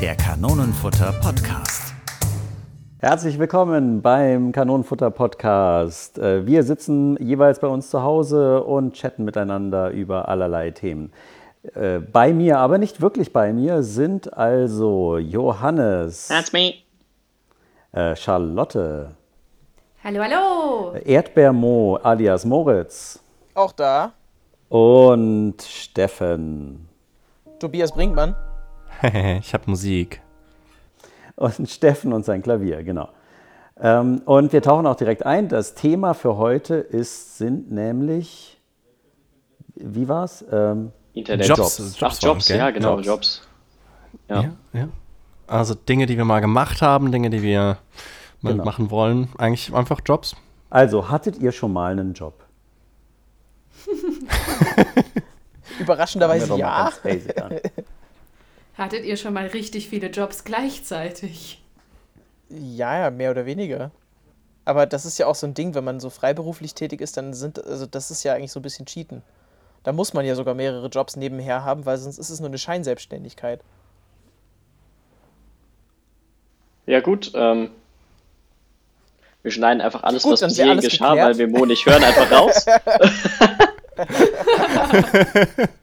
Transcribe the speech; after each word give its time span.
der 0.00 0.14
Kanonenfutter 0.14 1.14
Podcast. 1.22 1.94
Herzlich 2.98 3.38
willkommen 3.38 4.02
beim 4.02 4.52
Kanonenfutter 4.52 5.10
Podcast. 5.10 6.18
Äh, 6.18 6.46
wir 6.46 6.64
sitzen 6.64 7.16
jeweils 7.18 7.60
bei 7.60 7.66
uns 7.68 7.88
zu 7.88 8.02
Hause 8.02 8.62
und 8.62 8.92
chatten 8.92 9.24
miteinander 9.24 9.90
über 9.90 10.28
allerlei 10.28 10.70
Themen. 10.70 11.12
Äh, 11.74 12.00
bei 12.00 12.34
mir, 12.34 12.58
aber 12.58 12.76
nicht 12.76 13.00
wirklich 13.00 13.32
bei 13.32 13.54
mir, 13.54 13.82
sind 13.82 14.36
also 14.36 15.16
Johannes. 15.16 16.28
That's 16.28 16.52
me. 16.52 16.74
Äh, 17.92 18.14
Charlotte. 18.16 19.12
Hallo, 20.04 20.20
hallo. 20.22 20.94
Erdbeermo 21.04 21.98
alias 22.02 22.44
Moritz. 22.44 23.18
Auch 23.54 23.72
da. 23.72 24.12
Und 24.68 25.62
Steffen. 25.62 26.86
Tobias 27.58 27.92
Brinkmann. 27.92 28.36
ich 29.40 29.54
habe 29.54 29.64
Musik. 29.66 30.20
Und 31.36 31.68
Steffen 31.68 32.12
und 32.12 32.24
sein 32.24 32.42
Klavier, 32.42 32.82
genau. 32.82 33.08
Ähm, 33.78 34.22
und 34.24 34.52
wir 34.52 34.62
tauchen 34.62 34.86
auch 34.86 34.96
direkt 34.96 35.26
ein. 35.26 35.48
Das 35.48 35.74
Thema 35.74 36.14
für 36.14 36.36
heute 36.36 36.76
ist, 36.76 37.36
sind 37.36 37.70
nämlich, 37.70 38.58
wie 39.74 40.08
war's? 40.08 40.44
Ähm, 40.50 40.92
Internetjobs. 41.12 41.78
Jobs. 41.78 42.02
Ach, 42.02 42.22
Jobs, 42.22 42.48
gell? 42.48 42.58
ja, 42.58 42.70
genau, 42.70 42.96
Jobs. 43.00 43.06
Jobs. 43.06 43.48
Ja. 44.28 44.42
Ja. 44.42 44.50
ja, 44.72 44.88
Also 45.46 45.74
Dinge, 45.74 46.06
die 46.06 46.16
wir 46.16 46.24
mal 46.24 46.40
gemacht 46.40 46.80
haben, 46.80 47.12
Dinge, 47.12 47.28
die 47.30 47.42
wir 47.42 47.78
mal 48.40 48.52
Genau. 48.52 48.64
machen 48.64 48.90
wollen. 48.90 49.28
Eigentlich 49.36 49.74
einfach 49.74 50.00
Jobs. 50.04 50.36
Also, 50.70 51.10
hattet 51.10 51.38
ihr 51.38 51.52
schon 51.52 51.72
mal 51.72 51.92
einen 51.92 52.14
Job? 52.14 52.44
Überraschenderweise 55.80 56.56
ja. 56.58 56.90
Hattet 58.76 59.04
ihr 59.04 59.16
schon 59.16 59.32
mal 59.32 59.46
richtig 59.46 59.88
viele 59.88 60.08
Jobs 60.08 60.44
gleichzeitig? 60.44 61.62
Ja, 62.50 62.98
ja, 62.98 63.10
mehr 63.10 63.30
oder 63.30 63.46
weniger. 63.46 63.90
Aber 64.64 64.86
das 64.86 65.06
ist 65.06 65.18
ja 65.18 65.26
auch 65.26 65.34
so 65.34 65.46
ein 65.46 65.54
Ding, 65.54 65.74
wenn 65.74 65.84
man 65.84 66.00
so 66.00 66.10
freiberuflich 66.10 66.74
tätig 66.74 67.00
ist, 67.00 67.16
dann 67.16 67.32
sind, 67.34 67.64
also 67.64 67.86
das 67.86 68.10
ist 68.10 68.22
ja 68.24 68.34
eigentlich 68.34 68.52
so 68.52 68.60
ein 68.60 68.62
bisschen 68.62 68.84
Cheaten. 68.86 69.22
Da 69.84 69.92
muss 69.92 70.12
man 70.12 70.26
ja 70.26 70.34
sogar 70.34 70.54
mehrere 70.54 70.88
Jobs 70.88 71.16
nebenher 71.16 71.64
haben, 71.64 71.86
weil 71.86 71.96
sonst 71.96 72.18
ist 72.18 72.30
es 72.30 72.40
nur 72.40 72.48
eine 72.48 72.58
Scheinselbstständigkeit. 72.58 73.60
Ja, 76.86 77.00
gut. 77.00 77.30
Ähm, 77.34 77.70
wir 79.42 79.52
schneiden 79.52 79.80
einfach 79.80 80.02
alles, 80.02 80.24
Gut, 80.24 80.32
was 80.32 80.40
bis 80.40 80.56
hierhin 80.56 80.80
geschah, 80.80 81.10
geklärt. 81.10 81.28
weil 81.28 81.38
wir 81.38 81.48
Mo 81.48 81.64
nicht 81.64 81.86
hören, 81.86 82.02
einfach 82.02 82.30
raus. 82.30 82.66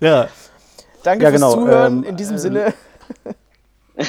Ja. 0.00 0.28
Danke 1.04 1.24
Ja, 1.24 1.30
fürs 1.30 1.40
genau, 1.40 1.54
Zuhören. 1.54 1.98
ähm, 1.98 2.04
In 2.04 2.16
diesem 2.16 2.34
ähm, 2.34 2.38
Sinne, 2.40 2.74
Ich 3.96 4.08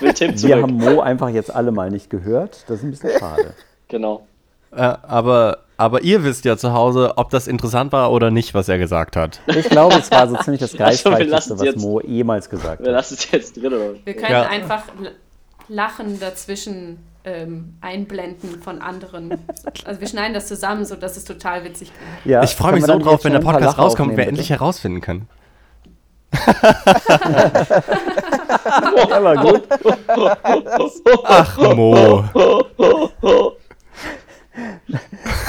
will 0.00 0.12
Tim 0.14 0.32
Wir 0.42 0.62
haben 0.62 0.74
Mo 0.74 1.00
einfach 1.00 1.28
jetzt 1.28 1.54
alle 1.54 1.70
mal 1.70 1.90
nicht 1.90 2.10
gehört. 2.10 2.64
Das 2.68 2.78
ist 2.78 2.84
ein 2.84 2.90
bisschen 2.90 3.10
schade. 3.18 3.54
Genau. 3.88 4.26
Äh, 4.74 4.80
aber, 5.02 5.58
aber 5.76 6.02
ihr 6.02 6.24
wisst 6.24 6.44
ja 6.44 6.56
zu 6.56 6.72
Hause, 6.72 7.14
ob 7.16 7.30
das 7.30 7.46
interessant 7.46 7.92
war 7.92 8.10
oder 8.12 8.30
nicht, 8.30 8.54
was 8.54 8.68
er 8.68 8.78
gesagt 8.78 9.16
hat. 9.16 9.40
Ich 9.46 9.68
glaube, 9.68 9.96
es 9.96 10.10
war 10.10 10.28
so 10.28 10.36
ziemlich 10.42 10.60
das 10.60 10.72
Also, 10.78 11.10
wir 11.10 11.18
Geistreichste, 11.18 11.54
es 11.54 11.60
was 11.60 11.66
jetzt. 11.66 11.80
Mo 11.82 12.00
jemals 12.00 12.48
gesagt 12.50 12.80
Wir 12.80 12.88
hat. 12.88 12.94
lassen 12.94 13.14
es 13.14 13.30
jetzt 13.30 13.56
drin. 13.56 13.66
Oder? 13.66 13.94
Wir 14.04 14.14
können 14.14 14.32
Ja. 14.32 14.42
einfach 14.48 14.84
Lachen 15.68 16.18
dazwischen 16.20 16.98
ähm, 17.28 17.74
einblenden 17.80 18.62
von 18.62 18.80
anderen. 18.80 19.38
Also 19.84 20.00
wir 20.00 20.08
schneiden 20.08 20.34
das 20.34 20.46
zusammen, 20.48 20.84
sodass 20.84 21.16
es 21.16 21.24
total 21.24 21.64
witzig 21.64 21.92
klingt. 21.94 22.10
Ja, 22.24 22.42
ich 22.42 22.54
freue 22.56 22.72
mich 22.72 22.84
so 22.84 22.98
drauf, 22.98 23.24
wenn 23.24 23.32
der 23.32 23.40
Podcast 23.40 23.78
rauskommt 23.78 24.12
und 24.12 24.16
wir 24.16 24.22
aufnehmen, 24.22 24.28
endlich 24.30 24.48
bitte? 24.48 24.60
herausfinden 24.60 25.00
können. 25.00 25.28
Ja, 29.08 29.22
war 29.22 29.36
gut. 29.36 29.62
Ach, 31.24 31.58
Mo. 31.74 32.24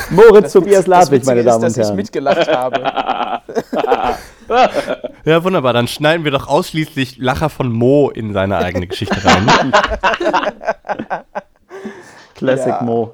Moritz 0.10 0.54
Tobias 0.54 0.86
das 0.86 0.88
Ladwig, 0.88 1.26
meine 1.26 1.44
Damen 1.44 1.64
ist, 1.64 1.64
und 1.64 1.64
dass 1.64 1.78
ich 1.78 1.84
Herren. 1.84 1.96
mitgelacht 1.96 2.48
habe. 2.48 2.84
Ja, 5.26 5.44
wunderbar. 5.44 5.74
Dann 5.74 5.88
schneiden 5.88 6.24
wir 6.24 6.32
doch 6.32 6.48
ausschließlich 6.48 7.18
Lacher 7.20 7.50
von 7.50 7.72
Mo 7.72 8.10
in 8.10 8.34
seine 8.34 8.58
eigene 8.58 8.88
Geschichte 8.88 9.24
rein. 9.24 9.72
Classic 12.40 12.68
Ja. 12.68 12.84
Mo. 12.84 13.14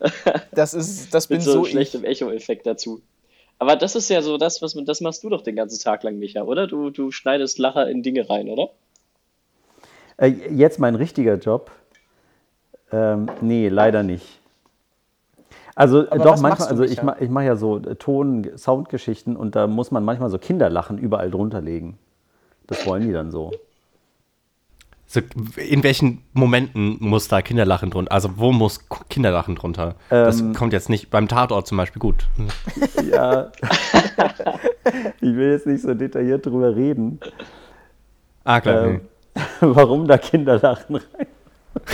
Das 0.52 0.72
ist, 0.72 1.12
das 1.12 1.26
bin 1.26 1.38
Mit 1.38 1.46
so, 1.46 1.64
ich. 1.64 1.72
schlechten 1.72 2.04
Echo-Effekt 2.04 2.66
dazu. 2.66 3.02
Aber 3.58 3.76
das 3.76 3.94
ist 3.94 4.08
ja 4.08 4.22
so 4.22 4.38
das, 4.38 4.62
was 4.62 4.74
das 4.86 5.02
machst 5.02 5.22
du 5.22 5.28
doch 5.28 5.42
den 5.42 5.56
ganzen 5.56 5.78
Tag 5.82 6.02
lang, 6.02 6.18
Micha, 6.18 6.42
oder? 6.42 6.66
Du, 6.66 6.88
du 6.88 7.10
schneidest 7.10 7.58
Lacher 7.58 7.90
in 7.90 8.02
Dinge 8.02 8.28
rein, 8.30 8.48
oder? 8.48 8.70
Äh, 10.16 10.28
jetzt 10.28 10.78
mein 10.78 10.94
richtiger 10.94 11.34
Job. 11.34 11.70
Ähm, 12.90 13.28
nee, 13.42 13.68
leider 13.68 14.02
nicht. 14.02 14.40
Also 15.74 16.10
Aber 16.10 16.24
doch 16.24 16.40
manchmal, 16.40 16.68
also 16.68 16.82
ich, 16.84 17.02
ma, 17.02 17.16
ich 17.20 17.28
mache 17.28 17.44
ja 17.44 17.56
so 17.56 17.78
äh, 17.78 17.94
Ton, 17.96 18.50
Soundgeschichten 18.56 19.36
und 19.36 19.54
da 19.56 19.66
muss 19.66 19.90
man 19.90 20.04
manchmal 20.04 20.30
so 20.30 20.38
Kinderlachen 20.38 20.98
überall 20.98 21.30
drunter 21.30 21.60
legen. 21.60 21.98
Das 22.66 22.86
wollen 22.86 23.06
die 23.06 23.12
dann 23.12 23.30
so. 23.30 23.50
So, 25.12 25.20
in 25.56 25.82
welchen 25.82 26.22
Momenten 26.34 26.96
muss 27.00 27.26
da 27.26 27.42
Kinderlachen 27.42 27.90
drunter? 27.90 28.12
Also 28.12 28.30
wo 28.36 28.52
muss 28.52 28.88
Kinderlachen 29.08 29.56
drunter? 29.56 29.96
das 30.08 30.40
Ähm, 30.40 30.54
kommt 30.54 30.72
jetzt 30.72 30.88
nicht 30.88 31.10
beim 31.10 31.26
Tatort 31.26 31.66
zum 31.66 31.78
Beispiel 31.78 31.98
gut. 31.98 32.28
Ja. 33.10 33.50
ich 35.20 35.34
will 35.34 35.50
jetzt 35.50 35.66
nicht 35.66 35.82
so 35.82 35.94
detailliert 35.94 36.46
drüber 36.46 36.76
reden, 36.76 37.18
Ah, 38.44 38.60
klar. 38.60 38.84
ähm, 38.84 39.00
warum 39.60 40.06
da 40.06 40.16
Kinderlachen 40.16 40.94
rein. 40.96 41.26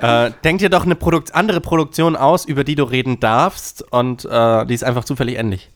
Äh, 0.00 0.32
denk 0.42 0.58
dir 0.58 0.68
doch 0.68 0.84
eine 0.84 0.96
Produkt 0.96 1.34
andere 1.34 1.60
Produktion 1.62 2.14
aus, 2.16 2.44
über 2.44 2.62
die 2.64 2.74
du 2.74 2.84
reden 2.84 3.20
darfst 3.20 3.80
und 3.92 4.24
äh, 4.26 4.66
die 4.66 4.74
ist 4.74 4.84
einfach 4.84 5.04
zufällig 5.04 5.38
ähnlich. 5.38 5.70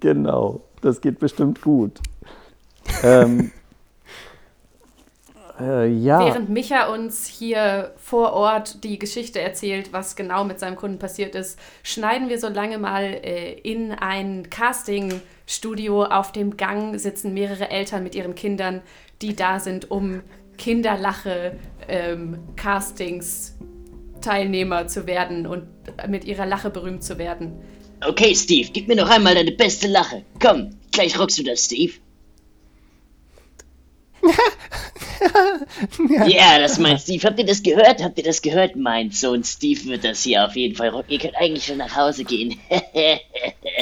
Genau, 0.00 0.62
das 0.80 1.00
geht 1.00 1.18
bestimmt 1.18 1.62
gut. 1.62 2.00
ähm, 3.02 3.52
äh, 5.60 5.88
ja, 5.88 6.24
Während 6.24 6.48
Micha 6.48 6.92
uns 6.92 7.26
hier 7.26 7.92
vor 7.96 8.32
Ort 8.32 8.82
die 8.82 8.98
Geschichte 8.98 9.40
erzählt, 9.40 9.92
was 9.92 10.16
genau 10.16 10.44
mit 10.44 10.58
seinem 10.58 10.76
Kunden 10.76 10.98
passiert 10.98 11.34
ist, 11.34 11.58
schneiden 11.82 12.28
wir 12.28 12.38
so 12.38 12.48
lange 12.48 12.78
mal 12.78 13.04
äh, 13.04 13.52
in 13.52 13.92
ein 13.92 14.48
Casting-Studio. 14.48 16.04
Auf 16.04 16.32
dem 16.32 16.56
Gang 16.56 16.98
sitzen 16.98 17.34
mehrere 17.34 17.70
Eltern 17.70 18.02
mit 18.02 18.14
ihren 18.14 18.34
Kindern, 18.34 18.80
die 19.20 19.36
da 19.36 19.60
sind, 19.60 19.90
um 19.90 20.22
Kinderlache 20.56 21.56
ähm, 21.88 22.38
Castings 22.56 23.56
Teilnehmer 24.20 24.86
zu 24.86 25.06
werden 25.06 25.46
und 25.46 25.64
mit 26.08 26.24
ihrer 26.24 26.46
Lache 26.46 26.70
berühmt 26.70 27.02
zu 27.02 27.18
werden. 27.18 27.60
Okay, 28.06 28.34
Steve, 28.34 28.70
gib 28.72 28.88
mir 28.88 28.96
noch 28.96 29.08
einmal 29.10 29.34
deine 29.34 29.52
beste 29.52 29.86
Lache. 29.86 30.24
Komm, 30.40 30.78
gleich 30.92 31.18
rockst 31.18 31.38
du 31.38 31.42
das, 31.42 31.64
Steve. 31.64 31.92
Ja, 36.26 36.58
das 36.58 36.72
ist 36.72 36.78
mein 36.78 36.98
Steve. 36.98 37.26
Habt 37.26 37.38
ihr 37.38 37.44
das 37.44 37.62
gehört? 37.62 38.02
Habt 38.02 38.16
ihr 38.18 38.24
das 38.24 38.40
gehört? 38.40 38.74
Mein 38.76 39.10
Sohn 39.10 39.44
Steve 39.44 39.84
wird 39.84 40.04
das 40.04 40.22
hier 40.22 40.44
auf 40.44 40.56
jeden 40.56 40.74
Fall 40.76 40.88
rocken. 40.88 41.10
Ihr 41.12 41.18
könnt 41.18 41.36
eigentlich 41.36 41.66
schon 41.66 41.76
nach 41.76 41.94
Hause 41.94 42.24
gehen. 42.24 42.58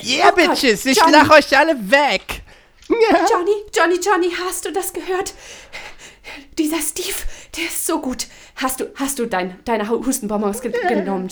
Yeah, 0.05 0.31
Bitches, 0.31 0.87
ich 0.87 0.97
Johnny. 0.97 1.12
lach 1.12 1.31
euch 1.31 1.56
alle 1.56 1.75
weg. 1.91 2.43
Johnny, 2.89 3.53
Johnny, 3.77 3.99
Johnny, 4.05 4.31
hast 4.47 4.65
du 4.65 4.73
das 4.73 4.93
gehört? 4.93 5.35
Dieser 6.59 6.81
Steve, 6.81 7.17
der 7.56 7.65
ist 7.65 7.87
so 7.87 8.00
gut. 8.00 8.27
Hast 8.56 8.81
du, 8.81 8.87
hast 8.95 9.19
du 9.19 9.27
dein, 9.27 9.59
deine 9.65 9.89
Hustenbonbons 9.89 10.62
ge 10.62 10.73
genommen? 10.89 11.29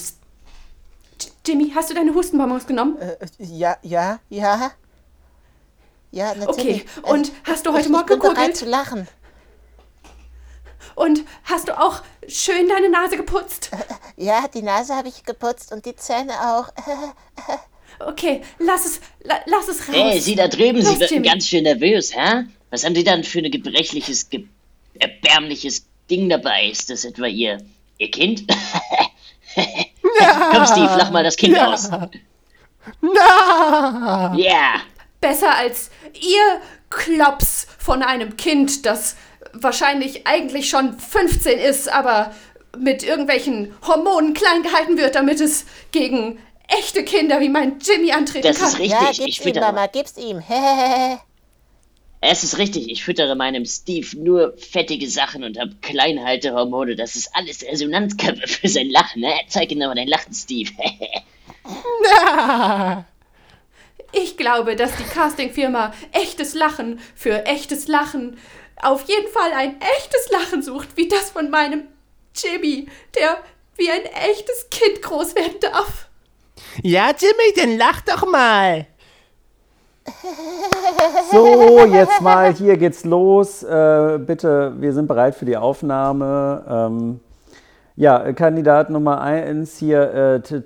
Jimmy, 1.47 1.73
hast 1.75 1.91
du 1.91 1.95
deine 1.95 2.15
Hustenbonbons 2.15 2.67
genommen? 2.67 2.97
Ja, 3.39 3.77
ja, 3.83 4.21
ja. 4.29 4.73
Ja, 6.11 6.35
natürlich. 6.35 6.85
Okay, 6.97 7.13
und 7.13 7.33
hast 7.45 7.67
du 7.67 7.73
heute 7.73 7.83
ich, 7.83 7.89
Morgen 7.89 8.05
ich 8.05 8.09
bin 8.09 8.19
bereit 8.21 8.35
gekugelt? 8.37 8.57
zu 8.57 8.65
lachen. 8.67 9.09
Und 10.95 11.25
hast 11.45 11.69
du 11.69 11.79
auch 11.79 12.03
schön 12.27 12.69
deine 12.69 12.89
Nase 12.89 13.17
geputzt? 13.17 13.71
Ja, 14.17 14.49
die 14.49 14.63
Nase 14.63 14.95
habe 14.95 15.09
ich 15.09 15.25
geputzt 15.25 15.73
und 15.73 15.85
die 15.85 15.95
Zähne 15.97 16.33
auch. 16.33 16.69
Okay, 17.99 18.43
lass 18.59 18.85
es, 18.85 19.01
la, 19.23 19.41
lass 19.47 19.69
es 19.69 19.89
raus. 19.89 19.95
Hey, 19.95 20.21
Sie 20.21 20.35
da 20.35 20.49
drüben, 20.49 20.83
Sie 20.83 20.89
Los, 20.91 21.01
wirken 21.01 21.15
Jimmy. 21.15 21.29
ganz 21.29 21.49
schön 21.49 21.63
nervös, 21.63 22.15
hä? 22.15 22.45
Was 22.69 22.85
haben 22.85 22.95
Sie 22.95 23.05
dann 23.05 23.25
für 23.25 23.39
ein 23.39 23.51
gebrechliches, 23.51 24.29
ge 24.29 24.45
erbärmliches 24.99 25.87
Ding 26.11 26.29
dabei? 26.29 26.67
Ist 26.69 26.91
das 26.91 27.07
etwa 27.07 27.25
Ihr, 27.27 27.57
Ihr 27.97 28.11
Kind? 28.11 28.45
Komm, 29.57 30.67
Steve, 30.67 30.95
lach 30.99 31.11
mal 31.11 31.25
das 31.25 31.37
Kind 31.37 31.59
aus. 31.59 31.91
Na! 33.01 34.35
Ja. 34.37 34.81
Besser 35.21 35.55
als 35.57 35.91
ihr 36.15 36.61
Klops 36.91 37.67
von 37.79 38.03
einem 38.03 38.37
Kind, 38.37 38.87
das 38.87 39.17
wahrscheinlich 39.53 40.27
eigentlich 40.27 40.69
schon 40.69 40.99
15 40.99 41.59
ist, 41.59 41.89
aber 41.93 42.33
mit 42.79 43.03
irgendwelchen 43.03 43.75
Hormonen 43.87 44.35
klein 44.35 44.63
gehalten 44.63 44.99
wird, 44.99 45.15
damit 45.15 45.41
es 45.41 45.65
gegen 45.93 46.39
echte 46.69 47.05
Kinder 47.05 47.41
wie 47.41 47.49
mein 47.49 47.79
Jimmy 47.81 48.13
antreten 48.13 48.47
Das 48.47 48.59
kann. 48.59 48.69
ist 48.69 48.79
richtig. 48.79 49.01
Ja, 49.01 49.11
ich 49.11 49.19
gib's 49.19 49.39
ihm, 49.39 49.43
füttere, 49.45 49.65
Mama, 49.65 49.87
gib's 49.87 50.17
ihm. 50.17 50.43
Es 52.21 52.45
ist 52.45 52.59
richtig. 52.59 52.91
Ich 52.91 53.05
füttere 53.05 53.37
meinem 53.37 53.65
Steve 53.65 54.17
nur 54.17 54.55
fettige 54.57 55.09
Sachen 55.09 55.45
und 55.45 55.59
habe 55.59 55.77
Kleinhaltehormone. 55.83 56.97
Das 56.97 57.15
ist 57.15 57.31
alles 57.35 57.63
Resonanzkörper 57.63 58.43
für 58.49 58.69
sein 58.69 58.91
Lachen. 58.91 59.23
Ne? 59.23 59.33
Zeig 59.49 59.71
ihm 59.71 59.79
mal 59.79 59.95
dein 59.95 60.09
Lachen, 60.09 60.35
Steve. 60.35 60.73
Ich 64.13 64.37
glaube, 64.37 64.77
dass 64.77 64.97
die 64.97 65.05
Castingfirma 65.05 65.93
echtes 66.13 66.55
Lachen 66.55 67.01
für 67.15 67.45
echtes 67.45 67.89
Lachen 67.89 68.39
auf 68.81 69.09
jeden 69.09 69.29
Fall 69.29 69.53
ein 69.53 69.81
echtes 69.81 70.31
Lachen 70.31 70.63
sucht, 70.63 70.97
wie 70.97 71.09
das 71.09 71.31
von 71.31 71.51
meinem 71.51 71.89
Jimmy, 72.35 72.87
der 73.15 73.43
wie 73.77 73.91
ein 73.91 74.05
echtes 74.05 74.69
Kind 74.71 75.03
groß 75.03 75.35
werden 75.35 75.59
darf. 75.61 76.09
Ja, 76.83 77.11
Jimmy, 77.11 77.53
dann 77.57 77.77
lach 77.77 78.01
doch 78.03 78.27
mal. 78.27 78.87
So, 81.31 81.85
jetzt 81.87 82.21
mal, 82.21 82.55
hier 82.55 82.77
geht's 82.77 83.05
los. 83.05 83.63
Äh, 83.63 84.19
bitte, 84.19 84.75
wir 84.79 84.93
sind 84.93 85.07
bereit 85.07 85.35
für 85.35 85.45
die 85.45 85.57
Aufnahme. 85.57 86.65
Ähm, 86.69 87.21
ja, 87.97 88.33
Kandidat 88.33 88.91
Nummer 88.91 89.21
eins 89.21 89.79
hier, 89.79 90.43
äh, 90.45 90.63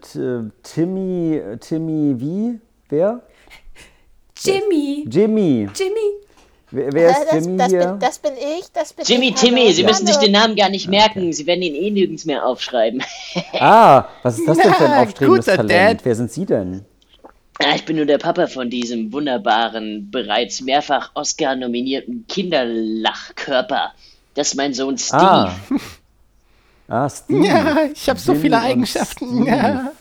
Timmy, 0.62 1.42
Timmy 1.60 2.14
wie? 2.18 2.60
Wer? 2.88 3.20
Jimmy, 4.36 5.06
Jimmy. 5.08 5.68
Jimmy, 5.74 6.20
Wer, 6.72 6.92
wer 6.92 7.10
ist 7.10 7.24
das, 7.30 7.44
Jimmy 7.44 7.56
das, 7.56 7.68
hier? 7.68 7.86
bin, 7.86 7.98
das 7.98 8.18
bin 8.18 8.32
ich, 8.36 8.72
das 8.72 8.92
bin 8.92 9.04
Jimmy, 9.04 9.28
ich. 9.30 9.34
Timmy, 9.34 9.72
Sie 9.72 9.82
müssen 9.82 10.06
sich 10.06 10.16
den 10.16 10.32
Namen 10.32 10.54
gar 10.54 10.68
nicht 10.68 10.88
merken. 10.88 11.32
Sie 11.32 11.46
werden 11.46 11.62
ihn 11.62 11.74
eh 11.74 11.90
nirgends 11.90 12.24
mehr 12.24 12.46
aufschreiben. 12.46 13.02
Ah, 13.58 14.04
was 14.22 14.38
ist 14.38 14.46
das 14.48 14.58
denn 14.58 14.72
für 14.74 14.88
ein 14.88 15.02
aufstrebendes 15.06 15.46
Talent? 15.46 15.70
Dad. 15.70 16.04
Wer 16.04 16.14
sind 16.14 16.30
Sie 16.30 16.46
denn? 16.46 16.84
Ich 17.74 17.84
bin 17.84 17.96
nur 17.96 18.06
der 18.06 18.18
Papa 18.18 18.46
von 18.46 18.70
diesem 18.70 19.12
wunderbaren, 19.12 20.10
bereits 20.10 20.62
mehrfach 20.62 21.10
Oscar-nominierten 21.14 22.24
Kinderlachkörper. 22.26 23.92
Das 24.34 24.48
ist 24.48 24.54
mein 24.54 24.72
Sohn 24.74 24.98
Steve. 24.98 25.22
Ah. 25.22 25.54
Ah, 26.92 27.08
Steve. 27.08 27.46
Ja, 27.46 27.76
ich 27.94 28.08
habe 28.08 28.18
so 28.18 28.34
viele 28.34 28.60
Eigenschaften. 28.60 29.46
Ja. 29.46 29.92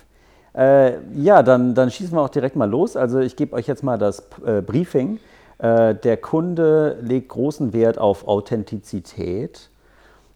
Äh, 0.55 0.93
ja, 1.13 1.43
dann, 1.43 1.75
dann 1.75 1.91
schießen 1.91 2.17
wir 2.17 2.21
auch 2.23 2.29
direkt 2.29 2.55
mal 2.55 2.67
los. 2.67 2.95
Also 2.95 3.19
ich 3.19 3.35
gebe 3.35 3.55
euch 3.55 3.67
jetzt 3.67 3.83
mal 3.83 3.99
das 3.99 4.23
äh, 4.43 4.63
Briefing. 4.63 5.19
Äh, 5.59 5.93
der 5.93 6.17
Kunde 6.17 6.97
legt 7.03 7.29
großen 7.29 7.73
Wert 7.73 7.99
auf 7.99 8.27
Authentizität. 8.27 9.69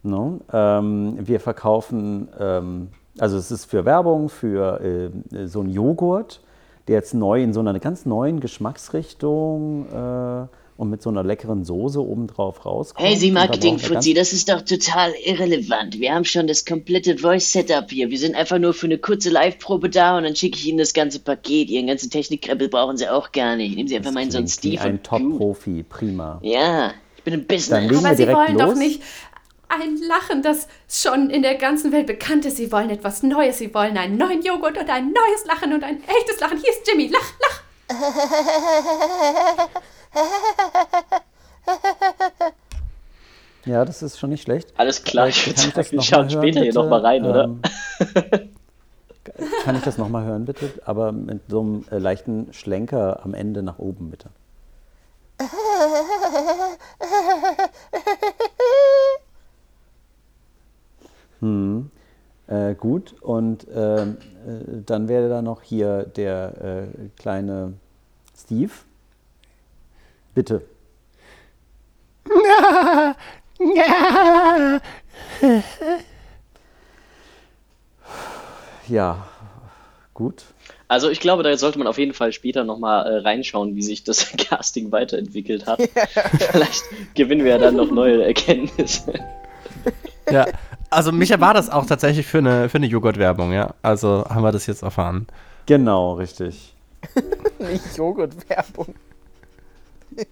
Ne? 0.04 0.42
Ähm, 0.54 1.18
wir 1.22 1.40
verkaufen, 1.40 2.28
ähm, 2.40 2.90
also 3.18 3.38
es 3.38 3.50
ist 3.50 3.66
für 3.66 3.84
Werbung, 3.86 4.30
für 4.30 4.80
äh, 5.34 5.48
so 5.48 5.62
einen 5.62 5.70
Joghurt, 5.70 6.42
der 6.88 6.96
jetzt 6.96 7.14
neu 7.14 7.42
in 7.42 7.54
so 7.54 7.60
einer 7.62 7.78
ganz 7.80 8.06
neuen 8.06 8.40
Geschmacksrichtung 8.40 9.88
äh, 9.92 10.48
und 10.76 10.90
mit 10.90 11.02
so 11.02 11.10
einer 11.10 11.24
leckeren 11.24 11.64
Soße 11.64 12.02
obendrauf 12.02 12.66
rauskommt. 12.66 13.08
Hey, 13.08 13.16
Sie 13.16 13.30
Und 13.30 13.36
da 13.36 13.42
Marketing 13.42 13.76
brauchen 13.78 13.90
wir 13.90 13.96
Fuzzi, 13.98 14.14
das 14.14 14.34
ist 14.34 14.50
doch 14.50 14.62
total 14.62 15.14
irrelevant. 15.24 16.00
Wir 16.00 16.14
haben 16.14 16.26
schon 16.26 16.48
das 16.48 16.66
komplette 16.66 17.18
Voice-Setup 17.20 17.90
hier. 17.90 18.10
Wir 18.10 18.18
sind 18.18 18.36
einfach 18.36 18.60
nur 18.60 18.74
für 18.74 18.88
eine 18.88 18.98
kurze 18.98 19.30
Live-Probe 19.30 19.90
da 19.90 20.18
und 20.18 20.24
dann 20.24 20.36
schicke 20.36 20.58
ich 20.58 20.68
Ihnen 20.68 20.80
das 20.80 20.94
ganze 20.94 21.20
Paket. 21.20 21.70
Ihren 21.70 21.88
ganzen 21.88 22.10
Technikkreppel 22.10 22.70
brauchen 22.70 22.98
Sie 22.98 23.08
auch 23.08 23.32
gar 23.32 23.56
nicht. 23.56 23.76
Nehmen 23.76 23.88
Sie 23.88 23.96
einfach 23.96 24.12
meinen 24.12 24.32
Sohn 24.32 24.48
Steve 24.48 24.82
ein. 24.82 25.04
Top-Profi, 25.04 25.84
prima. 25.88 26.40
Ja, 26.42 26.92
ich 27.18 27.24
bin 27.24 27.36
im 27.36 27.42
Dann 27.42 27.48
Business. 27.48 27.82
legen 27.82 27.92
wir 27.92 27.98
aber 28.00 28.16
Sie 28.18 28.26
direkt 28.26 28.38
wollen 28.38 28.54
los. 28.58 28.74
doch 28.74 28.76
nicht 28.80 29.02
ein 29.82 29.98
Lachen, 30.08 30.42
das 30.42 30.68
schon 30.90 31.30
in 31.30 31.42
der 31.42 31.56
ganzen 31.56 31.92
Welt 31.92 32.08
bekannt 32.08 32.46
ist. 32.46 32.58
Sie 32.58 32.72
wollen 32.72 32.90
etwas 32.90 33.24
Neues. 33.24 33.58
Sie 33.58 33.74
wollen 33.74 33.98
einen 33.98 34.18
neuen 34.18 34.42
Joghurt 34.44 34.78
und 34.78 34.90
ein 34.90 35.08
neues 35.12 35.46
Lachen 35.46 35.74
und 35.74 35.84
ein 35.84 36.02
echtes 36.04 36.40
Lachen. 36.40 36.58
Hier 36.58 36.70
ist 36.72 36.88
Jimmy. 36.88 37.08
Lach, 37.08 37.34
lach. 37.42 37.62
Ja, 43.66 43.86
das 43.86 44.04
ist 44.04 44.20
schon 44.20 44.30
nicht 44.32 44.44
schlecht. 44.44 44.74
Alles 44.78 45.04
klar, 45.04 45.28
Vielleicht 45.32 45.48
ich 45.48 45.56
kann 45.56 45.64
würde 45.66 45.72
das 45.76 45.92
sagen, 45.92 45.96
noch 45.96 46.04
wir 46.04 46.08
schauen 46.08 46.28
mal 46.28 46.32
hören, 46.34 46.42
später 46.44 46.60
hier 46.62 46.72
bitte? 46.72 46.80
nochmal 46.80 47.00
rein, 47.02 47.26
oder? 47.26 47.44
Ähm, 47.46 47.62
Kann 49.64 49.76
ich 49.78 49.84
das 49.84 49.98
nochmal 49.98 50.26
hören, 50.26 50.46
bitte? 50.46 50.74
Aber 50.86 51.12
mit 51.14 51.42
so 51.48 51.62
einem 51.62 51.86
äh, 51.90 51.98
leichten 51.98 52.52
Schlenker 52.54 53.22
am 53.24 53.34
Ende 53.34 53.64
nach 53.64 53.80
oben, 53.80 54.10
bitte. 54.12 54.30
Hm. 61.44 61.92
Äh, 62.48 62.74
gut, 62.76 63.16
und 63.22 63.68
ähm, 63.76 64.18
äh, 64.48 64.82
dann 64.86 65.10
wäre 65.10 65.28
da 65.28 65.42
noch 65.42 65.62
hier 65.62 66.04
der 66.04 66.88
äh, 66.88 67.10
kleine 67.18 67.74
Steve. 68.36 68.72
Bitte. 70.34 70.62
Ja. 73.60 74.80
Ja, 78.90 79.26
gut. 80.14 80.44
Also 80.90 81.10
ich 81.10 81.22
glaube, 81.22 81.42
da 81.44 81.56
sollte 81.58 81.80
man 81.80 81.88
auf 81.88 81.98
jeden 81.98 82.14
Fall 82.14 82.34
später 82.34 82.66
nochmal 82.66 83.08
äh, 83.08 83.18
reinschauen, 83.20 83.76
wie 83.76 83.82
sich 83.82 84.04
das 84.04 84.30
Casting 84.38 84.92
weiterentwickelt 84.92 85.66
hat. 85.66 85.80
Vielleicht 86.52 86.84
gewinnen 87.16 87.46
wir 87.46 87.52
ja 87.52 87.58
dann 87.60 87.78
noch 87.78 87.90
neue 87.90 88.24
Erkenntnisse. 88.26 89.14
ja. 90.30 90.46
Also 90.94 91.12
mich 91.12 91.30
war 91.40 91.54
das 91.54 91.70
auch 91.70 91.86
tatsächlich 91.86 92.26
für 92.26 92.40
eine, 92.40 92.70
für 92.70 92.78
eine 92.78 92.88
Joghurt-Werbung, 92.88 93.52
ja. 93.52 93.74
Also 93.82 94.26
haben 94.30 94.44
wir 94.44 94.52
das 94.52 94.68
jetzt 94.68 94.84
erfahren. 94.84 95.28
Genau, 95.66 96.14
richtig. 96.14 96.76
Nicht 97.60 97.98
Joghurt-Werbung. 97.98 98.96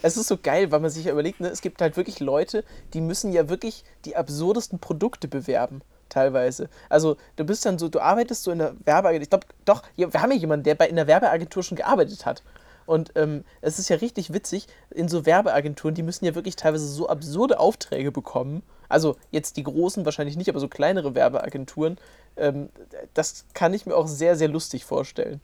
Es 0.00 0.16
ist 0.16 0.28
so 0.28 0.36
geil, 0.36 0.70
weil 0.70 0.78
man 0.78 0.90
sich 0.90 1.06
ja 1.06 1.12
überlegt, 1.12 1.40
ne, 1.40 1.48
es 1.48 1.60
gibt 1.60 1.80
halt 1.80 1.96
wirklich 1.96 2.20
Leute, 2.20 2.64
die 2.94 3.00
müssen 3.00 3.32
ja 3.32 3.48
wirklich 3.48 3.84
die 4.04 4.14
absurdesten 4.14 4.78
Produkte 4.78 5.26
bewerben, 5.26 5.82
teilweise. 6.08 6.68
Also 6.88 7.16
du 7.36 7.44
bist 7.44 7.66
dann 7.66 7.78
so, 7.78 7.88
du 7.88 8.00
arbeitest 8.00 8.44
so 8.44 8.52
in 8.52 8.58
der 8.58 8.74
Werbeagentur, 8.84 9.22
ich 9.22 9.30
glaube, 9.30 9.46
doch, 9.64 9.82
wir 9.96 10.22
haben 10.22 10.30
ja 10.30 10.38
jemanden, 10.38 10.64
der 10.64 10.76
bei 10.76 10.88
in 10.88 10.96
der 10.96 11.08
Werbeagentur 11.08 11.62
schon 11.62 11.76
gearbeitet 11.76 12.26
hat. 12.26 12.42
Und 12.86 13.12
ähm, 13.16 13.44
es 13.60 13.78
ist 13.78 13.90
ja 13.90 13.96
richtig 13.96 14.32
witzig, 14.32 14.66
in 14.90 15.08
so 15.08 15.26
Werbeagenturen, 15.26 15.94
die 15.94 16.02
müssen 16.02 16.24
ja 16.24 16.34
wirklich 16.34 16.56
teilweise 16.56 16.86
so 16.86 17.08
absurde 17.08 17.58
Aufträge 17.58 18.12
bekommen. 18.12 18.62
Also 18.88 19.16
jetzt 19.30 19.56
die 19.56 19.62
großen 19.64 20.04
wahrscheinlich 20.04 20.36
nicht, 20.36 20.48
aber 20.48 20.60
so 20.60 20.68
kleinere 20.68 21.14
Werbeagenturen. 21.14 21.98
Ähm, 22.36 22.68
das 23.14 23.44
kann 23.54 23.74
ich 23.74 23.84
mir 23.86 23.94
auch 23.96 24.06
sehr, 24.06 24.36
sehr 24.36 24.48
lustig 24.48 24.84
vorstellen. 24.84 25.40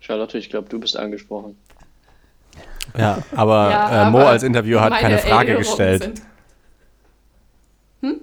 Charlotte, 0.00 0.38
ich 0.38 0.50
glaube, 0.50 0.68
du 0.68 0.80
bist 0.80 0.96
angesprochen. 0.96 1.56
Ja, 2.98 3.18
aber, 3.36 3.70
Ja, 3.70 4.08
äh, 4.08 4.10
Mo 4.10 4.18
aber 4.18 4.28
als 4.30 4.42
Interviewer 4.42 4.80
hat 4.80 4.92
keine 4.94 5.18
Frage 5.18 5.56
gestellt. 5.56 6.02
sind- 6.02 6.22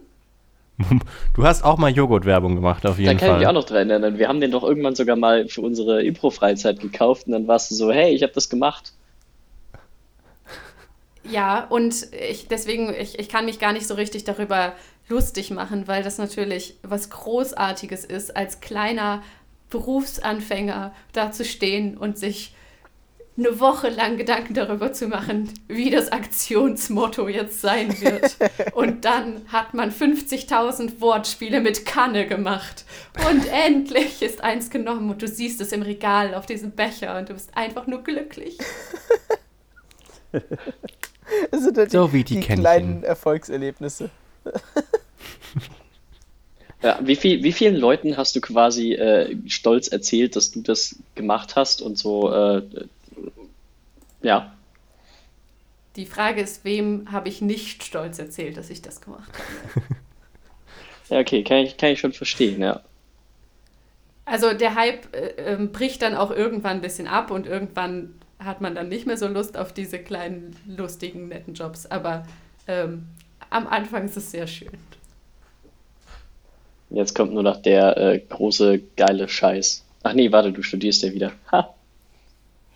Du 1.36 1.44
hast 1.44 1.64
auch 1.64 1.78
mal 1.78 1.90
Joghurt-Werbung 1.92 2.56
gemacht, 2.56 2.86
auf 2.86 2.96
Da 2.96 3.02
jeden 3.02 3.18
kann 3.18 3.32
ich 3.32 3.36
mich 3.38 3.44
auch 3.48 3.50
Fall. 3.50 3.54
noch 3.54 3.66
dran 3.66 3.90
erinnern. 3.90 4.18
Wir 4.18 4.28
haben 4.30 4.40
den 4.40 4.52
doch 4.52 4.64
irgendwann 4.64 4.96
sogar 4.96 5.16
mal 5.18 5.48
für 5.50 5.62
unsere 5.62 6.04
Impro-Freizeit 6.04 6.80
gekauft 6.80 7.28
und 7.28 7.34
dann 7.34 7.48
warst 7.48 7.70
du 7.72 7.76
so, 7.76 7.92
hey, 7.92 8.14
ich 8.14 8.24
habe 8.24 8.32
das 8.34 8.50
gemacht. 8.50 8.94
Ja, 11.30 11.66
und 11.66 12.08
ich, 12.14 12.48
deswegen, 12.48 12.94
ich, 12.94 13.20
ich 13.20 13.30
kann 13.30 13.46
mich 13.46 13.60
gar 13.60 13.74
nicht 13.74 13.88
so 13.88 13.94
richtig 13.94 14.24
darüber 14.24 14.74
lustig 15.08 15.52
machen, 15.52 15.88
weil 15.88 16.04
das 16.04 16.18
natürlich 16.18 16.78
was 16.84 17.10
Großartiges 17.10 18.06
ist, 18.06 18.36
als 18.36 18.62
kleiner 18.62 19.24
Berufsanfänger 19.70 20.94
da 21.14 21.32
zu 21.32 21.46
stehen 21.46 21.98
und 21.98 22.18
sich 22.18 22.54
eine 23.40 23.60
Woche 23.60 23.90
lang 23.90 24.18
Gedanken 24.18 24.54
darüber 24.54 24.92
zu 24.92 25.08
machen, 25.08 25.50
wie 25.68 25.90
das 25.90 26.12
Aktionsmotto 26.12 27.30
jetzt 27.30 27.62
sein 27.62 28.00
wird. 28.02 28.36
Und 28.74 29.06
dann 29.06 29.42
hat 29.48 29.74
man 29.74 29.92
50.000 29.92 31.00
Wortspiele 31.00 31.62
mit 31.62 31.86
Kanne 31.86 32.28
gemacht. 32.28 32.84
Und 33.30 33.48
endlich 33.48 34.22
ist 34.22 34.44
eins 34.44 34.70
genommen 34.70 35.10
und 35.10 35.22
du 35.22 35.28
siehst 35.28 35.62
es 35.62 35.72
im 35.72 35.82
Regal 35.82 36.34
auf 36.34 36.46
diesem 36.46 36.72
Becher 36.72 37.18
und 37.18 37.30
du 37.30 37.34
bist 37.34 37.56
einfach 37.56 37.88
nur 37.88 38.04
glücklich. 38.04 38.58
Das 41.52 41.64
sind 41.64 41.78
halt 41.78 41.92
So 41.92 42.08
die, 42.08 42.14
wie 42.14 42.24
die 42.24 42.38
Kännchen. 42.40 42.56
kleinen 42.60 43.04
Erfolgserlebnisse. 43.04 44.10
Ja, 46.82 47.00
wie, 47.04 47.16
viel, 47.18 47.44
wie 47.44 47.52
vielen 47.52 47.76
Leuten 47.76 48.16
hast 48.16 48.36
du 48.36 48.42
quasi 48.42 48.94
äh, 48.94 49.36
stolz 49.50 49.90
erzählt, 49.90 50.36
dass 50.38 50.52
du 50.52 50.62
das 50.62 50.96
gemacht 51.16 51.56
hast 51.58 51.82
und 51.82 51.98
so, 51.98 52.32
äh, 52.32 52.64
ja. 54.22 54.56
Die 55.96 56.06
Frage 56.08 56.42
ist, 56.42 56.66
wem 56.66 57.12
habe 57.12 57.30
ich 57.30 57.42
nicht 57.42 57.84
stolz 57.84 58.18
erzählt, 58.20 58.58
dass 58.58 58.70
ich 58.72 58.82
das 58.82 59.02
gemacht 59.02 59.38
habe? 59.38 59.50
Ja, 61.10 61.20
okay, 61.20 61.44
kann 61.44 61.58
ich, 61.60 61.78
kann 61.78 61.92
ich 61.92 62.00
schon 62.00 62.14
verstehen, 62.14 62.62
ja. 62.62 62.84
Also 64.26 64.54
der 64.54 64.76
Hype 64.76 65.14
äh, 65.16 65.30
ähm, 65.54 65.72
bricht 65.72 66.02
dann 66.02 66.16
auch 66.16 66.32
irgendwann 66.32 66.78
ein 66.78 66.82
bisschen 66.82 67.08
ab 67.08 67.32
und 67.32 67.48
irgendwann 67.48 68.14
hat 68.40 68.62
man 68.62 68.74
dann 68.76 68.90
nicht 68.90 69.06
mehr 69.06 69.18
so 69.18 69.28
Lust 69.28 69.58
auf 69.58 69.74
diese 69.74 70.00
kleinen, 70.00 70.56
lustigen, 70.66 71.28
netten 71.28 71.54
Jobs. 71.54 71.86
Aber 71.86 72.26
ähm, 72.68 73.08
am 73.50 73.68
Anfang 73.68 74.06
ist 74.06 74.18
es 74.18 74.32
sehr 74.32 74.48
schön. 74.48 74.72
Jetzt 76.90 77.14
kommt 77.14 77.34
nur 77.34 77.44
noch 77.44 77.62
der 77.62 77.98
äh, 77.98 78.20
große, 78.20 78.82
geile 78.96 79.28
Scheiß. 79.28 79.86
Ach 80.04 80.14
nee, 80.14 80.32
warte, 80.32 80.52
du 80.52 80.64
studierst 80.64 81.04
ja 81.04 81.14
wieder. 81.14 81.34
Ha. 81.52 81.76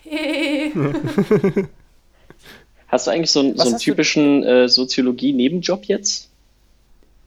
Hey. 0.03 0.71
Hast 2.87 3.07
du 3.07 3.11
eigentlich 3.11 3.31
so, 3.31 3.55
so 3.55 3.69
einen 3.69 3.79
typischen 3.79 4.43
äh, 4.43 4.67
Soziologie-Nebenjob 4.67 5.85
jetzt? 5.85 6.29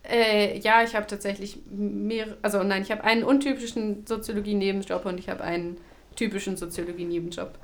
Äh, 0.08 0.60
ja, 0.60 0.84
ich 0.84 0.94
habe 0.94 1.06
tatsächlich 1.08 1.58
mehr, 1.68 2.36
also 2.42 2.62
nein, 2.62 2.82
ich 2.82 2.92
habe 2.92 3.02
einen 3.02 3.24
untypischen 3.24 4.06
Soziologie-Nebenjob 4.06 5.04
und 5.06 5.18
ich 5.18 5.28
habe 5.28 5.42
einen 5.42 5.78
typischen 6.14 6.56
Soziologie-Nebenjob. 6.56 7.58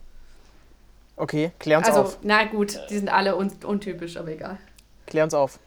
Okay, 1.16 1.52
klär 1.58 1.78
uns 1.78 1.86
Also, 1.88 2.00
auf. 2.00 2.18
na 2.22 2.44
gut, 2.44 2.78
die 2.90 2.96
sind 2.98 3.08
alle 3.08 3.36
un 3.36 3.50
untypisch, 3.64 4.16
aber 4.16 4.28
egal. 4.32 4.58
Klär 5.06 5.24
uns 5.24 5.34
auf. 5.34 5.58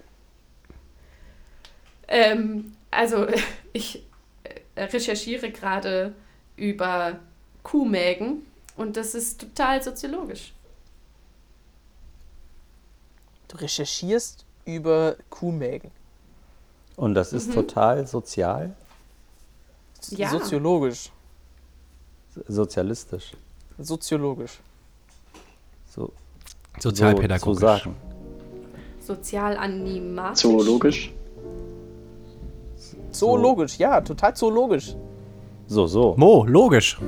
Ähm, 2.08 2.74
also, 2.92 3.28
ich 3.74 4.04
äh, 4.76 4.84
recherchiere 4.84 5.52
gerade 5.52 6.14
über 6.58 7.20
Kuhmägen 7.64 8.46
und 8.78 8.98
das 8.98 9.16
ist 9.16 9.40
total 9.42 9.82
soziologisch. 9.84 10.54
Du 13.48 13.58
recherchierst 13.58 14.46
über 14.66 15.16
Kuhmägen. 15.30 15.92
Und 16.96 17.14
das 17.14 17.34
ist 17.34 17.54
total 17.54 18.08
sozial, 18.08 18.74
Ja. 20.12 20.30
Soziologisch. 20.30 21.12
sozialistisch. 22.48 23.34
Soziologisch. 23.78 24.60
So, 25.96 26.12
Sozialpädagogisch. 26.80 27.46
So 27.46 27.54
zu 27.54 27.60
sagen. 27.60 27.96
Sozial 29.00 29.58
animatisch. 29.58 30.42
Zoologisch? 30.42 31.14
Zoologisch, 33.12 33.78
ja, 33.78 34.02
total 34.02 34.36
zoologisch. 34.36 34.96
So, 35.68 35.88
so. 35.88 36.16
Mo, 36.18 36.46
logisch. 36.46 37.00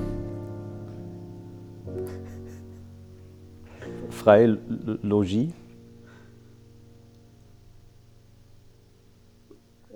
Freilogie. 4.10 5.54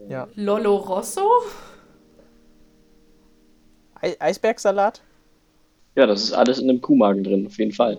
Ja. 0.10 0.27
Lolo 0.36 0.75
Rosso? 0.75 1.27
Ei 4.01 4.15
Eisbergsalat? 4.19 5.01
Ja, 5.95 6.05
das 6.05 6.24
ist 6.24 6.33
alles 6.33 6.60
in 6.60 6.69
einem 6.69 6.81
Kuhmagen 6.81 7.24
drin, 7.24 7.45
auf 7.48 7.57
jeden 7.57 7.71
Fall. 7.71 7.98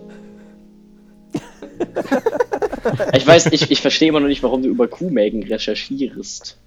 ich 3.13 3.25
weiß, 3.25 3.47
ich, 3.47 3.71
ich 3.71 3.81
verstehe 3.81 4.09
immer 4.09 4.19
noch 4.19 4.27
nicht, 4.27 4.43
warum 4.43 4.61
du 4.61 4.69
über 4.69 4.87
Kuhmägen 4.87 5.43
recherchierst. 5.43 6.57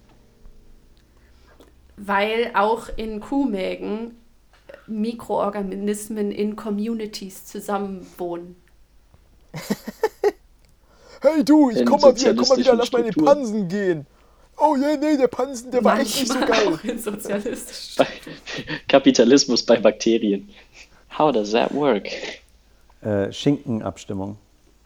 Weil 1.97 2.51
auch 2.55 2.89
in 2.97 3.21
Kuhmägen 3.21 4.17
Mikroorganismen 4.87 6.31
in 6.31 6.57
Communities 6.57 7.47
zusammenwohnen. 7.47 8.57
Hey 11.23 11.43
du, 11.43 11.71
ich 11.71 11.79
In 11.79 11.87
komm 11.87 12.01
mal 12.03 12.15
wieder, 12.15 12.35
komm 12.35 12.49
mal 12.49 12.59
wieder, 12.59 12.75
lass 12.75 12.93
mal 12.93 13.03
in 13.03 13.11
den. 13.11 13.25
Pansen 13.25 13.69
gehen. 13.69 14.07
Oh 14.59 14.77
ja, 14.77 14.97
nee, 14.97 15.17
der 15.17 15.29
Pansen, 15.29 15.71
der 15.71 15.83
war 15.83 15.99
echt 15.99 16.21
nicht 16.21 16.29
so 16.29 16.35
Manchmal 16.35 16.65
geil. 16.65 16.75
auch 16.75 16.85
in 16.85 16.99
sozialistisch. 16.99 17.97
Bei 17.97 18.07
Kapitalismus 18.89 19.63
bei 19.65 19.79
Bakterien. 19.79 20.49
How 21.19 21.33
does 21.33 21.53
that 21.53 21.75
work? 21.75 22.09
Äh, 23.01 23.33
Schinkenabstimmung. 23.33 24.37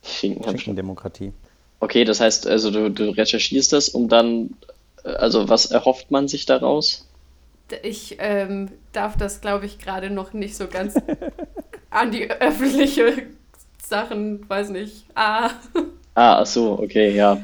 Schinken 0.02 0.46
hab 0.46 0.56
ich 0.56 0.62
schon. 0.62 0.76
Schinkendemokratie. 0.76 1.32
Okay, 1.80 2.04
das 2.04 2.20
heißt, 2.20 2.46
also 2.46 2.70
du, 2.70 2.90
du 2.90 3.10
recherchierst 3.10 3.72
das, 3.72 3.88
um 3.90 4.08
dann, 4.08 4.56
äh, 5.04 5.10
also 5.10 5.48
was 5.48 5.66
erhofft 5.66 6.10
man 6.10 6.28
sich 6.28 6.46
daraus? 6.46 7.08
Ich 7.82 8.16
ähm, 8.18 8.70
darf 8.92 9.16
das, 9.16 9.40
glaube 9.40 9.66
ich, 9.66 9.78
gerade 9.78 10.10
noch 10.10 10.32
nicht 10.32 10.56
so 10.56 10.66
ganz 10.66 11.00
an 11.90 12.10
die 12.10 12.28
öffentliche 12.30 13.28
Sachen, 13.78 14.48
weiß 14.48 14.70
nicht. 14.70 15.06
Ah, 15.14 15.50
Ah, 16.14 16.40
ach 16.42 16.46
so, 16.46 16.78
okay, 16.78 17.14
ja. 17.14 17.38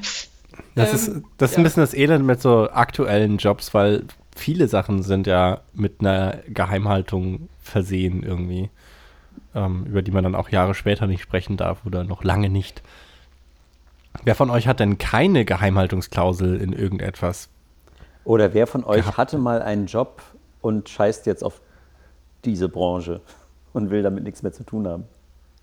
Das 0.74 0.92
Ähm, 0.92 0.94
ist, 0.94 1.22
das 1.38 1.52
ist 1.52 1.56
ja. 1.56 1.58
ein 1.58 1.64
bisschen 1.64 1.82
das 1.82 1.94
Elend 1.94 2.24
mit 2.26 2.40
so 2.42 2.70
aktuellen 2.70 3.38
Jobs, 3.38 3.74
weil 3.74 4.04
viele 4.36 4.68
Sachen 4.68 5.02
sind 5.02 5.26
ja 5.26 5.62
mit 5.74 6.00
einer 6.00 6.42
Geheimhaltung 6.48 7.48
versehen 7.62 8.22
irgendwie, 8.22 8.70
ähm, 9.56 9.84
über 9.86 10.02
die 10.02 10.12
man 10.12 10.22
dann 10.22 10.34
auch 10.36 10.50
Jahre 10.50 10.74
später 10.74 11.06
nicht 11.08 11.22
sprechen 11.22 11.56
darf 11.56 11.84
oder 11.84 12.04
noch 12.04 12.22
lange 12.22 12.48
nicht. 12.48 12.82
Wer 14.22 14.34
von 14.36 14.50
euch 14.50 14.68
hat 14.68 14.78
denn 14.80 14.98
keine 14.98 15.44
Geheimhaltungsklausel 15.44 16.60
in 16.60 16.72
irgendetwas? 16.72 17.48
Oder 18.24 18.54
wer 18.54 18.66
von 18.66 18.84
euch 18.84 19.02
Gehabt. 19.02 19.18
hatte 19.18 19.38
mal 19.38 19.60
einen 19.62 19.86
Job 19.86 20.22
und 20.62 20.88
scheißt 20.88 21.26
jetzt 21.26 21.42
auf 21.42 21.60
diese 22.44 22.68
Branche 22.68 23.20
und 23.72 23.90
will 23.90 24.02
damit 24.02 24.24
nichts 24.24 24.42
mehr 24.42 24.52
zu 24.52 24.62
tun 24.64 24.86
haben? 24.86 25.04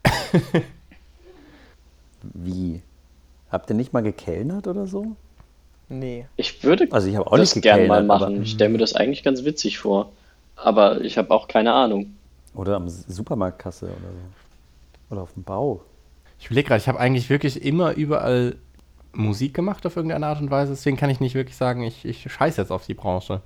Wie? 2.21 2.81
Habt 3.51 3.69
ihr 3.69 3.75
nicht 3.75 3.93
mal 3.93 4.01
gekellnert 4.03 4.67
oder 4.67 4.88
so? 4.88 5.15
Nee. 5.89 6.25
Ich 6.38 6.63
würde 6.63 6.88
Also 6.91 7.07
ich 7.09 7.15
habe 7.15 7.27
auch 7.27 7.38
das 7.38 7.55
nicht 7.55 7.63
gern 7.63 7.75
gekellnert, 7.81 8.07
mal 8.07 8.19
machen. 8.19 8.33
aber- 8.35 8.43
Ich 8.43 8.51
stelle 8.51 8.69
mir 8.71 8.77
das 8.77 8.95
eigentlich 8.95 9.23
ganz 9.23 9.43
witzig 9.43 9.79
vor. 9.79 10.12
Aber 10.55 11.01
ich 11.01 11.17
habe 11.17 11.31
auch 11.31 11.47
keine 11.47 11.73
Ahnung. 11.73 12.15
Oder 12.53 12.75
am 12.75 12.88
Supermarktkasse 12.88 13.86
oder 13.86 13.93
so. 13.95 15.13
Oder 15.13 15.22
auf 15.22 15.33
dem 15.33 15.43
Bau. 15.43 15.81
Ich 16.39 16.48
überlege 16.48 16.67
gerade, 16.67 16.81
ich 16.81 16.88
habe 16.88 17.00
eigentlich 17.00 17.29
wirklich 17.29 17.63
immer 17.63 17.93
überall 17.93 18.55
Musik 19.13 19.53
gemacht 19.53 19.86
auf 19.86 19.95
irgendeine 19.95 20.25
Art 20.25 20.41
und 20.41 20.51
Weise, 20.51 20.72
deswegen 20.72 20.98
kann 20.98 21.10
ich 21.10 21.19
nicht 21.19 21.36
wirklich 21.36 21.55
sagen, 21.55 21.83
ich, 21.83 22.03
ich 22.03 22.31
scheiße 22.31 22.60
jetzt 22.62 22.72
auf 22.72 22.86
die 22.86 22.95
Branche. 22.95 23.41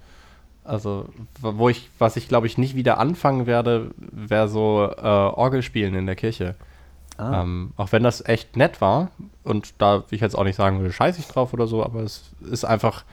Also, 0.63 1.05
wo 1.39 1.69
ich, 1.69 1.89
was 1.97 2.17
ich 2.17 2.27
glaube 2.27 2.47
ich 2.47 2.57
nicht 2.57 2.75
wieder 2.75 2.97
anfangen 2.97 3.45
werde, 3.45 3.91
wäre 3.97 4.49
so 4.49 4.89
äh, 4.97 5.01
Orgelspielen 5.01 5.95
in 5.95 6.05
der 6.05 6.15
Kirche. 6.15 6.55
Ah. 7.17 7.41
Ähm, 7.41 7.71
auch 7.77 7.91
wenn 7.91 8.03
das 8.03 8.23
echt 8.25 8.57
nett 8.57 8.81
war 8.81 9.11
und 9.43 9.73
da 9.79 9.99
will 10.09 10.15
ich 10.15 10.21
jetzt 10.21 10.37
auch 10.37 10.43
nicht 10.43 10.55
sagen 10.55 10.79
würde, 10.79 10.93
scheiße 10.93 11.19
ich 11.19 11.27
drauf 11.27 11.53
oder 11.53 11.67
so, 11.67 11.83
aber 11.83 12.01
es 12.01 12.31
ist 12.41 12.63
einfach, 12.65 13.05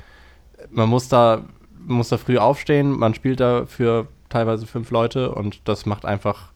man 0.70 0.88
muss 0.88 1.08
da, 1.08 1.42
muss 1.86 2.08
da 2.08 2.18
früh 2.18 2.38
aufstehen, 2.38 2.90
man 2.90 3.14
spielt 3.14 3.40
da 3.40 3.66
für 3.66 4.08
teilweise 4.34 4.66
fünf 4.66 4.90
Leute 4.90 5.32
und 5.32 5.60
das 5.68 5.86
macht 5.86 6.04
einfach 6.04 6.52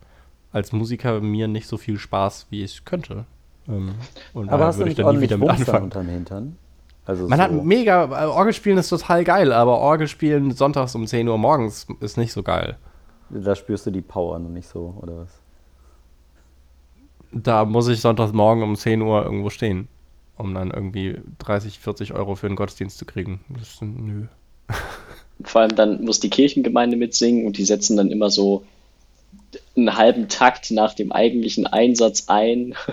als 0.50 0.72
Musiker 0.72 1.20
mir 1.20 1.46
nicht 1.46 1.68
so 1.68 1.76
viel 1.76 1.98
Spaß, 1.98 2.48
wie 2.50 2.62
es 2.62 2.84
könnte. 2.84 3.24
Ähm, 3.68 3.94
und 4.32 4.48
Aber 4.48 4.66
hast 4.66 4.78
würde 4.78 4.90
ich 4.90 4.96
nicht 4.96 5.06
da 5.06 5.12
nie 5.12 5.20
wieder 5.20 5.38
mit 5.38 5.48
dann 5.48 5.56
anfangen. 5.56 5.84
unterm 5.84 6.08
Hintern? 6.08 6.56
Also 7.04 7.28
Man 7.28 7.38
so. 7.38 7.44
hat 7.44 7.52
mega, 7.52 8.24
äh, 8.24 8.26
Orgelspielen 8.26 8.78
ist 8.78 8.88
total 8.88 9.22
geil, 9.24 9.52
aber 9.52 9.78
Orgelspielen 9.78 10.50
sonntags 10.50 10.94
um 10.96 11.06
10 11.06 11.28
Uhr 11.28 11.38
morgens 11.38 11.86
ist 12.00 12.16
nicht 12.18 12.32
so 12.32 12.42
geil. 12.42 12.76
Da 13.30 13.54
spürst 13.54 13.86
du 13.86 13.90
die 13.92 14.00
Power 14.02 14.38
noch 14.40 14.48
nicht 14.50 14.68
so, 14.68 14.98
oder 15.00 15.18
was? 15.18 15.40
Da 17.30 17.64
muss 17.64 17.88
ich 17.88 18.00
sonntags 18.00 18.32
morgen 18.32 18.62
um 18.62 18.74
10 18.74 19.02
Uhr 19.02 19.22
irgendwo 19.22 19.50
stehen, 19.50 19.86
um 20.36 20.52
dann 20.54 20.70
irgendwie 20.70 21.20
30, 21.38 21.78
40 21.78 22.14
Euro 22.14 22.34
für 22.34 22.46
einen 22.46 22.56
Gottesdienst 22.56 22.98
zu 22.98 23.04
kriegen. 23.04 23.40
Das 23.50 23.68
ist, 23.74 23.82
nö. 23.82 24.26
Vor 25.42 25.60
allem 25.62 25.76
dann 25.76 26.04
muss 26.04 26.20
die 26.20 26.30
Kirchengemeinde 26.30 26.96
mitsingen 26.96 27.46
und 27.46 27.58
die 27.58 27.64
setzen 27.64 27.96
dann 27.96 28.10
immer 28.10 28.30
so 28.30 28.64
einen 29.76 29.96
halben 29.96 30.28
Takt 30.28 30.70
nach 30.70 30.94
dem 30.94 31.12
eigentlichen 31.12 31.66
Einsatz 31.66 32.24
ein. 32.28 32.74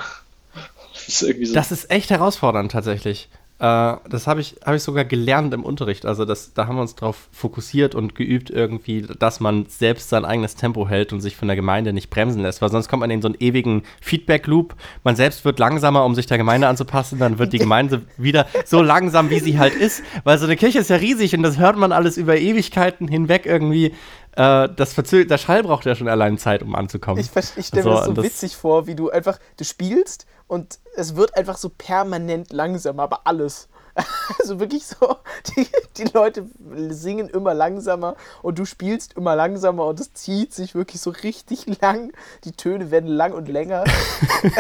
Das 0.94 1.22
ist 1.22 1.48
so. 1.48 1.54
Das 1.54 1.72
ist 1.74 1.92
echt 1.92 2.10
herausfordernd 2.10 2.72
tatsächlich. 2.72 3.28
Äh, 3.58 3.96
das 4.10 4.28
habe 4.28 4.42
ich, 4.42 4.58
hab 4.66 4.76
ich 4.76 4.84
sogar 4.84 5.06
gelernt 5.06 5.54
im 5.54 5.64
Unterricht. 5.64 6.06
Also 6.06 6.26
das, 6.26 6.54
da 6.54 6.68
haben 6.68 6.76
wir 6.76 6.82
uns 6.82 6.96
darauf 6.96 7.30
fokussiert 7.32 7.96
und 7.96 8.14
geübt 8.14 8.50
irgendwie, 8.50 9.02
dass 9.02 9.40
man 9.40 9.66
selbst 9.68 10.10
sein 10.10 10.26
eigenes 10.26 10.56
Tempo 10.56 10.90
hält 10.90 11.14
und 11.14 11.22
sich 11.22 11.38
von 11.38 11.48
der 11.48 11.56
Gemeinde 11.56 11.94
nicht 11.94 12.10
bremsen 12.10 12.42
lässt, 12.42 12.62
weil 12.62 12.70
sonst 12.70 12.90
kommt 12.90 13.00
man 13.00 13.12
in 13.12 13.22
so 13.22 13.30
einen 13.30 13.38
ewigen 13.40 13.84
Feedback-Loop. 14.02 14.76
Man 15.06 15.16
selbst 15.16 15.46
wird 15.46 15.58
langsamer, 15.60 16.04
um 16.04 16.16
sich 16.16 16.26
der 16.26 16.38
Gemeinde 16.38 16.68
anzupassen, 16.68 17.18
dann 17.18 17.40
wird 17.40 17.54
die 17.54 17.60
Gemeinde 17.60 18.02
wieder 18.18 18.46
so 18.66 18.82
langsam, 18.82 19.30
wie 19.30 19.40
sie 19.40 19.58
halt 19.58 19.74
ist, 19.74 20.04
weil 20.26 20.38
so 20.38 20.46
eine 20.46 20.58
Kirche 20.58 20.80
ist 20.80 20.90
ja 20.90 20.98
riesig 20.98 21.34
und 21.36 21.44
das 21.44 21.58
hört 21.58 21.78
man 21.78 21.94
alles 21.94 22.18
über 22.18 22.38
Ewigkeiten 22.38 23.08
hinweg 23.08 23.46
irgendwie. 23.46 23.94
Äh, 24.36 24.70
das 24.75 24.94
verzögert, 24.94 25.32
der 25.32 25.38
Schall 25.38 25.63
braucht 25.63 25.86
ja 25.86 25.96
schon 25.96 26.08
allein 26.08 26.38
Zeit, 26.38 26.62
um 26.62 26.75
anzukommen. 26.75 27.20
Ich, 27.20 27.30
ich 27.58 27.68
stelle 27.68 27.84
mir 27.86 27.89
So, 27.92 27.98
das 27.98 28.06
so 28.06 28.13
das- 28.13 28.25
witzig 28.25 28.56
vor, 28.58 28.88
wie 28.88 28.96
du 28.96 29.10
einfach, 29.10 29.39
du 29.58 29.63
spielst 29.63 30.25
und 30.48 30.80
es 30.96 31.15
wird 31.15 31.36
einfach 31.38 31.58
so 31.58 31.70
permanent 31.70 32.51
langsamer, 32.54 33.04
aber 33.04 33.22
alles. 33.25 33.68
Also 34.39 34.60
wirklich 34.60 34.86
so, 34.86 35.15
die, 35.56 35.68
die 35.98 36.04
Leute 36.13 36.46
singen 36.89 37.30
immer 37.30 37.54
langsamer 37.54 38.15
und 38.42 38.60
du 38.60 38.65
spielst 38.65 39.13
immer 39.13 39.36
langsamer 39.38 39.86
und 39.86 40.00
es 40.01 40.12
zieht 40.13 40.54
sich 40.54 40.75
wirklich 40.75 41.00
so 41.00 41.12
richtig 41.12 41.65
lang. 41.82 42.12
Die 42.44 42.51
Töne 42.51 42.92
werden 42.92 43.08
lang 43.08 43.32
und 43.32 43.48
länger. 43.48 43.86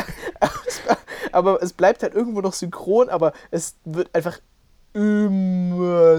aber 1.31 1.61
es 1.61 1.73
bleibt 1.73 2.03
halt 2.03 2.13
irgendwo 2.13 2.41
noch 2.41 2.53
synchron, 2.53 3.09
aber 3.09 3.33
es 3.51 3.75
wird 3.83 4.09
einfach 4.15 4.39
immer 4.95 6.15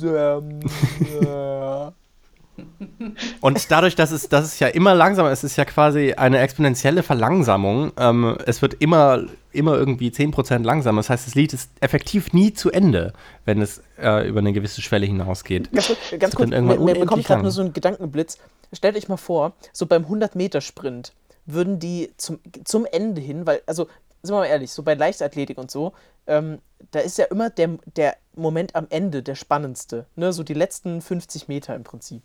langsamer. 0.00 1.94
Und 3.40 3.70
dadurch, 3.70 3.94
dass 3.94 4.10
es, 4.10 4.28
dass 4.28 4.44
es 4.44 4.58
ja 4.58 4.68
immer 4.68 4.94
langsamer 4.94 5.30
ist, 5.30 5.44
ist 5.44 5.56
ja 5.56 5.64
quasi 5.64 6.12
eine 6.14 6.40
exponentielle 6.40 7.02
Verlangsamung. 7.02 7.92
Ähm, 7.96 8.36
es 8.46 8.60
wird 8.62 8.74
immer 8.74 9.24
immer 9.52 9.76
irgendwie 9.76 10.10
10% 10.10 10.62
langsamer. 10.62 11.00
Das 11.00 11.10
heißt, 11.10 11.26
das 11.26 11.34
Lied 11.34 11.52
ist 11.52 11.70
effektiv 11.80 12.32
nie 12.32 12.52
zu 12.52 12.70
Ende, 12.70 13.12
wenn 13.44 13.60
es 13.60 13.82
äh, 13.98 14.28
über 14.28 14.38
eine 14.40 14.52
gewisse 14.52 14.80
Schwelle 14.82 15.06
hinausgeht. 15.06 15.72
Ganz, 15.72 15.88
kurz- 15.88 15.98
ganz 16.18 16.34
kurz, 16.34 16.50
mir, 16.50 16.60
mir 16.62 16.94
bekommt 16.94 17.24
gerade 17.26 17.42
nur 17.42 17.50
so 17.50 17.62
ein 17.62 17.72
Gedankenblitz. 17.72 18.38
Stellt 18.72 18.96
euch 18.96 19.08
mal 19.08 19.16
vor, 19.16 19.52
so 19.72 19.86
beim 19.86 20.04
100-Meter-Sprint 20.04 21.12
würden 21.46 21.78
die 21.80 22.12
zum, 22.16 22.38
zum 22.64 22.86
Ende 22.86 23.20
hin, 23.20 23.46
weil, 23.46 23.60
also, 23.66 23.88
sind 24.22 24.34
wir 24.34 24.40
mal 24.40 24.46
ehrlich, 24.46 24.70
so 24.72 24.82
bei 24.82 24.94
Leichtathletik 24.94 25.58
und 25.58 25.70
so, 25.70 25.92
ähm, 26.26 26.58
da 26.90 27.00
ist 27.00 27.18
ja 27.18 27.24
immer 27.26 27.50
der, 27.50 27.78
der 27.96 28.16
Moment 28.34 28.74
am 28.74 28.86
Ende 28.90 29.22
der 29.22 29.34
spannendste. 29.34 30.06
Ne? 30.16 30.32
So 30.32 30.42
die 30.42 30.54
letzten 30.54 31.00
50 31.00 31.48
Meter 31.48 31.74
im 31.74 31.84
Prinzip. 31.84 32.22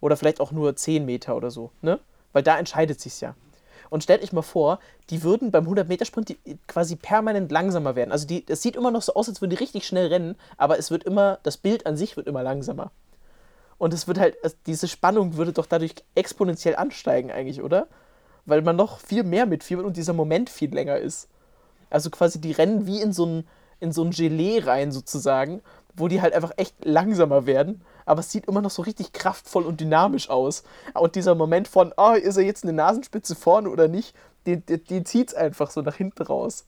Oder 0.00 0.16
vielleicht 0.16 0.40
auch 0.40 0.52
nur 0.52 0.74
10 0.76 1.04
Meter 1.04 1.36
oder 1.36 1.50
so. 1.50 1.70
Ne? 1.80 1.98
Weil 2.32 2.42
da 2.42 2.58
entscheidet 2.58 3.00
sich's 3.00 3.20
ja. 3.20 3.34
Und 3.90 4.02
stellt 4.02 4.22
euch 4.22 4.32
mal 4.32 4.42
vor, 4.42 4.78
die 5.10 5.22
würden 5.22 5.50
beim 5.50 5.66
100-Meter-Sprint 5.68 6.30
die 6.30 6.38
quasi 6.66 6.96
permanent 6.96 7.52
langsamer 7.52 7.94
werden. 7.94 8.10
Also 8.10 8.26
es 8.48 8.62
sieht 8.62 8.74
immer 8.74 8.90
noch 8.90 9.02
so 9.02 9.14
aus, 9.14 9.28
als 9.28 9.40
würden 9.42 9.50
die 9.50 9.56
richtig 9.56 9.86
schnell 9.86 10.06
rennen, 10.06 10.36
aber 10.56 10.78
es 10.78 10.90
wird 10.90 11.04
immer, 11.04 11.38
das 11.42 11.58
Bild 11.58 11.84
an 11.84 11.96
sich 11.96 12.16
wird 12.16 12.26
immer 12.26 12.42
langsamer. 12.42 12.90
Und 13.78 13.92
es 13.92 14.08
wird 14.08 14.18
halt, 14.18 14.36
es- 14.42 14.56
diese 14.66 14.88
Spannung 14.88 15.36
würde 15.36 15.52
doch 15.52 15.66
dadurch 15.66 15.94
exponentiell 16.14 16.76
ansteigen 16.76 17.30
eigentlich, 17.30 17.62
oder? 17.62 17.86
Weil 18.46 18.62
man 18.62 18.76
noch 18.76 18.98
viel 18.98 19.24
mehr 19.24 19.44
mitfiebert 19.44 19.84
und 19.84 19.96
dieser 19.96 20.12
Moment 20.14 20.48
viel 20.48 20.72
länger 20.72 20.96
ist. 20.96 21.28
Also 21.92 22.10
quasi 22.10 22.40
die 22.40 22.52
rennen 22.52 22.86
wie 22.86 23.00
in 23.00 23.12
so 23.12 23.26
ein, 23.26 23.46
in 23.80 23.92
so 23.92 24.02
ein 24.02 24.10
Gelee 24.10 24.60
rein 24.60 24.92
sozusagen, 24.92 25.62
wo 25.94 26.08
die 26.08 26.22
halt 26.22 26.34
einfach 26.34 26.52
echt 26.56 26.84
langsamer 26.84 27.46
werden, 27.46 27.82
aber 28.06 28.20
es 28.20 28.30
sieht 28.30 28.46
immer 28.46 28.62
noch 28.62 28.70
so 28.70 28.82
richtig 28.82 29.12
kraftvoll 29.12 29.64
und 29.64 29.80
dynamisch 29.80 30.30
aus. 30.30 30.62
Und 30.94 31.14
dieser 31.14 31.34
Moment 31.34 31.68
von, 31.68 31.92
oh, 31.96 32.12
ist 32.12 32.36
er 32.36 32.44
jetzt 32.44 32.64
eine 32.64 32.72
Nasenspitze 32.72 33.34
vorne 33.34 33.68
oder 33.68 33.88
nicht, 33.88 34.14
den, 34.46 34.64
den, 34.66 34.84
den 34.84 35.04
zieht 35.04 35.28
es 35.28 35.34
einfach 35.34 35.70
so 35.70 35.82
nach 35.82 35.96
hinten 35.96 36.22
raus. 36.22 36.64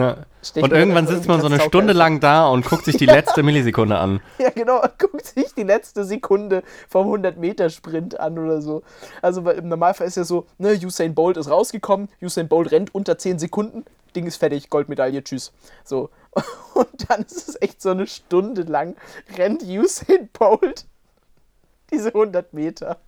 Ja. 0.00 0.62
Und 0.62 0.72
irgendwann 0.72 1.06
sitzt 1.06 1.28
man 1.28 1.40
so 1.40 1.46
eine 1.46 1.60
Stunde 1.60 1.92
lang 1.92 2.20
da 2.20 2.48
und 2.48 2.64
guckt 2.64 2.84
sich 2.84 2.96
die 2.96 3.06
letzte 3.06 3.42
Millisekunde 3.42 3.98
an. 3.98 4.20
Ja, 4.38 4.50
genau. 4.50 4.82
Guckt 4.98 5.26
sich 5.26 5.54
die 5.54 5.62
letzte 5.62 6.04
Sekunde 6.04 6.62
vom 6.88 7.12
100-Meter-Sprint 7.12 8.18
an 8.18 8.38
oder 8.38 8.62
so. 8.62 8.82
Also, 9.20 9.44
weil 9.44 9.58
im 9.58 9.68
Normalfall 9.68 10.06
ist 10.06 10.16
ja 10.16 10.24
so, 10.24 10.46
ne, 10.58 10.78
Usain 10.82 11.14
Bolt 11.14 11.36
ist 11.36 11.50
rausgekommen, 11.50 12.08
Usain 12.22 12.48
Bolt 12.48 12.72
rennt 12.72 12.94
unter 12.94 13.18
10 13.18 13.38
Sekunden, 13.38 13.84
Ding 14.16 14.26
ist 14.26 14.38
fertig, 14.38 14.70
Goldmedaille, 14.70 15.22
tschüss. 15.22 15.52
So. 15.84 16.10
Und 16.74 17.10
dann 17.10 17.22
ist 17.22 17.48
es 17.48 17.60
echt 17.60 17.82
so 17.82 17.90
eine 17.90 18.06
Stunde 18.06 18.62
lang, 18.62 18.96
rennt 19.36 19.62
Usain 19.62 20.28
Bolt 20.32 20.86
diese 21.92 22.08
100 22.08 22.52
Meter. 22.54 23.00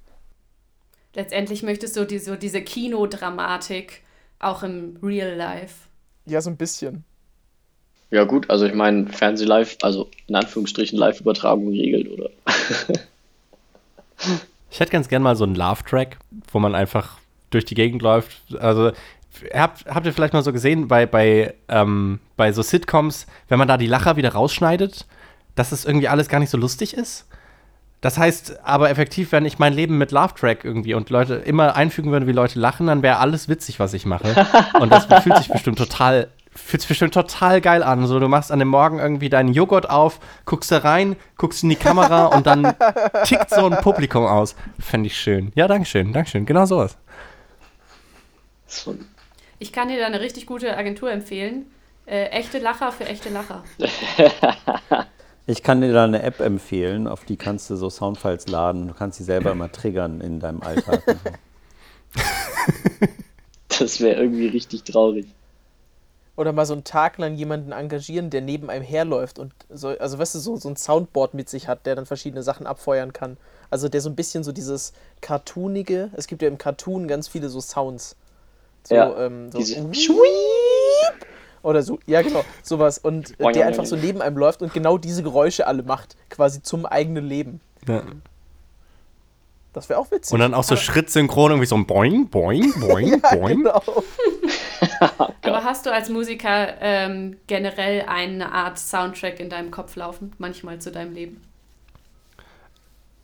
Letztendlich 1.14 1.62
möchtest 1.62 1.96
du 1.96 2.04
die, 2.04 2.18
so 2.18 2.36
diese 2.36 2.62
Kinodramatik 2.62 4.02
auch 4.38 4.62
im 4.62 4.98
Real 5.02 5.34
Life. 5.34 5.88
Ja, 6.26 6.40
so 6.40 6.50
ein 6.50 6.56
bisschen. 6.56 7.04
Ja, 8.10 8.24
gut, 8.24 8.50
also 8.50 8.66
ich 8.66 8.74
meine, 8.74 9.06
Fernseh-Live, 9.08 9.78
also 9.82 10.08
in 10.26 10.34
Anführungsstrichen 10.34 10.98
Live-Übertragung 10.98 11.68
regelt, 11.68 12.10
oder? 12.10 12.30
Ich 14.70 14.80
hätte 14.80 14.92
ganz 14.92 15.08
gern 15.08 15.22
mal 15.22 15.36
so 15.36 15.44
einen 15.44 15.54
Love-Track, 15.54 16.16
wo 16.50 16.58
man 16.58 16.74
einfach 16.74 17.18
durch 17.50 17.66
die 17.66 17.74
Gegend 17.74 18.00
läuft. 18.00 18.56
Also, 18.58 18.92
habt, 19.52 19.84
habt 19.84 20.06
ihr 20.06 20.14
vielleicht 20.14 20.32
mal 20.32 20.42
so 20.42 20.52
gesehen, 20.52 20.88
bei, 20.88 21.04
bei, 21.04 21.54
ähm, 21.68 22.20
bei 22.38 22.52
so 22.52 22.62
Sitcoms, 22.62 23.26
wenn 23.48 23.58
man 23.58 23.68
da 23.68 23.76
die 23.76 23.86
Lacher 23.86 24.16
wieder 24.16 24.30
rausschneidet, 24.30 25.06
dass 25.56 25.72
es 25.72 25.84
irgendwie 25.84 26.08
alles 26.08 26.28
gar 26.28 26.38
nicht 26.40 26.48
so 26.48 26.56
lustig 26.56 26.94
ist? 26.94 27.26
Das 28.02 28.18
heißt, 28.18 28.64
aber 28.64 28.90
effektiv, 28.90 29.30
wenn 29.30 29.44
ich 29.46 29.60
mein 29.60 29.72
Leben 29.72 29.96
mit 29.96 30.10
Love-Track 30.10 30.64
irgendwie 30.64 30.92
und 30.94 31.08
Leute 31.08 31.36
immer 31.36 31.76
einfügen 31.76 32.10
würde, 32.10 32.26
wie 32.26 32.32
Leute 32.32 32.58
lachen, 32.58 32.88
dann 32.88 33.00
wäre 33.00 33.18
alles 33.18 33.48
witzig, 33.48 33.78
was 33.78 33.94
ich 33.94 34.04
mache. 34.06 34.44
Und 34.80 34.90
das 34.92 35.06
fühlt 35.22 35.36
sich 35.38 35.48
bestimmt 35.48 35.78
total, 35.78 36.26
fühlt 36.52 36.80
sich 36.80 36.88
bestimmt 36.88 37.14
total 37.14 37.60
geil 37.60 37.84
an. 37.84 38.04
So, 38.08 38.18
du 38.18 38.26
machst 38.26 38.50
an 38.50 38.58
dem 38.58 38.66
Morgen 38.66 38.98
irgendwie 38.98 39.28
deinen 39.28 39.54
Joghurt 39.54 39.88
auf, 39.88 40.18
guckst 40.46 40.72
da 40.72 40.78
rein, 40.78 41.14
guckst 41.36 41.62
in 41.62 41.68
die 41.68 41.76
Kamera 41.76 42.26
und 42.26 42.44
dann 42.48 42.74
tickt 43.24 43.50
so 43.50 43.66
ein 43.70 43.80
Publikum 43.80 44.26
aus. 44.26 44.56
Fände 44.80 45.06
ich 45.06 45.16
schön. 45.16 45.52
Ja, 45.54 45.68
Dankeschön, 45.68 46.12
Dankeschön. 46.12 46.44
Genau 46.44 46.66
sowas. 46.66 46.98
So, 48.66 48.96
Ich 49.60 49.72
kann 49.72 49.86
dir 49.86 50.00
da 50.00 50.06
eine 50.06 50.18
richtig 50.20 50.46
gute 50.46 50.76
Agentur 50.76 51.12
empfehlen. 51.12 51.66
Äh, 52.06 52.24
echte 52.30 52.58
Lacher 52.58 52.90
für 52.90 53.04
echte 53.06 53.28
Lacher. 53.28 53.62
Ich 55.46 55.62
kann 55.62 55.80
dir 55.80 55.92
da 55.92 56.04
eine 56.04 56.22
App 56.22 56.40
empfehlen, 56.40 57.08
auf 57.08 57.24
die 57.24 57.36
kannst 57.36 57.68
du 57.68 57.76
so 57.76 57.90
Soundfiles 57.90 58.46
laden. 58.48 58.88
Du 58.88 58.94
kannst 58.94 59.18
sie 59.18 59.24
selber 59.24 59.50
immer 59.52 59.70
triggern 59.72 60.20
in 60.20 60.38
deinem 60.38 60.62
Alltag. 60.62 61.02
das 63.68 64.00
wäre 64.00 64.20
irgendwie 64.20 64.46
richtig 64.48 64.84
traurig. 64.84 65.26
Oder 66.36 66.52
mal 66.52 66.64
so 66.64 66.72
einen 66.72 66.84
Tag 66.84 67.18
lang 67.18 67.34
jemanden 67.34 67.72
engagieren, 67.72 68.30
der 68.30 68.40
neben 68.40 68.70
einem 68.70 68.84
herläuft 68.84 69.38
und 69.38 69.52
so, 69.68 69.88
also 69.88 70.18
weißt 70.18 70.34
du, 70.36 70.38
so, 70.38 70.56
so 70.56 70.68
ein 70.68 70.76
Soundboard 70.76 71.34
mit 71.34 71.48
sich 71.48 71.68
hat, 71.68 71.84
der 71.84 71.94
dann 71.94 72.06
verschiedene 72.06 72.42
Sachen 72.42 72.66
abfeuern 72.66 73.12
kann. 73.12 73.36
Also 73.68 73.88
der 73.88 74.00
so 74.00 74.08
ein 74.08 74.16
bisschen 74.16 74.42
so 74.44 74.52
dieses 74.52 74.92
Cartoonige, 75.20 76.10
es 76.14 76.26
gibt 76.28 76.40
ja 76.40 76.48
im 76.48 76.56
Cartoon 76.56 77.06
ganz 77.06 77.28
viele 77.28 77.48
so 77.48 77.60
Sounds. 77.60 78.16
So, 78.84 78.94
Ja, 78.94 79.26
ähm, 79.26 79.50
so 79.52 79.58
diese- 79.58 79.86
oder 81.62 81.82
so, 81.82 81.98
ja 82.06 82.22
genau, 82.22 82.44
sowas. 82.62 82.98
Und 82.98 83.38
äh, 83.40 83.52
der 83.52 83.66
einfach 83.66 83.86
so 83.86 83.96
neben 83.96 84.20
einem 84.22 84.36
läuft 84.36 84.62
und 84.62 84.72
genau 84.72 84.98
diese 84.98 85.22
Geräusche 85.22 85.66
alle 85.66 85.82
macht, 85.82 86.16
quasi 86.28 86.62
zum 86.62 86.86
eigenen 86.86 87.26
Leben. 87.26 87.60
Ja. 87.86 88.02
Das 89.72 89.88
wäre 89.88 89.98
auch 89.98 90.10
witzig. 90.10 90.34
Und 90.34 90.40
dann 90.40 90.52
auch 90.52 90.64
so 90.64 90.76
schrittsynchron 90.76 91.52
irgendwie 91.52 91.66
so 91.66 91.76
ein 91.76 91.86
Boing, 91.86 92.28
Boing, 92.28 92.72
Boing, 92.80 93.20
ja, 93.22 93.34
Boing. 93.34 93.58
genau. 93.58 93.82
Aber 95.42 95.64
hast 95.64 95.86
du 95.86 95.92
als 95.92 96.08
Musiker 96.08 96.74
ähm, 96.80 97.36
generell 97.46 98.04
eine 98.06 98.52
Art 98.52 98.78
Soundtrack 98.78 99.40
in 99.40 99.48
deinem 99.48 99.70
Kopf 99.70 99.96
laufen, 99.96 100.32
manchmal 100.38 100.78
zu 100.80 100.90
deinem 100.90 101.14
Leben? 101.14 101.42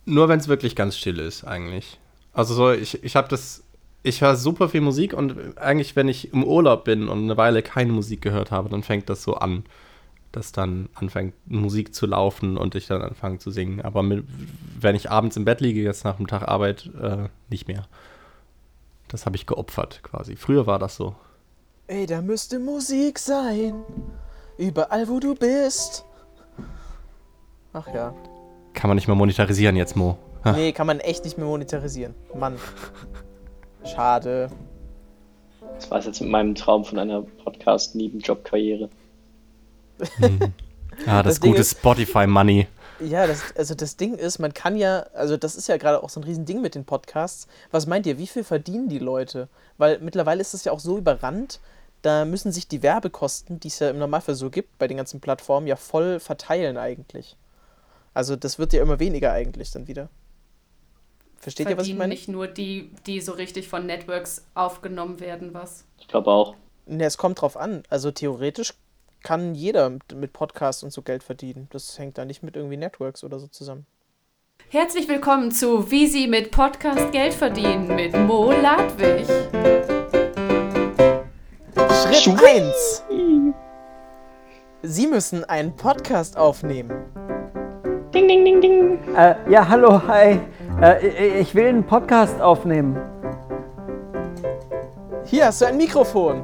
Nur 0.06 0.28
wenn 0.28 0.40
es 0.40 0.48
wirklich 0.48 0.74
ganz 0.74 0.96
still 0.96 1.18
ist, 1.18 1.44
eigentlich. 1.44 1.98
Also 2.32 2.54
so, 2.54 2.72
ich, 2.72 3.04
ich 3.04 3.14
habe 3.14 3.28
das, 3.28 3.62
ich 4.02 4.20
höre 4.20 4.36
super 4.36 4.68
viel 4.68 4.80
Musik 4.80 5.12
und 5.12 5.58
eigentlich, 5.58 5.96
wenn 5.96 6.08
ich 6.08 6.32
im 6.32 6.44
Urlaub 6.44 6.84
bin 6.84 7.08
und 7.08 7.24
eine 7.24 7.36
Weile 7.36 7.62
keine 7.62 7.92
Musik 7.92 8.22
gehört 8.22 8.50
habe, 8.50 8.68
dann 8.68 8.82
fängt 8.82 9.08
das 9.08 9.22
so 9.22 9.34
an, 9.34 9.64
dass 10.32 10.52
dann 10.52 10.88
anfängt 10.94 11.34
Musik 11.46 11.94
zu 11.94 12.06
laufen 12.06 12.56
und 12.56 12.74
ich 12.74 12.86
dann 12.86 13.02
anfange 13.02 13.38
zu 13.38 13.50
singen. 13.50 13.80
Aber 13.80 14.02
mit, 14.02 14.24
wenn 14.78 14.94
ich 14.94 15.10
abends 15.10 15.36
im 15.36 15.44
Bett 15.44 15.60
liege, 15.60 15.82
jetzt 15.82 16.04
nach 16.04 16.16
dem 16.16 16.26
Tag 16.26 16.46
Arbeit, 16.46 16.90
äh, 17.00 17.28
nicht 17.48 17.66
mehr. 17.66 17.86
Das 19.08 19.26
habe 19.26 19.36
ich 19.36 19.46
geopfert 19.46 20.00
quasi. 20.02 20.36
Früher 20.36 20.66
war 20.66 20.78
das 20.78 20.96
so. 20.96 21.14
Ey, 21.86 22.06
da 22.06 22.20
müsste 22.20 22.58
Musik 22.58 23.18
sein. 23.18 23.82
Überall, 24.58 25.08
wo 25.08 25.18
du 25.18 25.34
bist. 25.34 26.04
Ach 27.72 27.88
ja. 27.94 28.14
Kann 28.74 28.88
man 28.88 28.96
nicht 28.96 29.08
mehr 29.08 29.16
monetarisieren 29.16 29.76
jetzt, 29.76 29.96
Mo. 29.96 30.18
Ha. 30.44 30.52
Nee, 30.52 30.72
kann 30.72 30.86
man 30.86 31.00
echt 31.00 31.24
nicht 31.24 31.38
mehr 31.38 31.46
monetarisieren. 31.46 32.14
Mann. 32.34 32.56
Schade. 33.84 34.50
Das 35.76 35.90
war 35.90 35.98
es 35.98 36.06
jetzt 36.06 36.20
mit 36.20 36.30
meinem 36.30 36.54
Traum 36.54 36.84
von 36.84 36.98
einer 36.98 37.22
Podcast-Nebenjob-Karriere. 37.22 38.88
Ah, 41.06 41.22
das, 41.22 41.34
Das 41.36 41.40
gute 41.40 41.60
ist- 41.60 41.78
Spotify-Money. 41.78 42.66
Ja, 43.00 43.28
das, 43.28 43.54
also 43.56 43.76
das 43.76 43.96
Ding 43.96 44.14
ist, 44.14 44.40
man 44.40 44.52
kann 44.52 44.76
ja, 44.76 45.06
also 45.14 45.36
das 45.36 45.54
ist 45.54 45.68
ja 45.68 45.76
gerade 45.76 46.02
auch 46.02 46.08
so 46.10 46.18
ein 46.18 46.24
Riesending 46.24 46.60
mit 46.60 46.74
den 46.74 46.84
Podcasts. 46.84 47.46
Was 47.70 47.86
meint 47.86 48.06
ihr, 48.06 48.18
wie 48.18 48.26
viel 48.26 48.42
verdienen 48.42 48.88
die 48.88 48.98
Leute? 48.98 49.48
Weil 49.76 50.00
mittlerweile 50.00 50.40
ist 50.40 50.52
es 50.52 50.64
ja 50.64 50.72
auch 50.72 50.80
so 50.80 50.98
überrannt, 50.98 51.60
da 52.02 52.24
müssen 52.24 52.50
sich 52.50 52.66
die 52.66 52.82
Werbekosten, 52.82 53.60
die 53.60 53.68
es 53.68 53.78
ja 53.78 53.90
im 53.90 53.98
Normalfall 53.98 54.34
so 54.34 54.50
gibt, 54.50 54.78
bei 54.78 54.88
den 54.88 54.96
ganzen 54.96 55.20
Plattformen, 55.20 55.68
ja 55.68 55.76
voll 55.76 56.18
verteilen 56.18 56.76
eigentlich. 56.76 57.36
Also 58.14 58.34
das 58.34 58.58
wird 58.58 58.72
ja 58.72 58.82
immer 58.82 58.98
weniger 58.98 59.30
eigentlich 59.32 59.70
dann 59.70 59.86
wieder. 59.86 60.08
Versteht 61.40 61.68
ihr, 61.68 61.76
was 61.76 61.84
ich 61.84 61.90
Verdienen 61.90 61.98
meine? 61.98 62.14
nicht 62.14 62.28
nur 62.28 62.48
die, 62.48 62.90
die 63.06 63.20
so 63.20 63.32
richtig 63.32 63.68
von 63.68 63.86
Networks 63.86 64.44
aufgenommen 64.54 65.20
werden, 65.20 65.54
was? 65.54 65.84
Ich 65.98 66.08
glaube 66.08 66.30
auch. 66.30 66.56
Ne, 66.86 67.04
es 67.04 67.16
kommt 67.16 67.40
drauf 67.40 67.56
an. 67.56 67.84
Also 67.88 68.10
theoretisch 68.10 68.74
kann 69.22 69.54
jeder 69.54 69.90
mit, 69.90 70.14
mit 70.14 70.32
Podcasts 70.32 70.82
und 70.82 70.92
so 70.92 71.02
Geld 71.02 71.22
verdienen. 71.22 71.68
Das 71.70 71.98
hängt 71.98 72.18
da 72.18 72.24
nicht 72.24 72.42
mit 72.42 72.56
irgendwie 72.56 72.76
Networks 72.76 73.22
oder 73.22 73.38
so 73.38 73.46
zusammen. 73.46 73.86
Herzlich 74.70 75.08
willkommen 75.08 75.52
zu 75.52 75.90
Wie 75.90 76.08
Sie 76.08 76.26
mit 76.26 76.50
Podcast 76.50 77.12
Geld 77.12 77.34
verdienen 77.34 77.94
mit 77.94 78.16
Mo 78.16 78.50
Ladwig. 78.50 79.26
Schritt 82.02 82.44
1. 82.44 83.04
Sie 84.82 85.06
müssen 85.06 85.44
einen 85.44 85.74
Podcast 85.76 86.36
aufnehmen. 86.36 86.90
Ding, 88.12 88.26
ding, 88.26 88.44
ding, 88.44 88.60
ding. 88.60 89.14
Äh, 89.14 89.36
ja, 89.50 89.68
hallo, 89.68 90.02
hi. 90.06 90.40
Äh, 90.80 91.40
ich 91.40 91.54
will 91.54 91.66
einen 91.66 91.84
Podcast 91.84 92.40
aufnehmen. 92.40 92.96
Hier 95.24 95.46
hast 95.46 95.60
du 95.60 95.66
ein 95.66 95.76
Mikrofon. 95.76 96.42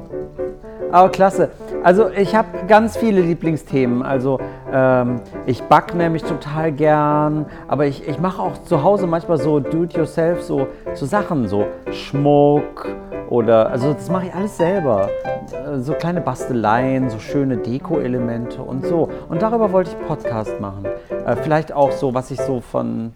Aber 0.91 1.09
klasse. 1.09 1.49
Also 1.83 2.09
ich 2.09 2.35
habe 2.35 2.47
ganz 2.67 2.97
viele 2.97 3.21
Lieblingsthemen. 3.21 4.03
Also 4.03 4.39
äh, 4.39 4.75
Ähm, 4.75 5.21
ich 5.45 5.63
backe 5.63 5.95
nämlich 5.95 6.23
total 6.23 6.71
gern, 6.73 7.45
aber 7.69 7.85
ich, 7.85 8.05
ich 8.07 8.19
mache 8.19 8.41
auch 8.41 8.57
zu 8.65 8.83
Hause 8.83 9.07
manchmal 9.07 9.37
so 9.37 9.61
do-it-yourself, 9.61 10.41
so, 10.41 10.67
so 10.95 11.05
Sachen, 11.05 11.47
so 11.47 11.67
Schmuck 11.91 12.87
oder, 13.29 13.69
also 13.69 13.93
das 13.93 14.09
mache 14.09 14.25
ich 14.27 14.33
alles 14.33 14.57
selber. 14.57 15.09
Äh, 15.53 15.79
So 15.79 15.93
kleine 15.93 16.19
Basteleien, 16.19 17.09
so 17.09 17.19
schöne 17.19 17.55
Deko-Elemente 17.57 18.61
und 18.61 18.85
so. 18.85 19.07
Und 19.29 19.41
darüber 19.41 19.71
wollte 19.71 19.91
ich 19.91 20.07
Podcast 20.07 20.59
machen. 20.59 20.85
Äh, 21.25 21.37
vielleicht 21.37 21.71
auch 21.71 21.91
so, 21.93 22.13
was 22.13 22.31
ich 22.31 22.41
so 22.41 22.59
von, 22.59 23.13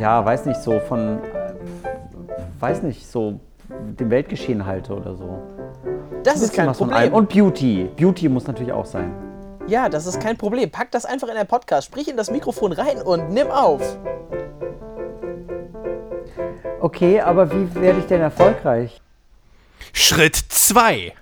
ja, 0.00 0.24
weiß 0.24 0.46
nicht, 0.46 0.60
so 0.60 0.80
von, 0.80 1.18
äh, 1.18 1.52
weiß 2.60 2.82
nicht, 2.82 3.06
so 3.06 3.40
dem 3.68 4.10
Weltgeschehen 4.10 4.66
halte 4.66 4.94
oder 4.94 5.14
so. 5.14 5.42
Das 6.22 6.40
ist 6.40 6.54
kein 6.54 6.72
Problem. 6.72 7.12
Und 7.12 7.28
Beauty. 7.28 7.90
Beauty 7.96 8.28
muss 8.28 8.46
natürlich 8.46 8.72
auch 8.72 8.86
sein. 8.86 9.12
Ja, 9.66 9.88
das 9.88 10.06
ist 10.06 10.20
kein 10.20 10.36
Problem. 10.36 10.70
Pack 10.70 10.90
das 10.90 11.04
einfach 11.04 11.28
in 11.28 11.34
dein 11.34 11.46
Podcast, 11.46 11.86
sprich 11.86 12.08
in 12.08 12.16
das 12.16 12.30
Mikrofon 12.30 12.72
rein 12.72 13.00
und 13.00 13.30
nimm 13.30 13.50
auf. 13.50 13.98
Okay, 16.80 17.20
aber 17.20 17.50
wie 17.50 17.74
werde 17.74 17.98
ich 17.98 18.06
denn 18.06 18.20
erfolgreich? 18.20 19.00
Schritt 19.92 20.36
2. 20.36 21.14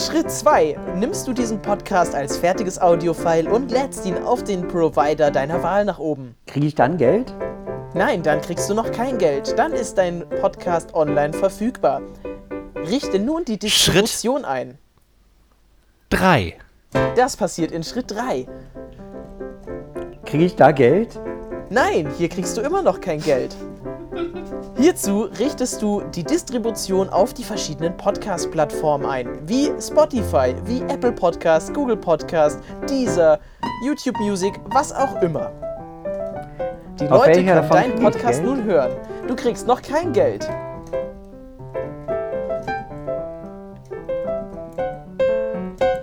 Schritt 0.00 0.30
2 0.30 0.78
nimmst 0.96 1.28
du 1.28 1.34
diesen 1.34 1.60
Podcast 1.60 2.14
als 2.14 2.38
fertiges 2.38 2.80
Audiofile 2.80 3.50
und 3.50 3.70
lädst 3.70 4.06
ihn 4.06 4.16
auf 4.16 4.42
den 4.42 4.66
Provider 4.66 5.30
deiner 5.30 5.62
Wahl 5.62 5.84
nach 5.84 5.98
oben. 5.98 6.36
Kriege 6.46 6.66
ich 6.68 6.74
dann 6.74 6.96
Geld? 6.96 7.34
Nein, 7.92 8.22
dann 8.22 8.40
kriegst 8.40 8.70
du 8.70 8.74
noch 8.74 8.90
kein 8.92 9.18
Geld. 9.18 9.58
Dann 9.58 9.72
ist 9.72 9.98
dein 9.98 10.26
Podcast 10.40 10.94
online 10.94 11.34
verfügbar. 11.34 12.00
Richte 12.76 13.18
nun 13.18 13.44
die 13.44 13.58
Distribution 13.58 14.46
ein. 14.46 14.78
3. 16.08 16.56
Das 17.14 17.36
passiert 17.36 17.70
in 17.70 17.82
Schritt 17.82 18.10
3. 18.10 18.46
Kriege 20.24 20.44
ich 20.44 20.56
da 20.56 20.72
Geld? 20.72 21.20
Nein, 21.68 22.10
hier 22.16 22.30
kriegst 22.30 22.56
du 22.56 22.62
immer 22.62 22.80
noch 22.80 23.02
kein 23.02 23.20
Geld. 23.20 23.54
Hierzu 24.76 25.28
richtest 25.38 25.80
du 25.82 26.02
die 26.14 26.24
Distribution 26.24 27.08
auf 27.08 27.32
die 27.32 27.44
verschiedenen 27.44 27.96
Podcast-Plattformen 27.96 29.06
ein, 29.06 29.28
wie 29.46 29.70
Spotify, 29.80 30.54
wie 30.64 30.80
Apple 30.82 31.12
Podcast, 31.12 31.72
Google 31.74 31.96
Podcast, 31.96 32.60
Deezer, 32.88 33.38
YouTube 33.84 34.18
Music, 34.18 34.54
was 34.70 34.92
auch 34.92 35.20
immer. 35.22 35.52
Die 36.98 37.08
Auf 37.08 37.26
Leute 37.26 37.44
können 37.44 37.68
deinen 37.70 38.00
Podcast 38.00 38.42
nun 38.42 38.64
hören. 38.64 38.92
Du 39.28 39.36
kriegst 39.36 39.66
noch 39.66 39.80
kein 39.80 40.12
Geld. 40.12 40.48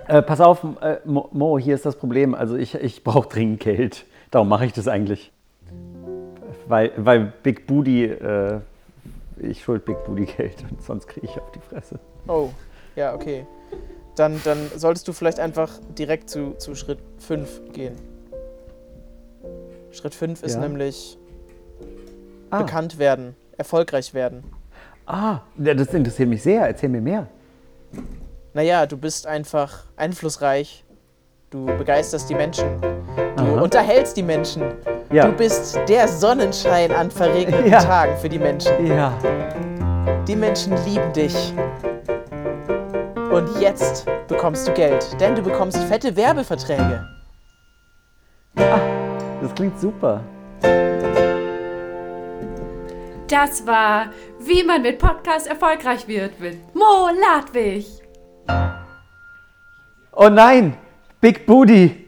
Äh, 0.08 0.22
pass 0.22 0.40
auf, 0.40 0.64
äh, 0.80 0.96
Mo, 1.04 1.28
Mo, 1.32 1.58
hier 1.58 1.74
ist 1.74 1.84
das 1.84 1.96
Problem. 1.96 2.34
Also 2.34 2.56
ich, 2.56 2.74
ich 2.74 3.04
brauche 3.04 3.28
dringend 3.28 3.60
Geld. 3.60 4.06
Darum 4.30 4.48
mache 4.48 4.64
ich 4.64 4.72
das 4.72 4.88
eigentlich. 4.88 5.30
Weil, 6.68 6.92
weil 6.96 7.32
Big 7.42 7.66
Booty, 7.66 8.04
äh, 8.04 8.60
ich 9.38 9.62
schuld 9.64 9.84
Big 9.84 10.04
Booty 10.04 10.26
Geld 10.26 10.56
und 10.70 10.82
sonst 10.82 11.08
kriege 11.08 11.26
ich 11.26 11.32
auf 11.40 11.50
die 11.52 11.60
Fresse. 11.60 11.98
Oh, 12.26 12.50
ja, 12.94 13.14
okay. 13.14 13.46
Dann, 14.16 14.40
dann 14.44 14.58
solltest 14.76 15.06
du 15.08 15.12
vielleicht 15.12 15.40
einfach 15.40 15.70
direkt 15.96 16.28
zu, 16.28 16.52
zu 16.58 16.74
Schritt 16.74 16.98
5 17.18 17.72
gehen. 17.72 17.94
Schritt 19.92 20.14
5 20.14 20.42
ist 20.42 20.54
Ja. 20.54 20.60
nämlich 20.60 21.16
Ah, 22.50 22.62
bekannt 22.62 22.98
werden, 22.98 23.36
erfolgreich 23.56 24.14
werden. 24.14 24.42
ah, 25.06 25.40
das 25.56 25.92
interessiert 25.94 26.28
mich 26.28 26.42
sehr. 26.42 26.66
Erzähl 26.66 26.88
mir 26.88 27.00
mehr. 27.00 27.26
Naja, 28.54 28.86
du 28.86 28.96
bist 28.96 29.26
einfach 29.26 29.84
einflussreich. 29.96 30.84
Du 31.50 31.66
begeisterst 31.66 32.28
die 32.28 32.34
Menschen. 32.34 32.80
Du 33.36 33.42
Aha. 33.42 33.60
unterhältst 33.62 34.16
die 34.16 34.22
Menschen. 34.22 34.62
Ja. 35.10 35.26
Du 35.26 35.32
bist 35.32 35.78
der 35.88 36.06
Sonnenschein 36.06 36.92
an 36.92 37.10
verregneten 37.10 37.70
Ja. 37.70 37.82
Tagen 37.82 38.16
für 38.18 38.28
die 38.28 38.38
Menschen. 38.38 38.86
Ja. 38.86 39.12
Die 40.26 40.36
Menschen 40.36 40.76
lieben 40.84 41.12
dich. 41.14 41.54
Und 43.30 43.48
jetzt 43.60 44.06
bekommst 44.26 44.68
du 44.68 44.72
Geld, 44.72 45.18
denn 45.20 45.34
du 45.34 45.42
bekommst 45.42 45.78
fette 45.84 46.14
Werbeverträge. 46.14 47.06
Das 48.54 49.54
klingt 49.54 49.78
super. 49.80 50.20
Das 53.28 53.66
war 53.66 54.06
Wie 54.40 54.62
man 54.64 54.82
mit 54.82 54.98
Podcast 54.98 55.46
erfolgreich 55.46 56.06
wird 56.08 56.38
mit 56.40 56.74
Mo 56.74 57.08
Ladwig. 57.20 57.86
Oh 60.12 60.28
nein! 60.28 60.76
Big 61.20 61.46
Booty! 61.46 62.07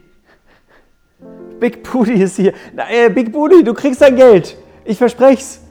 Big 1.61 1.83
Booty 1.83 2.23
ist 2.23 2.35
hier. 2.37 2.53
Na, 2.73 2.89
äh, 2.89 3.07
Big 3.07 3.31
Booty, 3.31 3.63
du 3.63 3.75
kriegst 3.75 4.01
dein 4.01 4.15
Geld. 4.15 4.57
Ich 4.83 4.97
versprech's. 4.97 5.61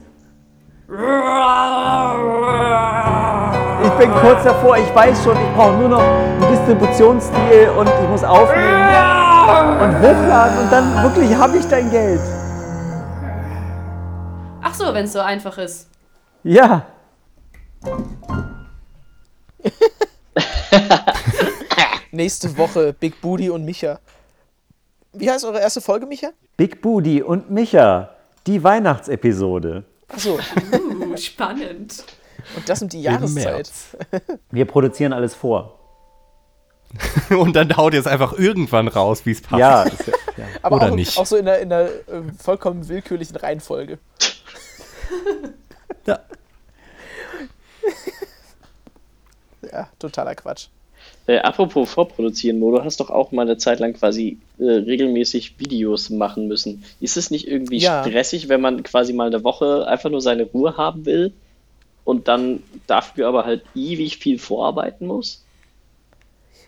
Ich 3.83 3.91
bin 3.99 4.11
kurz 4.21 4.43
davor, 4.45 4.77
ich 4.77 4.95
weiß 4.95 5.21
schon, 5.21 5.35
ich 5.35 5.53
brauche 5.53 5.73
nur 5.73 5.89
noch 5.89 6.01
einen 6.01 6.47
Distributionsstil 6.49 7.71
und 7.77 7.89
ich 7.89 8.09
muss 8.09 8.23
aufnehmen 8.23 8.71
und 9.81 9.99
hochladen 9.99 10.59
und 10.59 10.71
dann 10.71 11.03
wirklich 11.03 11.35
habe 11.35 11.57
ich 11.57 11.67
dein 11.67 11.91
Geld. 11.91 12.21
Ach 14.61 14.73
so, 14.73 14.93
wenn 14.93 15.03
es 15.03 15.11
so 15.11 15.19
einfach 15.19 15.57
ist. 15.57 15.89
Ja. 16.43 16.85
Nächste 22.11 22.57
Woche 22.57 22.93
Big 22.93 23.19
Booty 23.19 23.49
und 23.49 23.65
Micha. 23.65 23.99
Wie 25.13 25.29
heißt 25.29 25.45
eure 25.45 25.59
erste 25.59 25.81
Folge, 25.81 26.05
Micha? 26.05 26.29
Big 26.57 26.81
Booty 26.81 27.21
und 27.21 27.51
Micha, 27.51 28.15
die 28.47 28.63
Weihnachtsepisode. 28.63 29.83
Achso, 30.07 30.39
Uh, 30.73 31.15
spannend. 31.17 32.03
und 32.55 32.67
das 32.69 32.81
um 32.81 32.89
die 32.89 33.01
Jahreszeit. 33.01 33.69
Wir 34.51 34.65
produzieren 34.65 35.13
alles 35.13 35.35
vor. 35.35 35.77
Und 37.29 37.55
dann 37.55 37.77
haut 37.77 37.93
ihr 37.93 38.01
es 38.01 38.07
einfach 38.07 38.33
irgendwann 38.33 38.89
raus, 38.89 39.25
wie 39.25 39.31
es 39.31 39.41
passt. 39.41 39.59
Ja, 39.61 39.83
ist, 39.83 40.07
ja. 40.07 40.13
Aber 40.61 40.75
Oder 40.75 40.91
auch, 40.91 40.95
nicht. 40.95 41.17
auch 41.17 41.25
so 41.25 41.37
in 41.37 41.47
einer, 41.47 41.59
in 41.59 41.71
einer 41.71 41.89
ähm, 42.09 42.33
vollkommen 42.37 42.89
willkürlichen 42.89 43.35
Reihenfolge. 43.37 43.97
Ja. 46.07 46.19
Ja, 49.71 49.87
totaler 49.99 50.33
Quatsch. 50.35 50.67
Äh, 51.27 51.37
apropos 51.39 51.91
vorproduzieren, 51.91 52.59
Mo, 52.59 52.71
du 52.71 52.83
hast 52.83 52.99
doch 52.99 53.09
auch 53.09 53.31
mal 53.31 53.43
eine 53.43 53.57
Zeit 53.57 53.79
lang 53.79 53.93
quasi 53.93 54.39
äh, 54.57 54.63
regelmäßig 54.63 55.59
Videos 55.59 56.09
machen 56.09 56.47
müssen. 56.47 56.83
Ist 56.99 57.17
es 57.17 57.31
nicht 57.31 57.47
irgendwie 57.47 57.79
Ja. 57.79 58.03
stressig, 58.03 58.49
wenn 58.49 58.61
man 58.61 58.83
quasi 58.83 59.13
mal 59.13 59.27
eine 59.27 59.43
Woche 59.43 59.87
einfach 59.87 60.09
nur 60.09 60.21
seine 60.21 60.43
Ruhe 60.43 60.77
haben 60.77 61.05
will 61.05 61.33
und 62.03 62.27
dann 62.27 62.63
dafür 62.87 63.27
aber 63.27 63.45
halt 63.45 63.63
ewig 63.75 64.17
viel 64.17 64.39
vorarbeiten 64.39 65.07
muss? 65.07 65.45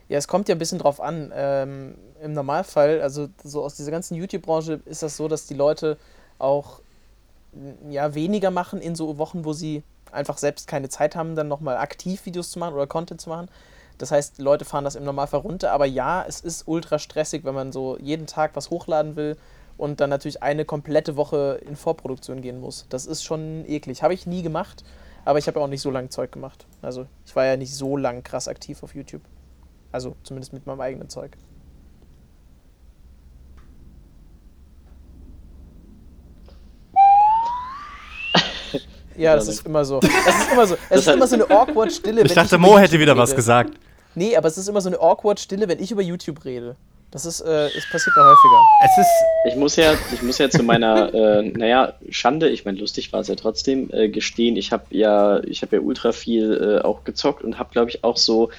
Ja, 0.07 0.17
es 0.17 0.27
kommt 0.27 0.49
ja 0.49 0.55
ein 0.55 0.59
bisschen 0.59 0.79
drauf 0.79 1.01
an. 1.01 1.31
Ähm, 1.35 1.95
Im 2.21 2.33
Normalfall, 2.33 3.01
also 3.01 3.27
so 3.43 3.63
aus 3.63 3.75
dieser 3.75 3.91
ganzen 3.91 4.15
YouTube-Branche 4.15 4.81
ist 4.85 5.03
das 5.03 5.17
so, 5.17 5.27
dass 5.27 5.47
die 5.47 5.55
Leute 5.55 5.97
auch 6.39 6.81
ja, 7.89 8.15
weniger 8.15 8.51
machen 8.51 8.81
in 8.81 8.95
so 8.95 9.17
Wochen, 9.17 9.45
wo 9.45 9.53
sie 9.53 9.83
einfach 10.11 10.37
selbst 10.37 10.67
keine 10.67 10.89
Zeit 10.89 11.15
haben, 11.15 11.35
dann 11.35 11.47
nochmal 11.47 11.77
aktiv 11.77 12.25
Videos 12.25 12.51
zu 12.51 12.59
machen 12.59 12.73
oder 12.75 12.87
Content 12.87 13.21
zu 13.21 13.29
machen. 13.29 13.47
Das 13.97 14.11
heißt, 14.11 14.39
Leute 14.39 14.65
fahren 14.65 14.83
das 14.83 14.95
im 14.95 15.03
Normalfall 15.03 15.41
runter. 15.41 15.71
Aber 15.71 15.85
ja, 15.85 16.25
es 16.27 16.41
ist 16.41 16.67
ultra 16.67 16.99
stressig, 16.99 17.43
wenn 17.43 17.55
man 17.55 17.71
so 17.71 17.97
jeden 17.99 18.27
Tag 18.27 18.55
was 18.55 18.69
hochladen 18.69 19.15
will 19.15 19.37
und 19.77 19.99
dann 19.99 20.09
natürlich 20.09 20.43
eine 20.43 20.65
komplette 20.65 21.15
Woche 21.15 21.59
in 21.65 21.75
Vorproduktion 21.75 22.41
gehen 22.41 22.59
muss. 22.59 22.85
Das 22.89 23.05
ist 23.05 23.23
schon 23.23 23.65
eklig. 23.67 24.03
Habe 24.03 24.13
ich 24.13 24.27
nie 24.27 24.41
gemacht, 24.41 24.83
aber 25.25 25.39
ich 25.39 25.47
habe 25.47 25.59
auch 25.59 25.67
nicht 25.67 25.81
so 25.81 25.91
lange 25.91 26.09
Zeug 26.09 26.31
gemacht. 26.31 26.65
Also 26.81 27.07
ich 27.25 27.35
war 27.35 27.45
ja 27.45 27.57
nicht 27.57 27.75
so 27.75 27.97
lang 27.97 28.23
krass 28.23 28.47
aktiv 28.47 28.83
auf 28.83 28.95
YouTube. 28.95 29.21
Also 29.91 30.15
zumindest 30.23 30.53
mit 30.53 30.65
meinem 30.65 30.81
eigenen 30.81 31.09
Zeug. 31.09 31.37
Ja, 39.17 39.35
das 39.35 39.47
ist 39.47 39.65
immer 39.65 39.85
so. 39.85 39.99
Es 39.99 40.35
ist 40.35 40.51
immer 40.51 40.67
so. 40.67 40.77
Es 40.89 40.99
ist 41.01 41.07
immer 41.07 41.27
so 41.27 41.35
eine 41.35 41.49
awkward 41.49 41.91
Stille. 41.91 42.21
Ich 42.21 42.29
wenn 42.29 42.35
dachte, 42.35 42.55
über 42.55 42.67
Mo 42.67 42.77
hätte 42.77 42.93
YouTube 42.93 43.01
wieder 43.01 43.17
was 43.17 43.29
rede. 43.31 43.35
gesagt. 43.37 43.73
Nee, 44.15 44.35
aber 44.35 44.47
es 44.47 44.57
ist 44.57 44.67
immer 44.67 44.81
so 44.81 44.89
eine 44.89 44.99
awkward 44.99 45.39
Stille, 45.39 45.67
wenn 45.67 45.81
ich 45.81 45.91
über 45.91 46.01
YouTube 46.01 46.45
rede. 46.45 46.75
Das 47.11 47.27
ist, 47.27 47.41
äh, 47.41 47.67
es 47.67 47.87
passiert 47.91 48.15
mir 48.15 48.23
häufiger. 48.23 48.61
Es 48.83 48.97
ist. 48.97 49.11
Ich 49.49 49.55
muss 49.55 49.75
ja, 49.75 49.93
ich 50.11 50.23
muss 50.23 50.39
ja 50.39 50.49
zu 50.49 50.63
meiner, 50.63 51.13
äh, 51.13 51.43
naja, 51.43 51.93
Schande, 52.09 52.49
ich 52.49 52.65
meine, 52.65 52.79
lustig 52.79 53.13
war 53.13 53.19
es 53.19 53.27
ja 53.27 53.35
trotzdem, 53.35 53.91
äh, 53.93 54.09
gestehen, 54.09 54.55
ich 54.55 54.71
habe 54.71 54.85
ja, 54.89 55.43
ich 55.43 55.61
habe 55.61 55.75
ja 55.75 55.81
ultra 55.83 56.11
viel 56.11 56.79
äh, 56.81 56.83
auch 56.83 57.03
gezockt 57.03 57.43
und 57.43 57.59
habe, 57.59 57.69
glaube 57.71 57.91
ich, 57.91 58.03
auch 58.03 58.17
so 58.17 58.49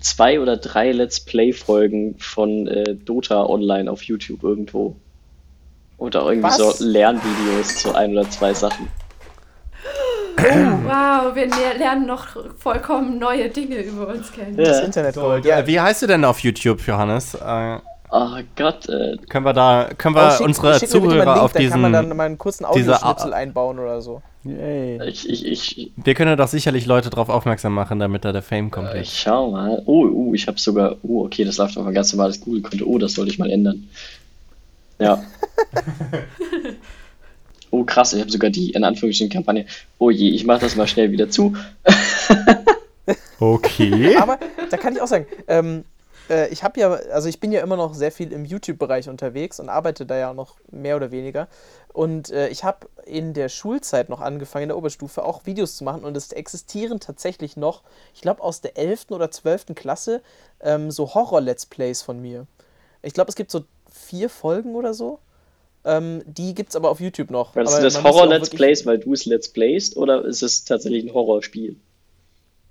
zwei 0.00 0.40
oder 0.40 0.56
drei 0.56 0.90
Let's 0.90 1.20
Play-Folgen 1.20 2.16
von 2.18 2.66
äh, 2.66 2.96
Dota 2.96 3.46
online 3.46 3.88
auf 3.88 4.02
YouTube 4.02 4.42
irgendwo. 4.42 4.96
Oder 5.96 6.22
irgendwie 6.22 6.48
Was? 6.48 6.56
so 6.56 6.84
Lernvideos 6.84 7.76
zu 7.76 7.94
ein 7.94 8.12
oder 8.12 8.28
zwei 8.28 8.54
Sachen. 8.54 8.88
Wow, 10.36 11.34
wir 11.34 11.46
le- 11.46 11.78
lernen 11.78 12.06
noch 12.06 12.26
vollkommen 12.58 13.18
neue 13.18 13.48
Dinge 13.48 13.82
über 13.82 14.08
uns 14.08 14.32
kennen. 14.32 14.56
Das 14.56 14.78
Ja. 14.78 14.84
Internet 14.84 15.14
So, 15.14 15.22
Gold. 15.22 15.44
ja. 15.44 15.66
Wie 15.66 15.78
heißt 15.80 16.02
du 16.02 16.06
denn 16.06 16.24
auf 16.24 16.38
YouTube, 16.40 16.80
Johannes? 16.86 17.34
Äh, 17.34 17.78
Oh 18.12 18.26
Gott, 18.56 18.88
äh, 18.88 19.16
können 19.28 19.44
wir 19.46 19.52
da, 19.52 19.88
können 19.96 20.16
Oh, 20.16 20.18
wir 20.18 20.30
schick- 20.32 20.44
unsere 20.46 20.78
schick 20.80 20.88
Zuhörer 20.88 21.14
Link, 21.14 21.28
auf 21.28 21.52
da 21.52 21.60
kann 21.68 21.80
man 21.80 21.92
dann 21.92 22.06
diesen, 22.06 22.16
mal 22.16 22.24
einen 22.24 22.38
kurzen 22.38 22.66
diese- 22.74 22.96
Audioschnipsel 22.96 23.32
einbauen 23.34 23.78
oder 23.78 24.02
so. 24.02 24.20
Yay. 24.42 25.00
ich, 25.06 25.28
ich, 25.30 25.46
ich, 25.46 25.92
wir 25.96 26.14
können 26.14 26.36
doch 26.36 26.48
sicherlich 26.48 26.86
Leute 26.86 27.08
darauf 27.10 27.28
aufmerksam 27.28 27.72
machen, 27.72 28.00
damit 28.00 28.24
da 28.24 28.32
der 28.32 28.42
Fame 28.42 28.72
kommt. 28.72 28.92
ich 28.94 29.16
schau 29.16 29.52
mal. 29.52 29.80
Oh, 29.86 30.08
oh, 30.12 30.34
ich 30.34 30.48
habe 30.48 30.58
sogar. 30.58 30.96
Oh, 31.04 31.24
okay, 31.26 31.44
das 31.44 31.58
läuft 31.58 31.78
auf 31.78 31.86
ein 31.86 31.94
ganz 31.94 32.12
normales 32.12 32.40
Google-Konto. 32.40 32.84
Oh, 32.84 32.98
das 32.98 33.12
sollte 33.12 33.30
ich 33.30 33.38
mal 33.38 33.48
ändern. 33.48 33.88
Ja. 34.98 35.22
Oh, 37.70 37.84
krass, 37.84 38.12
ich 38.12 38.20
habe 38.20 38.30
sogar 38.30 38.50
die 38.50 38.70
in 38.70 38.84
Anführungsstrichen 38.84 39.32
Kampagne. 39.32 39.66
Oh 39.98 40.10
je, 40.10 40.30
ich 40.30 40.44
mache 40.44 40.60
das 40.60 40.76
mal 40.76 40.88
schnell 40.88 41.10
wieder 41.12 41.30
zu. 41.30 41.54
Okay. 43.38 44.16
Aber 44.20 44.38
da 44.70 44.76
kann 44.76 44.94
ich 44.94 45.00
auch 45.00 45.06
sagen, 45.06 45.26
ähm, 45.48 45.84
äh, 46.28 46.48
ich 46.48 46.62
habe 46.62 46.80
ja, 46.80 46.90
also 46.90 47.28
ich 47.28 47.40
bin 47.40 47.52
ja 47.52 47.60
immer 47.60 47.76
noch 47.76 47.94
sehr 47.94 48.12
viel 48.12 48.32
im 48.32 48.44
YouTube-Bereich 48.44 49.08
unterwegs 49.08 49.60
und 49.60 49.68
arbeite 49.68 50.06
da 50.06 50.16
ja 50.16 50.32
noch 50.32 50.56
mehr 50.70 50.96
oder 50.96 51.10
weniger. 51.10 51.48
Und 51.92 52.30
äh, 52.30 52.48
ich 52.48 52.62
habe 52.62 52.88
in 53.04 53.34
der 53.34 53.48
Schulzeit 53.48 54.08
noch 54.08 54.20
angefangen, 54.20 54.64
in 54.64 54.68
der 54.68 54.78
Oberstufe, 54.78 55.24
auch 55.24 55.44
Videos 55.44 55.76
zu 55.76 55.84
machen. 55.84 56.04
Und 56.04 56.16
es 56.16 56.32
existieren 56.32 57.00
tatsächlich 57.00 57.56
noch, 57.56 57.82
ich 58.14 58.20
glaube 58.20 58.42
aus 58.42 58.60
der 58.60 58.78
11. 58.78 59.06
oder 59.10 59.30
12. 59.30 59.74
Klasse, 59.74 60.22
ähm, 60.60 60.90
so 60.90 61.14
Horror-Let's 61.14 61.66
Plays 61.66 62.02
von 62.02 62.20
mir. 62.20 62.46
Ich 63.02 63.12
glaube, 63.12 63.30
es 63.30 63.36
gibt 63.36 63.50
so 63.50 63.64
vier 63.90 64.30
Folgen 64.30 64.76
oder 64.76 64.94
so. 64.94 65.18
Ähm, 65.84 66.22
die 66.26 66.54
gibt 66.54 66.70
es 66.70 66.76
aber 66.76 66.90
auf 66.90 67.00
YouTube 67.00 67.30
noch. 67.30 67.56
War 67.56 67.64
das 67.64 67.74
aber 67.74 67.82
das 67.84 68.02
Horror-Let's 68.02 68.50
Plays, 68.50 68.84
weil 68.84 68.98
du 68.98 69.14
es 69.14 69.24
Let's 69.24 69.48
Playst 69.48 69.96
oder 69.96 70.24
ist 70.24 70.42
es 70.42 70.64
tatsächlich 70.64 71.04
ein 71.04 71.14
Horrorspiel? 71.14 71.76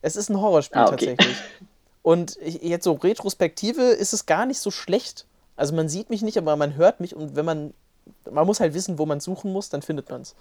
Es 0.01 0.15
ist 0.15 0.29
ein 0.29 0.39
Horrorspiel 0.39 0.79
Ah, 0.79 0.91
okay. 0.91 1.15
tatsächlich. 1.15 1.37
Und 2.03 2.37
ich, 2.41 2.61
jetzt 2.61 2.83
so 2.83 2.93
Retrospektive 2.93 3.81
ist 3.81 4.13
es 4.13 4.25
gar 4.25 4.45
nicht 4.45 4.59
so 4.59 4.71
schlecht. 4.71 5.25
Also 5.55 5.75
man 5.75 5.89
sieht 5.89 6.09
mich 6.09 6.21
nicht, 6.21 6.37
aber 6.37 6.55
man 6.55 6.75
hört 6.75 6.99
mich 6.99 7.15
und 7.15 7.35
wenn 7.35 7.45
man, 7.45 7.73
man 8.31 8.45
muss 8.45 8.59
halt 8.59 8.73
wissen, 8.73 8.97
wo 8.97 9.05
man 9.05 9.19
suchen 9.19 9.51
muss, 9.51 9.69
dann 9.69 9.81
findet 9.81 10.09
man 10.09 10.21
es. 10.21 10.35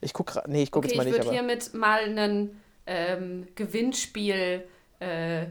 Ich 0.00 0.12
guck 0.12 0.28
grad, 0.28 0.48
nee, 0.48 0.62
ich 0.62 0.70
guck 0.70 0.84
Okay, 0.84 0.94
jetzt 0.94 0.96
mal 0.96 1.06
ich 1.06 1.12
nicht, 1.12 1.24
würde 1.24 1.38
aber 1.38 1.46
hiermit 1.46 1.74
mal 1.74 2.00
einen 2.00 2.60
ähm, 2.86 3.48
Gewinnspiel 3.54 4.64
äh, 5.00 5.46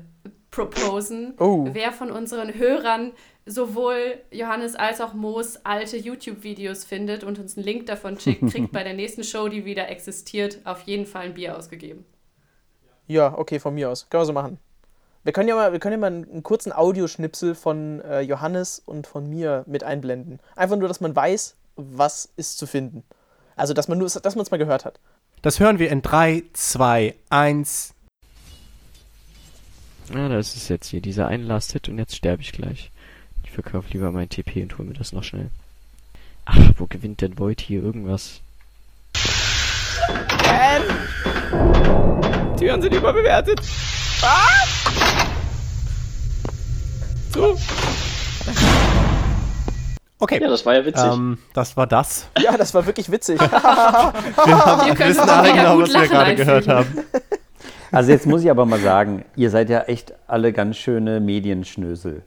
proposen. 0.49 1.33
Oh. 1.39 1.67
Wer 1.71 1.91
von 1.91 2.11
unseren 2.11 2.53
Hörern 2.53 3.11
sowohl 3.45 4.19
Johannes 4.31 4.75
als 4.75 5.01
auch 5.01 5.13
Moos 5.13 5.57
alte 5.63 5.97
YouTube-Videos 5.97 6.83
findet 6.83 7.23
und 7.23 7.39
uns 7.39 7.57
einen 7.57 7.65
Link 7.65 7.85
davon 7.85 8.19
schickt, 8.19 8.51
kriegt 8.51 8.71
bei 8.71 8.83
der 8.83 8.93
nächsten 8.95 9.23
Show, 9.23 9.47
die 9.49 9.65
wieder 9.65 9.89
existiert, 9.89 10.59
auf 10.63 10.81
jeden 10.81 11.05
Fall 11.05 11.25
ein 11.25 11.33
Bier 11.35 11.57
ausgegeben. 11.57 12.05
ja, 13.07 13.37
okay, 13.37 13.59
von 13.59 13.75
mir 13.75 13.89
aus. 13.89 14.09
Können 14.09 14.21
wir 14.21 14.25
so 14.25 14.33
machen. 14.33 14.57
Wir 15.23 15.33
können 15.33 15.49
ja 15.49 15.55
mal, 15.55 15.71
wir 15.71 15.79
können 15.79 15.93
ja 15.93 15.97
mal 15.97 16.07
einen, 16.07 16.29
einen 16.29 16.43
kurzen 16.43 16.71
Audioschnipsel 16.71 17.55
von 17.55 18.01
äh, 18.01 18.21
Johannes 18.21 18.81
und 18.85 19.07
von 19.07 19.27
mir 19.27 19.63
mit 19.67 19.83
einblenden. 19.83 20.39
Einfach 20.55 20.77
nur, 20.77 20.87
dass 20.87 21.01
man 21.01 21.15
weiß, 21.15 21.55
was 21.75 22.29
ist 22.37 22.57
zu 22.57 22.67
finden. 22.67 23.03
Also, 23.55 23.73
dass 23.73 23.87
man 23.87 23.97
nur, 23.97 24.07
dass 24.07 24.35
man 24.35 24.43
es 24.43 24.51
mal 24.51 24.57
gehört 24.57 24.85
hat. 24.85 24.99
Das 25.41 25.59
hören 25.59 25.79
wir 25.79 25.89
in 25.89 26.01
3, 26.01 26.43
2, 26.53 27.15
1. 27.29 27.93
Ja, 30.13 30.29
das 30.29 30.55
ist 30.55 30.69
jetzt 30.69 30.87
hier 30.87 31.01
dieser 31.01 31.27
ein 31.27 31.43
Last-Hit 31.43 31.89
und 31.89 31.97
jetzt 31.97 32.15
sterbe 32.15 32.41
ich 32.41 32.51
gleich. 32.51 32.91
Ich 33.57 33.63
verkaufe 33.63 33.87
lieber 33.93 34.11
mein 34.11 34.27
TP 34.27 34.63
und 34.63 34.77
hole 34.77 34.89
mir 34.89 34.95
das 34.95 35.13
noch 35.13 35.23
schnell. 35.23 35.49
Ach, 36.43 36.57
wo 36.77 36.87
gewinnt 36.87 37.21
denn 37.21 37.39
Void 37.39 37.61
hier 37.61 37.81
irgendwas? 37.81 38.41
Türen 42.57 42.81
sind 42.81 42.93
überbewertet. 42.93 43.61
Okay. 50.19 50.41
Ja, 50.41 50.49
das 50.49 50.65
war 50.65 50.75
ja 50.75 50.85
witzig. 50.85 51.05
ähm, 51.05 51.37
das 51.53 51.77
war 51.77 51.87
das. 51.87 52.27
Ja, 52.37 52.57
das 52.57 52.73
war 52.73 52.85
wirklich 52.85 53.09
witzig. 53.09 53.39
Wir, 53.39 53.51
haben, 53.63 54.85
Wir 54.85 54.95
können 54.95 55.11
wissen 55.11 55.29
alle 55.29 55.53
genau, 55.53 55.79
was 55.79 55.93
wir 55.93 56.07
gerade 56.09 56.35
gehört 56.35 56.67
haben. 56.67 57.05
Also 57.93 58.11
jetzt 58.11 58.25
muss 58.27 58.43
ich 58.43 58.51
aber 58.51 58.65
mal 58.65 58.81
sagen, 58.81 59.23
ihr 59.37 59.49
seid 59.49 59.69
ja 59.69 59.83
echt 59.83 60.11
alle 60.27 60.51
ganz 60.51 60.75
schöne 60.75 61.21
Medienschnösel. 61.21 62.25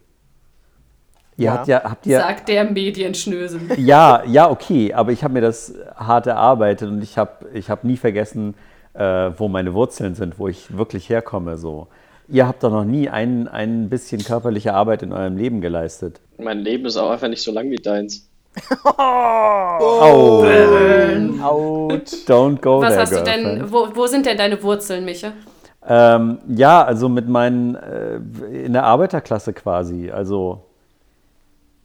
Ihr 1.38 1.44
Ja. 1.44 1.52
habt 1.54 1.68
ja, 1.68 1.82
habt 1.84 2.06
ihr, 2.06 2.18
Sagt 2.18 2.48
der 2.48 2.64
Medienschnösel. 2.64 3.60
ja, 3.78 4.22
ja, 4.26 4.50
okay, 4.50 4.92
aber 4.92 5.12
ich 5.12 5.22
habe 5.24 5.34
mir 5.34 5.40
das 5.40 5.72
hart 5.96 6.26
erarbeitet 6.26 6.88
und 6.90 7.00
ich 7.02 7.16
habe 7.16 7.46
ich 7.54 7.70
hab 7.70 7.84
nie 7.84 7.96
vergessen, 7.96 8.54
äh, 8.94 9.30
wo 9.36 9.46
meine 9.48 9.72
Wurzeln 9.72 10.14
sind, 10.16 10.38
wo 10.40 10.48
ich 10.48 10.76
wirklich 10.76 11.08
herkomme. 11.08 11.56
So. 11.56 11.86
Ihr 12.26 12.46
habt 12.48 12.62
doch 12.64 12.70
noch 12.72 12.84
nie 12.84 13.08
ein, 13.08 13.46
ein 13.48 13.88
bisschen 13.88 14.22
körperliche 14.24 14.74
Arbeit 14.74 15.02
in 15.04 15.12
eurem 15.12 15.36
Leben 15.36 15.60
geleistet. 15.60 16.20
mein 16.38 16.58
Leben 16.58 16.84
ist 16.86 16.96
auch 16.96 17.10
einfach 17.10 17.28
nicht 17.28 17.42
so 17.42 17.52
lang 17.52 17.70
wie 17.70 17.76
deins. 17.76 18.28
Oh, 20.00 20.44
out. 21.40 22.04
Don't 22.26 22.60
go 22.60 22.80
Was 22.80 22.90
there, 22.90 23.00
hast 23.02 23.12
du 23.12 23.22
girlfriend. 23.22 23.60
denn, 23.62 23.72
wo, 23.72 23.88
wo 23.94 24.06
sind 24.06 24.26
denn 24.26 24.36
deine 24.36 24.60
Wurzeln, 24.62 25.04
Micha? 25.04 25.32
Ähm, 25.86 26.38
ja, 26.48 26.82
also 26.84 27.08
mit 27.08 27.28
meinen, 27.28 27.76
äh, 27.76 28.16
in 28.64 28.72
der 28.72 28.84
Arbeiterklasse 28.84 29.52
quasi. 29.52 30.10
Also, 30.10 30.64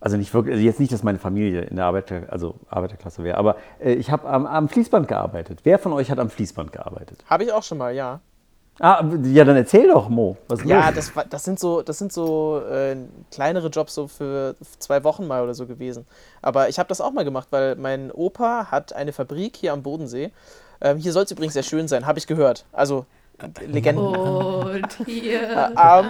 also 0.04 0.18
nicht 0.18 0.34
wirklich, 0.34 0.54
also 0.56 0.66
jetzt 0.66 0.82
nicht, 0.82 0.92
dass 0.92 1.02
meine 1.02 1.18
Familie 1.18 1.62
in 1.62 1.78
der 1.78 1.86
Arbeiter, 1.86 2.24
also 2.28 2.56
Arbeiterklasse 2.70 3.24
wäre, 3.24 3.38
aber 3.38 3.56
äh, 3.80 3.94
ich 3.94 4.12
habe 4.12 4.28
am, 4.28 4.46
am 4.46 4.68
Fließband 4.68 5.08
gearbeitet. 5.08 5.62
Wer 5.64 5.80
von 5.80 5.94
euch 5.94 6.12
hat 6.12 6.20
am 6.20 6.30
Fließband 6.30 6.74
gearbeitet? 6.74 7.24
Habe 7.30 7.46
ich 7.46 7.54
auch 7.54 7.64
schon 7.64 7.78
mal, 7.78 7.96
ja. 7.96 8.20
Ah, 8.80 9.02
ja, 9.24 9.46
dann 9.46 9.56
erzähl 9.56 9.88
doch, 9.88 10.10
Mo. 10.10 10.36
Ja, 10.66 10.92
das, 10.92 11.14
das 11.30 11.44
sind 11.46 11.58
so, 11.58 11.84
das 11.84 12.00
sind 12.00 12.12
so 12.12 12.62
äh, 12.70 12.98
kleinere 13.32 13.70
Jobs 13.70 13.96
so 13.96 14.10
für 14.10 14.56
zwei 14.80 15.06
Wochen 15.06 15.26
mal 15.26 15.42
oder 15.42 15.54
so 15.54 15.68
gewesen. 15.68 16.06
Aber 16.42 16.68
ich 16.68 16.80
habe 16.80 16.90
das 16.90 17.00
auch 17.00 17.14
mal 17.14 17.24
gemacht, 17.24 17.48
weil 17.52 17.76
mein 17.76 18.12
Opa 18.12 18.72
hat 18.72 18.92
eine 18.92 19.14
Fabrik 19.14 19.56
hier 19.56 19.72
am 19.72 19.84
Bodensee. 19.84 20.32
Ähm, 20.82 20.98
hier 20.98 21.14
soll 21.14 21.24
es 21.24 21.32
übrigens 21.32 21.54
sehr 21.54 21.64
schön 21.64 21.88
sein, 21.88 22.06
habe 22.06 22.20
ich 22.20 22.28
gehört. 22.28 22.66
Also 22.74 23.06
Legenden. 23.68 24.06
Und 24.06 24.88
hier. 25.06 25.72
Am 25.78 26.06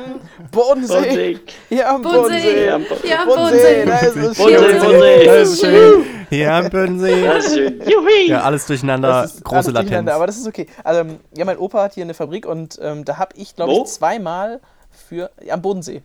Bodensee. 0.52 1.40
Hier 1.70 1.90
am 1.90 2.02
Bodensee. 2.02 2.66
Ja, 2.68 2.78
Bo- 2.78 3.08
Ja, 3.08 3.26
Bodensee, 3.26 3.86
da 3.86 3.98
ist 4.00 4.16
es 4.16 5.62
schön. 5.62 5.72
Schön. 5.72 6.06
Hier 6.30 6.54
am 6.54 6.70
Bodensee. 6.70 7.24
Das 7.26 7.46
ist 7.46 7.56
schön. 7.56 7.80
Juhui! 7.88 8.28
Ja, 8.30 8.42
alles 8.42 8.66
durcheinander. 8.66 9.22
Große 9.44 9.56
alles 9.56 9.68
Latenz. 9.68 9.74
durcheinander, 9.74 10.16
Aber 10.16 10.28
das 10.28 10.38
ist 10.38 10.48
okay. 10.48 10.68
Also, 10.84 11.12
ja, 11.36 11.46
mein 11.46 11.58
Opa 11.58 11.84
hat 11.84 11.94
hier 11.94 12.04
eine 12.04 12.14
Fabrik 12.14 12.46
und 12.46 12.80
ähm, 12.82 13.06
da 13.06 13.18
habe 13.18 13.36
ich, 13.36 13.56
glaube 13.56 13.74
ich, 13.74 13.84
zweimal 13.86 14.60
für. 15.08 15.30
Am 15.50 15.62
Bodensee. 15.62 16.02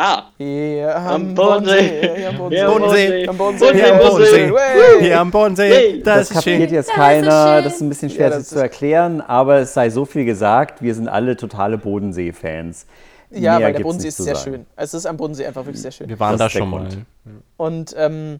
Ah, 0.00 0.26
Hier 0.36 0.94
am 0.96 1.34
Bodensee. 1.34 2.14
Hier 2.16 2.28
am 2.28 2.52
Ja, 2.52 2.68
Bodensee. 2.70 3.26
Bodensee. 3.26 3.28
Am 3.28 3.36
Bodensee. 3.36 3.72
Hier 3.74 3.92
am 3.92 3.98
Bodensee. 3.98 4.52
Hier 5.00 5.20
am 5.20 5.30
Bodensee. 5.32 6.02
Das, 6.04 6.28
kapiert 6.30 6.70
jetzt 6.70 6.90
keiner, 6.92 7.62
das 7.62 7.74
ist 7.74 7.80
ein 7.80 7.88
bisschen 7.88 8.08
schwer 8.08 8.30
Ja, 8.30 8.40
zu 8.40 8.60
erklären, 8.60 9.20
aber 9.20 9.58
es 9.58 9.74
sei 9.74 9.90
so 9.90 10.04
viel 10.04 10.24
gesagt, 10.24 10.82
wir 10.82 10.94
sind 10.94 11.08
alle 11.08 11.36
totale 11.36 11.78
Bodensee-Fans. 11.78 12.86
Ja, 13.30 13.58
Mehr 13.58 13.66
weil 13.66 13.72
der 13.72 13.80
Bodensee 13.80 14.06
ist 14.06 14.18
sehr 14.18 14.36
sagen. 14.36 14.50
schön. 14.52 14.66
Also, 14.76 14.98
es 14.98 15.02
ist 15.02 15.06
am 15.06 15.16
Bodensee 15.16 15.46
einfach 15.46 15.66
wirklich 15.66 15.82
sehr 15.82 15.90
schön. 15.90 16.08
Wir 16.08 16.20
waren 16.20 16.38
Das 16.38 16.52
da 16.52 16.58
schon 16.58 16.70
mal. 16.70 16.86
Und 17.56 17.92
ähm, 17.98 18.38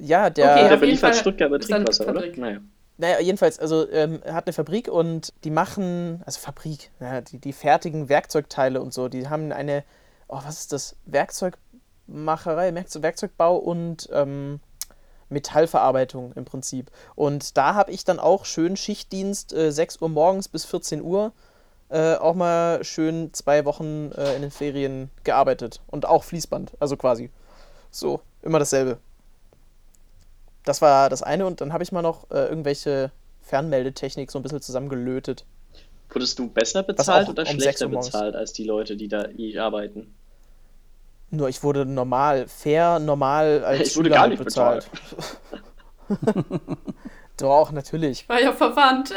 ja, 0.00 0.30
der. 0.30 0.50
Okay, 0.50 0.68
der 0.70 0.76
beliefert 0.78 1.14
ist 1.14 1.26
dann 1.26 1.60
Trinkwasser, 1.60 2.08
oder? 2.08 2.22
Naja. 2.36 2.58
Naja, 2.96 3.20
jedenfalls, 3.20 3.58
also 3.58 3.86
ähm, 3.90 4.20
er 4.24 4.32
hat 4.34 4.46
eine 4.46 4.54
Fabrik 4.54 4.88
und 4.88 5.34
die 5.44 5.50
machen, 5.50 6.22
also 6.24 6.40
Fabrik, 6.40 6.90
ja, 7.00 7.20
die, 7.20 7.38
die 7.38 7.52
fertigen 7.52 8.08
Werkzeugteile 8.08 8.80
und 8.80 8.94
so, 8.94 9.08
die 9.08 9.28
haben 9.28 9.52
eine, 9.52 9.84
oh, 10.28 10.40
was 10.44 10.60
ist 10.60 10.72
das? 10.72 10.96
Werkzeugmacherei, 11.06 12.72
Werkzeug- 12.74 13.02
Werkzeugbau 13.02 13.56
und 13.56 14.08
ähm, 14.12 14.60
Metallverarbeitung 15.28 16.32
im 16.32 16.44
Prinzip. 16.44 16.90
Und 17.14 17.56
da 17.56 17.74
habe 17.74 17.92
ich 17.92 18.04
dann 18.04 18.18
auch 18.18 18.44
schön 18.44 18.76
Schichtdienst, 18.76 19.52
äh, 19.52 19.70
6 19.70 20.00
Uhr 20.00 20.08
morgens 20.08 20.48
bis 20.48 20.64
14 20.64 21.02
Uhr, 21.02 21.32
äh, 21.90 22.16
auch 22.16 22.34
mal 22.34 22.82
schön 22.84 23.32
zwei 23.32 23.64
Wochen 23.64 24.12
äh, 24.12 24.34
in 24.36 24.42
den 24.42 24.50
Ferien 24.50 25.10
gearbeitet. 25.24 25.80
Und 25.86 26.06
auch 26.06 26.24
Fließband, 26.24 26.72
also 26.80 26.96
quasi. 26.96 27.30
So, 27.90 28.20
immer 28.42 28.58
dasselbe. 28.58 28.98
Das 30.64 30.80
war 30.80 31.10
das 31.10 31.22
eine 31.22 31.46
und 31.46 31.60
dann 31.60 31.72
habe 31.72 31.84
ich 31.84 31.92
mal 31.92 32.02
noch 32.02 32.30
äh, 32.30 32.46
irgendwelche 32.46 33.12
Fernmeldetechnik 33.42 34.30
so 34.30 34.38
ein 34.38 34.42
bisschen 34.42 34.62
zusammengelötet. 34.62 35.44
Wurdest 36.10 36.38
du 36.38 36.48
besser 36.48 36.82
bezahlt 36.82 37.28
oder 37.28 37.42
um 37.42 37.58
schlechter 37.58 37.88
bezahlt 37.88 38.36
als 38.36 38.52
die 38.52 38.64
Leute, 38.64 38.96
die 38.96 39.08
da 39.08 39.28
eh 39.36 39.58
arbeiten? 39.58 40.14
Nur 41.30 41.48
ich 41.48 41.62
wurde 41.62 41.84
normal, 41.84 42.46
fair, 42.46 42.98
normal 42.98 43.64
als 43.66 43.88
Ich 43.88 43.96
wurde 43.96 44.08
Schüler 44.08 44.16
gar 44.16 44.28
nicht 44.28 44.42
bezahlt. 44.42 44.88
Doch, 47.36 47.72
natürlich. 47.72 48.28
War 48.28 48.40
ja 48.40 48.52
verwandt. 48.52 49.12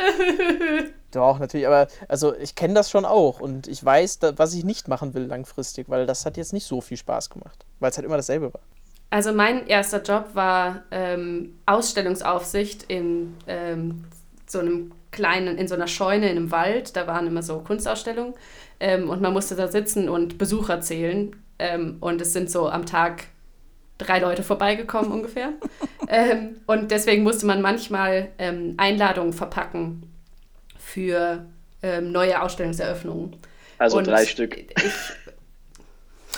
Doch, 1.11 1.39
natürlich. 1.39 1.67
Aber 1.67 1.87
also 2.07 2.35
ich 2.35 2.55
kenne 2.55 2.73
das 2.73 2.89
schon 2.89 3.05
auch 3.05 3.39
und 3.39 3.67
ich 3.67 3.83
weiß, 3.83 4.19
da, 4.19 4.37
was 4.37 4.53
ich 4.53 4.63
nicht 4.63 4.87
machen 4.87 5.13
will 5.13 5.25
langfristig, 5.25 5.87
weil 5.89 6.05
das 6.05 6.25
hat 6.25 6.37
jetzt 6.37 6.53
nicht 6.53 6.65
so 6.65 6.81
viel 6.81 6.97
Spaß 6.97 7.29
gemacht, 7.29 7.65
weil 7.79 7.91
es 7.91 7.97
halt 7.97 8.05
immer 8.05 8.17
dasselbe 8.17 8.53
war. 8.53 8.61
Also 9.09 9.31
mein 9.31 9.67
erster 9.67 10.01
Job 10.01 10.29
war 10.33 10.83
ähm, 10.91 11.59
Ausstellungsaufsicht 11.65 12.83
in 12.83 13.35
ähm, 13.47 14.03
so 14.47 14.59
einem 14.59 14.91
kleinen, 15.11 15.57
in 15.57 15.67
so 15.67 15.75
einer 15.75 15.87
Scheune 15.87 16.29
in 16.29 16.37
einem 16.37 16.51
Wald. 16.51 16.95
Da 16.95 17.07
waren 17.07 17.27
immer 17.27 17.43
so 17.43 17.59
Kunstausstellungen. 17.59 18.33
Ähm, 18.79 19.09
und 19.09 19.21
man 19.21 19.33
musste 19.33 19.55
da 19.55 19.67
sitzen 19.67 20.09
und 20.09 20.37
Besucher 20.37 20.81
zählen. 20.81 21.35
Ähm, 21.59 21.97
und 21.99 22.21
es 22.21 22.33
sind 22.33 22.51
so 22.51 22.69
am 22.69 22.85
Tag 22.85 23.25
drei 23.97 24.19
Leute 24.19 24.43
vorbeigekommen 24.43 25.11
ungefähr. 25.11 25.53
ähm, 26.07 26.57
und 26.67 26.91
deswegen 26.91 27.23
musste 27.23 27.45
man 27.45 27.61
manchmal 27.61 28.29
ähm, 28.37 28.75
Einladungen 28.77 29.33
verpacken 29.33 30.03
für 30.77 31.45
ähm, 31.81 32.11
neue 32.11 32.41
Ausstellungseröffnungen. 32.41 33.35
Also 33.77 33.97
Und 33.97 34.07
drei 34.07 34.25
Stück. 34.25 34.57
Ich, 34.57 34.93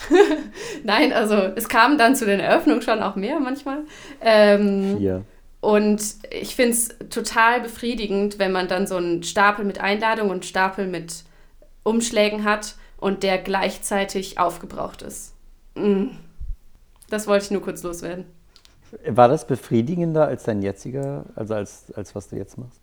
Nein, 0.83 1.13
also 1.13 1.35
es 1.55 1.69
kam 1.69 1.97
dann 1.97 2.15
zu 2.15 2.25
den 2.25 2.39
Eröffnungen 2.39 2.81
schon 2.81 3.01
auch 3.01 3.15
mehr 3.15 3.39
manchmal. 3.39 3.79
Ähm, 4.21 4.97
Vier. 4.97 5.23
Und 5.61 6.01
ich 6.31 6.55
finde 6.55 6.71
es 6.71 6.89
total 7.09 7.61
befriedigend, 7.61 8.39
wenn 8.39 8.51
man 8.51 8.67
dann 8.67 8.87
so 8.87 8.95
einen 8.95 9.23
Stapel 9.23 9.65
mit 9.65 9.79
Einladungen 9.79 10.31
und 10.31 10.37
einen 10.37 10.43
Stapel 10.43 10.87
mit 10.87 11.23
Umschlägen 11.83 12.45
hat 12.45 12.75
und 12.97 13.23
der 13.23 13.37
gleichzeitig 13.37 14.39
aufgebraucht 14.39 15.01
ist. 15.01 15.33
Mm. 15.75 16.07
Das 17.09 17.27
wollte 17.27 17.45
ich 17.45 17.51
nur 17.51 17.61
kurz 17.61 17.83
loswerden. 17.83 18.25
War 19.05 19.27
das 19.27 19.45
befriedigender 19.45 20.27
als 20.27 20.43
dein 20.43 20.61
jetziger, 20.61 21.25
also 21.35 21.55
als, 21.55 21.91
als 21.95 22.15
was 22.15 22.29
du 22.29 22.37
jetzt 22.37 22.57
machst? 22.57 22.79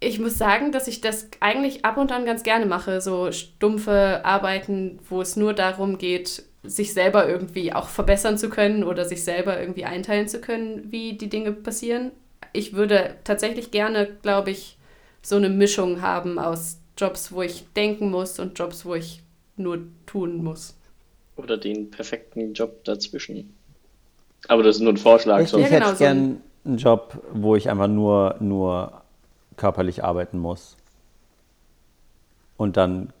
Ich 0.00 0.18
muss 0.18 0.38
sagen, 0.38 0.72
dass 0.72 0.88
ich 0.88 1.00
das 1.00 1.28
eigentlich 1.40 1.84
ab 1.84 1.98
und 1.98 2.12
an 2.12 2.24
ganz 2.24 2.42
gerne 2.42 2.64
mache, 2.64 3.00
so 3.00 3.32
stumpfe 3.32 4.24
Arbeiten, 4.24 4.98
wo 5.08 5.20
es 5.20 5.36
nur 5.36 5.52
darum 5.52 5.98
geht, 5.98 6.44
sich 6.62 6.92
selber 6.92 7.28
irgendwie 7.28 7.72
auch 7.72 7.88
verbessern 7.88 8.36
zu 8.38 8.50
können 8.50 8.84
oder 8.84 9.04
sich 9.04 9.24
selber 9.24 9.58
irgendwie 9.60 9.84
einteilen 9.84 10.28
zu 10.28 10.40
können, 10.40 10.90
wie 10.92 11.14
die 11.14 11.28
Dinge 11.28 11.52
passieren. 11.52 12.12
Ich 12.52 12.74
würde 12.74 13.16
tatsächlich 13.24 13.70
gerne, 13.70 14.08
glaube 14.22 14.50
ich, 14.50 14.76
so 15.22 15.36
eine 15.36 15.48
Mischung 15.48 16.02
haben 16.02 16.38
aus 16.38 16.78
Jobs, 16.98 17.32
wo 17.32 17.42
ich 17.42 17.66
denken 17.74 18.10
muss 18.10 18.38
und 18.38 18.58
Jobs, 18.58 18.84
wo 18.84 18.94
ich 18.94 19.22
nur 19.56 19.78
tun 20.06 20.42
muss. 20.42 20.76
Oder 21.36 21.56
den 21.56 21.90
perfekten 21.90 22.52
Job 22.52 22.84
dazwischen. 22.84 23.54
Aber 24.48 24.62
das 24.62 24.76
ist 24.76 24.82
nur 24.82 24.92
ein 24.92 24.96
Vorschlag. 24.98 25.40
Ich, 25.40 25.48
So. 25.48 25.58
ich 25.58 25.64
Ja, 25.64 25.68
genau, 25.70 25.86
hätte 25.86 25.96
so 25.96 26.04
ein- 26.04 26.16
gern 26.16 26.40
einen 26.64 26.76
Job, 26.76 27.22
wo 27.32 27.56
ich 27.56 27.70
einfach 27.70 27.88
nur, 27.88 28.36
nur 28.40 29.00
körperlich 29.56 30.04
arbeiten 30.04 30.38
muss. 30.38 30.76
Und 32.56 32.76
dann 32.76 33.12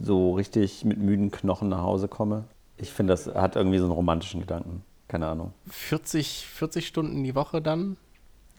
so 0.00 0.34
richtig 0.34 0.84
mit 0.84 0.98
müden 0.98 1.30
Knochen 1.30 1.68
nach 1.68 1.82
Hause 1.82 2.08
komme. 2.08 2.44
Ich 2.76 2.92
finde, 2.92 3.12
das 3.12 3.26
hat 3.26 3.56
irgendwie 3.56 3.78
so 3.78 3.84
einen 3.84 3.92
romantischen 3.92 4.40
Gedanken. 4.40 4.84
Keine 5.08 5.26
Ahnung. 5.26 5.52
40, 5.70 6.46
40 6.46 6.86
Stunden 6.86 7.24
die 7.24 7.34
Woche 7.34 7.60
dann? 7.62 7.96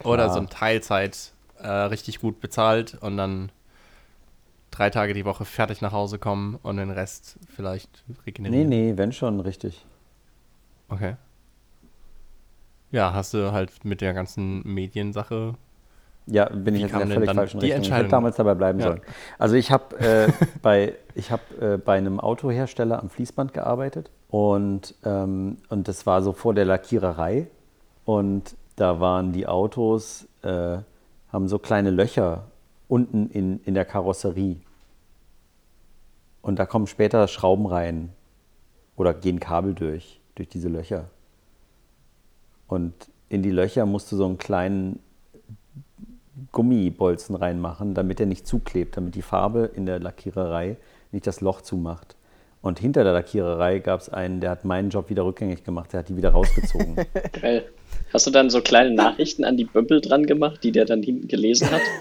Oder 0.03 0.23
Klar. 0.25 0.33
so 0.33 0.39
ein 0.39 0.49
Teilzeit 0.49 1.33
äh, 1.59 1.67
richtig 1.67 2.19
gut 2.19 2.39
bezahlt 2.39 2.97
und 3.01 3.17
dann 3.17 3.51
drei 4.71 4.89
Tage 4.89 5.13
die 5.13 5.25
Woche 5.25 5.45
fertig 5.45 5.81
nach 5.81 5.91
Hause 5.91 6.19
kommen 6.19 6.55
und 6.63 6.77
den 6.77 6.89
Rest 6.89 7.37
vielleicht 7.55 8.03
Nee, 8.07 8.15
regenerieren? 8.25 8.69
nee, 8.69 8.93
wenn 8.95 9.11
schon, 9.11 9.39
richtig. 9.39 9.85
Okay. 10.89 11.15
Ja, 12.91 13.13
hast 13.13 13.33
du 13.33 13.51
halt 13.51 13.85
mit 13.85 14.01
der 14.01 14.13
ganzen 14.13 14.61
Mediensache. 14.63 15.55
Ja, 16.31 16.49
bin 16.49 16.75
ich 16.75 16.81
jetzt 16.81 16.93
in 16.93 16.99
der 16.99 17.07
völlig 17.07 17.31
falschen 17.31 17.59
die 17.59 17.67
Richtung. 17.67 17.83
Ich 17.83 17.91
hätte 17.91 18.09
damals 18.09 18.35
dabei 18.35 18.55
bleiben 18.55 18.79
Ja. 18.79 18.87
sollen. 18.87 19.01
Also 19.37 19.55
ich 19.55 19.71
habe 19.71 19.97
äh, 19.99 20.31
bei, 20.61 20.95
ich 21.15 21.31
hab, 21.31 21.41
äh, 21.61 21.77
bei 21.77 21.97
einem 21.97 22.19
Autohersteller 22.19 23.01
am 23.01 23.09
Fließband 23.09 23.53
gearbeitet 23.53 24.11
und, 24.29 24.95
ähm, 25.03 25.57
und 25.69 25.87
das 25.87 26.05
war 26.05 26.21
so 26.21 26.33
vor 26.33 26.53
der 26.53 26.65
Lackiererei 26.65 27.47
und 28.05 28.55
da 28.75 28.99
waren 28.99 29.33
die 29.33 29.47
Autos, 29.47 30.27
äh, 30.43 30.77
haben 31.31 31.47
so 31.47 31.59
kleine 31.59 31.89
Löcher 31.89 32.43
unten 32.87 33.29
in, 33.29 33.59
in 33.65 33.73
der 33.73 33.85
Karosserie 33.85 34.57
und 36.41 36.59
da 36.59 36.65
kommen 36.65 36.87
später 36.87 37.27
Schrauben 37.27 37.65
rein 37.65 38.09
oder 38.95 39.13
gehen 39.13 39.39
Kabel 39.39 39.73
durch, 39.73 40.19
durch 40.35 40.49
diese 40.49 40.69
Löcher. 40.69 41.05
Und 42.67 42.93
in 43.29 43.43
die 43.43 43.51
Löcher 43.51 43.85
musst 43.85 44.11
du 44.11 44.15
so 44.15 44.25
einen 44.25 44.37
kleinen 44.37 44.99
Gummibolzen 46.51 47.35
reinmachen, 47.35 47.93
damit 47.93 48.19
er 48.19 48.25
nicht 48.25 48.47
zuklebt, 48.47 48.97
damit 48.97 49.15
die 49.15 49.21
Farbe 49.21 49.69
in 49.73 49.85
der 49.85 49.99
Lackiererei 49.99 50.77
nicht 51.11 51.27
das 51.27 51.41
Loch 51.41 51.61
zumacht. 51.61 52.15
Und 52.61 52.79
hinter 52.79 53.03
der 53.03 53.13
Lackiererei 53.13 53.79
gab 53.79 54.01
es 54.01 54.09
einen, 54.09 54.41
der 54.41 54.51
hat 54.51 54.65
meinen 54.65 54.89
Job 54.89 55.09
wieder 55.09 55.25
rückgängig 55.25 55.63
gemacht, 55.63 55.93
der 55.93 56.01
hat 56.01 56.09
die 56.09 56.17
wieder 56.17 56.31
rausgezogen. 56.31 56.95
Geil. 57.41 57.69
Hast 58.11 58.27
du 58.27 58.31
dann 58.31 58.49
so 58.49 58.61
kleine 58.61 58.93
Nachrichten 58.93 59.45
an 59.45 59.55
die 59.55 59.65
Böppel 59.65 60.01
dran 60.01 60.25
gemacht, 60.25 60.63
die 60.63 60.71
der 60.71 60.85
dann 60.85 61.03
hinten 61.03 61.27
gelesen 61.27 61.71
hat? 61.71 61.81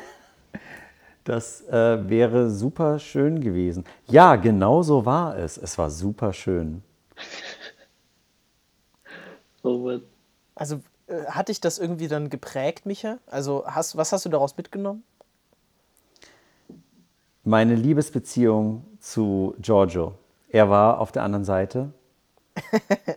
Das 1.24 1.60
äh, 1.68 2.08
wäre 2.08 2.48
super 2.48 2.98
schön 2.98 3.42
gewesen. 3.42 3.84
Ja, 4.06 4.36
genau 4.36 4.82
so 4.82 5.04
war 5.04 5.36
es. 5.36 5.58
Es 5.58 5.76
war 5.76 5.90
super 5.90 6.32
schön. 6.32 6.82
Oh, 9.64 9.78
Mann. 9.78 10.02
Also 10.54 10.76
äh, 10.76 10.78
hat 11.28 11.48
dich 11.48 11.60
das 11.60 11.78
irgendwie 11.78 12.08
dann 12.08 12.30
geprägt, 12.30 12.86
Micha? 12.86 13.18
Also 13.26 13.64
hast, 13.66 13.96
was 13.96 14.12
hast 14.12 14.24
du 14.24 14.28
daraus 14.28 14.56
mitgenommen? 14.56 15.02
Meine 17.44 17.74
Liebesbeziehung 17.74 18.84
zu 19.00 19.54
Giorgio. 19.58 20.14
Er 20.50 20.70
war 20.70 21.00
auf 21.00 21.12
der 21.12 21.22
anderen 21.22 21.44
Seite 21.44 21.92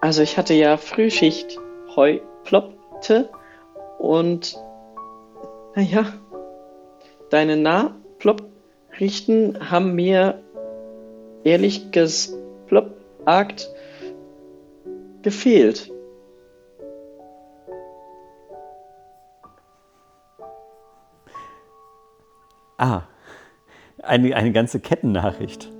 Also 0.00 0.22
ich 0.22 0.38
hatte 0.38 0.54
ja 0.54 0.76
Frühschicht. 0.76 1.58
Heu 1.94 2.18
ploppte 2.44 3.28
und 3.98 4.56
naja, 5.74 6.04
deine 7.30 7.56
Na-Plopp-Richten 7.56 9.70
haben 9.70 9.94
mir 9.94 10.42
ehrlich 11.44 11.90
gesagt 11.90 13.70
gefehlt. 15.22 15.90
Ah, 22.78 23.02
eine, 24.02 24.36
eine 24.36 24.52
ganze 24.52 24.80
Kettennachricht. 24.80 25.72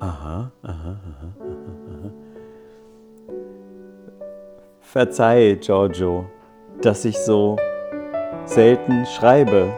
Aha, 0.00 0.50
aha, 0.62 0.72
aha, 0.72 1.28
aha. 1.88 2.10
Verzeih, 4.80 5.56
Giorgio, 5.60 6.24
dass 6.82 7.04
ich 7.04 7.16
so 7.18 7.56
selten 8.44 9.06
schreibe, 9.06 9.72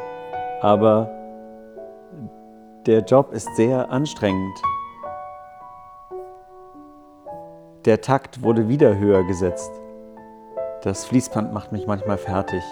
aber 0.63 1.11
der 2.87 3.01
Job 3.01 3.33
ist 3.33 3.55
sehr 3.57 3.91
anstrengend. 3.91 4.57
Der 7.85 8.01
Takt 8.01 8.43
wurde 8.43 8.69
wieder 8.69 8.97
höher 8.97 9.25
gesetzt. 9.25 9.73
Das 10.83 11.05
Fließband 11.05 11.53
macht 11.53 11.73
mich 11.73 11.87
manchmal 11.87 12.17
fertig. 12.17 12.63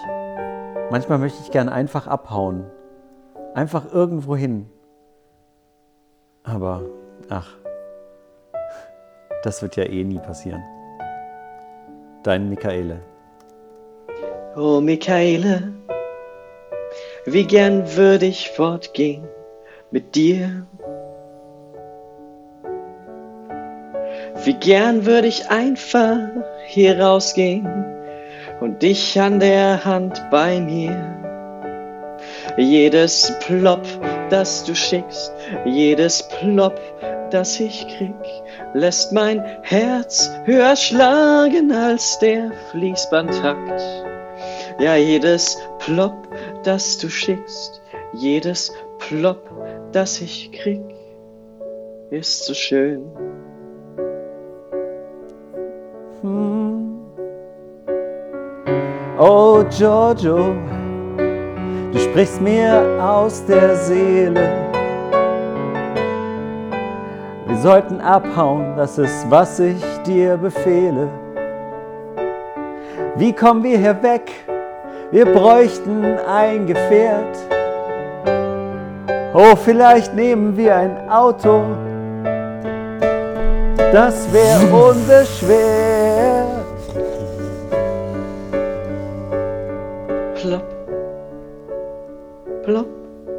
Manchmal 0.91 1.19
möchte 1.19 1.41
ich 1.43 1.53
gern 1.53 1.69
einfach 1.69 2.09
abhauen. 2.09 2.65
Einfach 3.55 3.93
irgendwo 3.93 4.35
hin. 4.35 4.69
Aber, 6.43 6.83
ach, 7.29 7.57
das 9.45 9.63
wird 9.63 9.77
ja 9.77 9.85
eh 9.85 10.03
nie 10.03 10.19
passieren. 10.19 10.63
Dein 12.25 12.49
Michaele. 12.49 13.01
Oh, 14.57 14.81
Michaele, 14.81 15.73
wie 17.25 17.45
gern 17.45 17.97
würde 17.97 18.27
ich 18.27 18.51
fortgehen 18.51 19.29
mit 19.93 20.17
dir. 20.17 20.67
Wie 24.45 24.55
gern 24.55 25.07
würde 25.07 25.29
ich 25.29 25.51
einfach 25.51 26.19
hier 26.67 27.01
rausgehen 27.01 28.00
und 28.61 28.83
dich 28.83 29.21
an 29.21 29.41
der 29.41 29.85
Hand 29.85 30.23
bei 30.31 30.61
mir. 30.61 31.17
Jedes 32.57 33.33
Plop, 33.41 33.87
das 34.29 34.65
du 34.65 34.75
schickst, 34.75 35.33
jedes 35.65 36.29
Plop, 36.29 36.79
das 37.31 37.59
ich 37.61 37.87
krieg, 37.97 38.15
lässt 38.75 39.13
mein 39.13 39.43
Herz 39.63 40.31
höher 40.45 40.77
schlagen 40.77 41.73
als 41.73 42.19
der 42.19 42.53
Fließbandtakt. 42.71 43.83
Ja, 44.79 44.97
jedes 44.97 45.59
Plop, 45.79 46.29
das 46.65 46.99
du 46.99 47.09
schickst, 47.09 47.81
jedes 48.13 48.73
Plop, 48.99 49.43
das 49.93 50.21
ich 50.21 50.53
krieg, 50.53 50.83
ist 52.11 52.45
so 52.45 52.55
schön. 52.55 53.07
Oh 59.23 59.63
Giorgio, 59.69 60.55
du 61.93 61.99
sprichst 61.99 62.41
mir 62.41 62.83
aus 62.99 63.45
der 63.45 63.77
Seele. 63.77 64.49
Wir 67.47 67.57
sollten 67.59 68.01
abhauen, 68.01 68.79
das 68.79 68.97
ist, 68.97 69.31
was 69.31 69.61
ich 69.61 69.85
dir 70.07 70.39
befehle. 70.39 71.11
Wie 73.17 73.35
kommen 73.35 73.63
wir 73.63 73.77
hier 73.77 74.03
weg? 74.03 74.33
Wir 75.11 75.27
bräuchten 75.27 76.03
ein 76.27 76.67
Gefährt. 76.67 77.37
Oh, 79.35 79.55
vielleicht 79.55 80.15
nehmen 80.15 80.57
wir 80.57 80.75
ein 80.75 81.11
Auto. 81.11 81.65
Das 83.93 84.33
wäre 84.33 84.65
unbeschwert. 84.91 86.00
Plopp, 92.65 92.87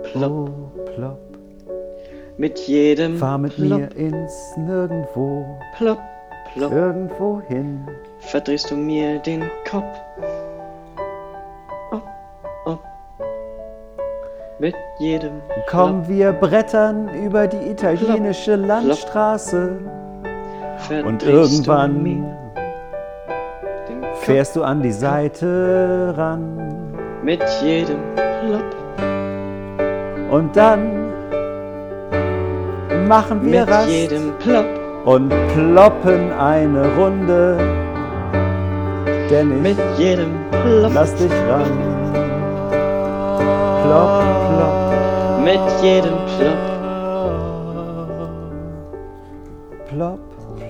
plopp, 0.03 0.49
plopp. 0.95 1.19
mit 2.37 2.57
jedem 2.59 3.17
Fahr 3.17 3.37
mit 3.37 3.55
Plopp, 3.55 3.79
mir 3.79 3.95
ins 3.95 4.57
Nirgendwo, 4.57 5.45
plopp, 5.77 5.99
plopp, 6.53 6.71
irgendwo 6.71 7.41
hin. 7.47 7.87
verdrehst 8.19 8.71
du 8.71 8.75
mir 8.75 9.19
den 9.19 9.43
Kopf. 9.69 9.97
Op, 11.91 12.03
op. 12.65 12.79
Mit 14.59 14.75
jedem 14.99 15.41
Komm, 15.69 16.07
wir 16.07 16.31
brettern 16.33 17.09
über 17.25 17.47
die 17.47 17.69
italienische 17.71 18.55
Landstraße 18.55 19.79
Plopp, 20.87 21.05
und 21.05 21.21
du 21.21 21.25
irgendwann 21.27 22.01
mir 22.03 22.37
den 23.87 24.01
Kopf. 24.01 24.19
fährst 24.23 24.55
du 24.55 24.63
an 24.63 24.81
die 24.81 24.91
Seite 24.91 26.13
ran. 26.17 26.57
Mit 27.23 27.41
jedem 27.63 27.99
Plopp, 28.15 28.75
Und 30.31 30.55
dann 30.55 31.11
machen 33.07 33.41
wir 33.43 33.61
mit 33.61 33.69
Rast 33.69 33.89
jedem 33.89 34.31
Plopp, 34.39 34.65
und 35.05 35.29
ploppen 35.53 36.31
eine 36.31 36.95
Runde. 36.95 37.57
Denn 39.29 39.57
ich 39.57 39.61
mit 39.61 39.77
jedem 39.97 40.31
Plopp, 40.49 40.93
lass 40.93 41.13
dich 41.15 41.31
ran. 41.49 41.71
Plopp, 43.83 44.23
plopp, 44.47 45.43
mit 45.43 45.83
jedem 45.83 46.17
Plopp. 46.37 46.71
plopp, 49.89 50.19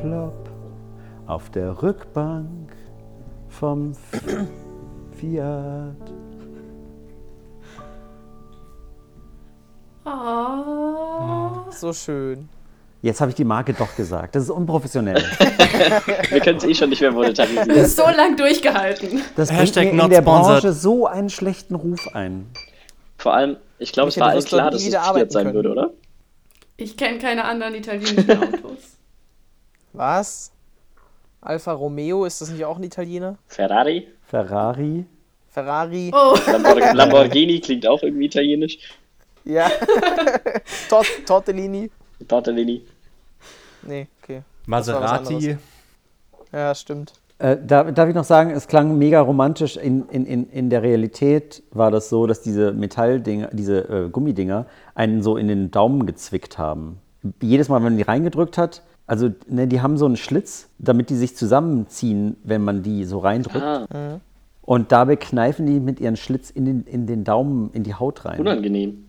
plopp. 0.02 0.50
Auf 1.28 1.50
der 1.52 1.82
Rückbank 1.82 2.76
vom 3.48 3.94
Fiat. 5.12 6.21
Oh. 10.14 11.72
So 11.72 11.94
schön. 11.94 12.50
Jetzt 13.02 13.20
habe 13.20 13.32
ich 13.32 13.36
die 13.36 13.46
Marke 13.46 13.74
doch 13.74 13.96
gesagt. 13.96 14.36
Das 14.36 14.44
ist 14.44 14.50
unprofessionell. 14.52 15.16
Wir 16.30 16.40
können 16.40 16.58
es 16.58 16.64
eh 16.66 16.76
schon 16.76 16.90
nicht 16.90 17.02
mehr 17.02 17.12
monetarisieren. 17.12 17.68
Das 17.70 17.78
ist 17.88 17.96
so 17.98 18.04
lang 18.04 18.38
durchgehalten. 18.38 19.24
Das 19.36 19.50
bringt 19.50 19.76
mir 19.76 19.90
in 19.90 19.96
not 19.98 20.12
der 20.12 20.22
sponsored. 20.22 20.62
Branche 20.62 20.74
so 20.74 21.08
einen 21.08 21.30
schlechten 21.32 21.74
Ruf 21.76 22.08
ein. 22.14 22.46
Vor 23.18 23.34
allem, 23.34 23.58
ich 23.80 23.92
glaube, 23.92 24.10
es 24.10 24.20
war 24.20 24.28
allen 24.28 24.36
dort 24.40 24.48
klar, 24.48 24.70
dass 24.72 24.86
es 24.86 24.94
arbeiten 24.94 25.32
sein 25.32 25.46
können. 25.46 25.56
würde, 25.56 25.72
oder? 25.72 25.90
Ich 26.78 26.96
kenne 26.96 27.18
keine 27.18 27.44
anderen 27.46 27.74
italienischen 27.76 28.30
Autos. 28.32 28.98
Was? 29.94 30.52
Alfa 31.42 31.72
Romeo, 31.74 32.26
ist 32.26 32.40
das 32.42 32.50
nicht 32.52 32.66
auch 32.66 32.78
ein 32.78 32.84
Italiener? 32.84 33.38
Ferrari, 33.48 34.08
Ferrari. 34.28 35.06
Ferrari? 35.50 36.12
Oh, 36.14 36.36
Lambor- 36.46 36.94
Lamborghini 36.94 37.60
klingt 37.60 37.86
auch 37.88 38.02
irgendwie 38.04 38.26
italienisch. 38.26 38.78
Ja. 39.46 39.70
Tot 40.90 41.06
Tortellini? 41.26 41.90
Tortellini. 42.28 42.84
Nee, 43.88 44.08
okay. 44.22 44.42
Maserati. 44.66 45.58
Ja, 46.52 46.76
stimmt. 46.76 47.14
Äh, 47.40 47.58
darf, 47.66 47.92
darf 47.94 48.08
ich 48.08 48.14
noch 48.14 48.24
sagen, 48.24 48.52
es 48.52 48.68
klang 48.68 48.98
mega 49.00 49.20
romantisch. 49.20 49.76
In, 49.78 50.08
in, 50.10 50.26
in, 50.26 50.50
in 50.50 50.70
der 50.70 50.84
Realität 50.84 51.64
war 51.72 51.90
das 51.90 52.10
so, 52.10 52.28
dass 52.28 52.42
diese 52.42 52.72
Metalldinger, 52.72 53.50
diese 53.52 53.90
äh, 53.90 54.10
Gummidinger 54.10 54.68
einen 54.94 55.24
so 55.24 55.38
in 55.38 55.48
den 55.48 55.72
Daumen 55.72 56.06
gezwickt 56.06 56.60
haben. 56.60 57.00
Jedes 57.42 57.68
Mal, 57.70 57.78
wenn 57.78 57.84
man 57.84 57.98
die 57.98 58.04
reingedrückt 58.04 58.60
hat, 58.60 58.84
also 59.08 59.30
ne, 59.48 59.68
die 59.68 59.82
haben 59.82 59.98
so 59.98 60.06
einen 60.06 60.18
Schlitz, 60.18 60.70
damit 60.78 61.10
die 61.10 61.16
sich 61.16 61.36
zusammenziehen, 61.36 62.38
wenn 62.44 62.64
man 62.64 62.84
die 62.84 63.06
so 63.06 63.18
reindrückt. 63.20 63.64
Ah, 63.64 64.20
Und 64.62 64.92
dabei 64.92 65.16
kneifen 65.16 65.66
die 65.66 65.80
mit 65.80 66.00
ihren 66.00 66.18
Schlitz 66.18 66.52
in 66.52 66.66
den, 66.66 66.84
in 66.84 67.08
den 67.08 67.24
Daumen, 67.24 67.72
in 67.74 67.84
die 67.84 67.96
Haut 67.96 68.24
rein. 68.26 68.40
unangenehm. 68.40 69.06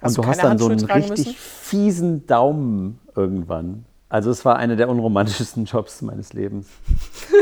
Hast 0.00 0.18
Und 0.18 0.24
du 0.24 0.28
hast 0.28 0.42
dann 0.42 0.58
so 0.58 0.68
einen 0.68 0.84
richtig 0.84 1.26
müssen? 1.26 1.34
fiesen 1.34 2.26
Daumen 2.26 2.98
irgendwann. 3.14 3.84
Also 4.08 4.30
es 4.30 4.44
war 4.44 4.56
einer 4.56 4.76
der 4.76 4.88
unromantischsten 4.88 5.64
Jobs 5.66 6.02
meines 6.02 6.32
Lebens. 6.32 6.68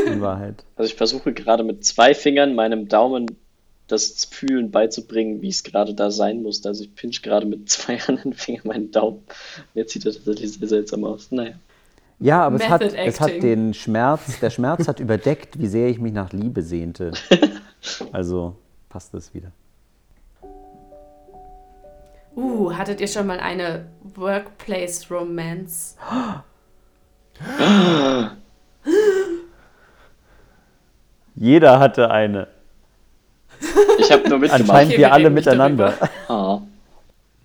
In 0.07 0.21
Wahrheit. 0.21 0.63
Also 0.75 0.89
ich 0.89 0.95
versuche 0.95 1.33
gerade 1.33 1.63
mit 1.63 1.85
zwei 1.85 2.13
Fingern 2.13 2.55
meinem 2.55 2.87
Daumen 2.87 3.37
das 3.87 4.25
Fühlen 4.25 4.71
beizubringen, 4.71 5.41
wie 5.41 5.49
es 5.49 5.63
gerade 5.63 5.93
da 5.93 6.09
sein 6.09 6.41
muss. 6.41 6.65
Also 6.65 6.83
ich 6.83 6.95
pinch 6.95 7.21
gerade 7.21 7.45
mit 7.45 7.69
zwei 7.69 7.99
anderen 8.07 8.33
Fingern 8.33 8.67
meinen 8.67 8.91
Daumen. 8.91 9.23
Jetzt 9.73 9.93
sieht 9.93 10.05
er 10.05 10.13
tatsächlich 10.13 10.53
sehr 10.53 10.67
seltsam 10.67 11.03
aus. 11.03 11.31
Naja. 11.31 11.53
Ja, 12.19 12.43
aber 12.45 12.55
es 12.55 12.69
hat, 12.69 12.81
es 12.81 13.19
hat 13.19 13.43
den 13.43 13.73
Schmerz, 13.73 14.39
der 14.39 14.49
Schmerz 14.49 14.87
hat 14.87 14.99
überdeckt, 15.01 15.59
wie 15.59 15.67
sehr 15.67 15.89
ich 15.89 15.99
mich 15.99 16.13
nach 16.13 16.31
Liebe 16.31 16.61
sehnte. 16.61 17.11
Also 18.13 18.55
passt 18.87 19.13
das 19.13 19.33
wieder. 19.33 19.51
Uh, 22.35 22.73
hattet 22.73 22.99
ihr 22.99 23.07
schon 23.07 23.27
mal 23.27 23.39
eine 23.39 23.85
Workplace 24.15 25.09
Romance? 25.09 25.95
Jeder 31.35 31.79
hatte 31.79 32.11
eine. 32.11 32.47
Ich 33.97 34.11
habe 34.11 34.27
nur 34.29 34.39
mitgemacht. 34.39 34.61
Anscheinend 34.61 34.91
Okay, 34.91 34.97
wir 35.01 35.07
wir 35.07 35.13
alle 35.13 35.29
miteinander. 35.29 35.93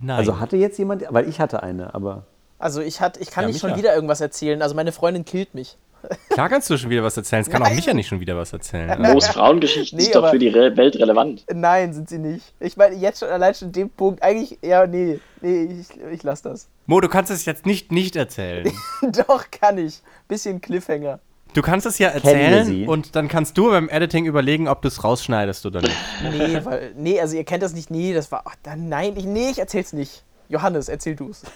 Nein. 0.00 0.18
Also 0.18 0.40
hatte 0.40 0.56
jetzt 0.56 0.78
jemand, 0.78 1.04
weil 1.10 1.28
ich 1.28 1.40
hatte 1.40 1.62
eine, 1.62 1.94
aber 1.94 2.24
Also 2.58 2.80
ich, 2.80 3.00
hat, 3.00 3.18
ich 3.18 3.30
kann 3.30 3.44
Ja, 3.44 3.48
nicht 3.48 3.60
schon 3.60 3.76
wieder 3.76 3.94
irgendwas 3.94 4.20
erzählen. 4.20 4.62
Also 4.62 4.74
meine 4.74 4.92
Freundin 4.92 5.24
killt 5.24 5.54
mich. 5.54 5.76
Klar 6.30 6.48
kannst 6.48 6.70
du 6.70 6.76
schon 6.76 6.90
wieder 6.90 7.02
was 7.02 7.16
erzählen. 7.16 7.42
Es 7.42 7.50
kann 7.50 7.62
auch 7.62 7.70
Micha 7.70 7.92
nicht 7.94 8.08
schon 8.08 8.20
wieder 8.20 8.36
was 8.36 8.52
erzählen. 8.52 9.00
Moos 9.00 9.26
Frauengeschichten 9.28 9.98
Nee, 9.98 10.04
ist 10.04 10.14
doch 10.14 10.30
für 10.30 10.38
die 10.38 10.48
Re 10.48 10.76
Welt 10.76 10.96
relevant. 10.96 11.44
Nein, 11.52 11.92
sind 11.92 12.08
sie 12.08 12.18
nicht. 12.18 12.52
Ich 12.60 12.76
meine, 12.76 12.96
jetzt 12.96 13.20
schon 13.20 13.28
allein 13.28 13.54
schon 13.54 13.72
dem 13.72 13.90
Punkt, 13.90 14.22
eigentlich, 14.22 14.58
ja, 14.62 14.86
nee, 14.86 15.20
nee, 15.40 15.80
ich, 15.80 16.00
ich 16.12 16.22
lass 16.22 16.42
das. 16.42 16.68
Mo, 16.86 17.00
du 17.00 17.08
kannst 17.08 17.30
es 17.30 17.44
jetzt 17.44 17.66
nicht 17.66 17.92
nicht 17.92 18.16
erzählen. 18.16 18.70
Doch, 19.02 19.50
kann 19.50 19.78
ich. 19.78 20.02
Bisschen 20.28 20.60
Cliffhanger. 20.60 21.20
Du 21.52 21.62
kannst 21.62 21.84
es 21.84 21.98
ja 21.98 22.08
erzählen 22.08 22.88
und 22.88 23.16
dann 23.16 23.26
kannst 23.26 23.58
du 23.58 23.70
beim 23.70 23.88
Editing 23.88 24.24
überlegen, 24.24 24.68
ob 24.68 24.82
du 24.82 24.88
es 24.88 25.02
rausschneidest 25.02 25.66
oder 25.66 25.82
nicht. 25.82 25.96
Nee, 26.22 26.60
weil, 26.64 26.92
nee, 26.96 27.20
also 27.20 27.36
ihr 27.36 27.44
kennt 27.44 27.62
das 27.62 27.72
nicht. 27.72 27.90
Nee, 27.90 28.14
das 28.14 28.30
war. 28.30 28.42
Ach, 28.44 28.54
dann, 28.62 28.88
nein, 28.88 29.14
ich, 29.16 29.24
nee, 29.24 29.50
ich 29.50 29.58
erzähl's 29.58 29.92
nicht. 29.92 30.22
Johannes, 30.48 30.88
erzähl 30.88 31.16
du's. 31.16 31.42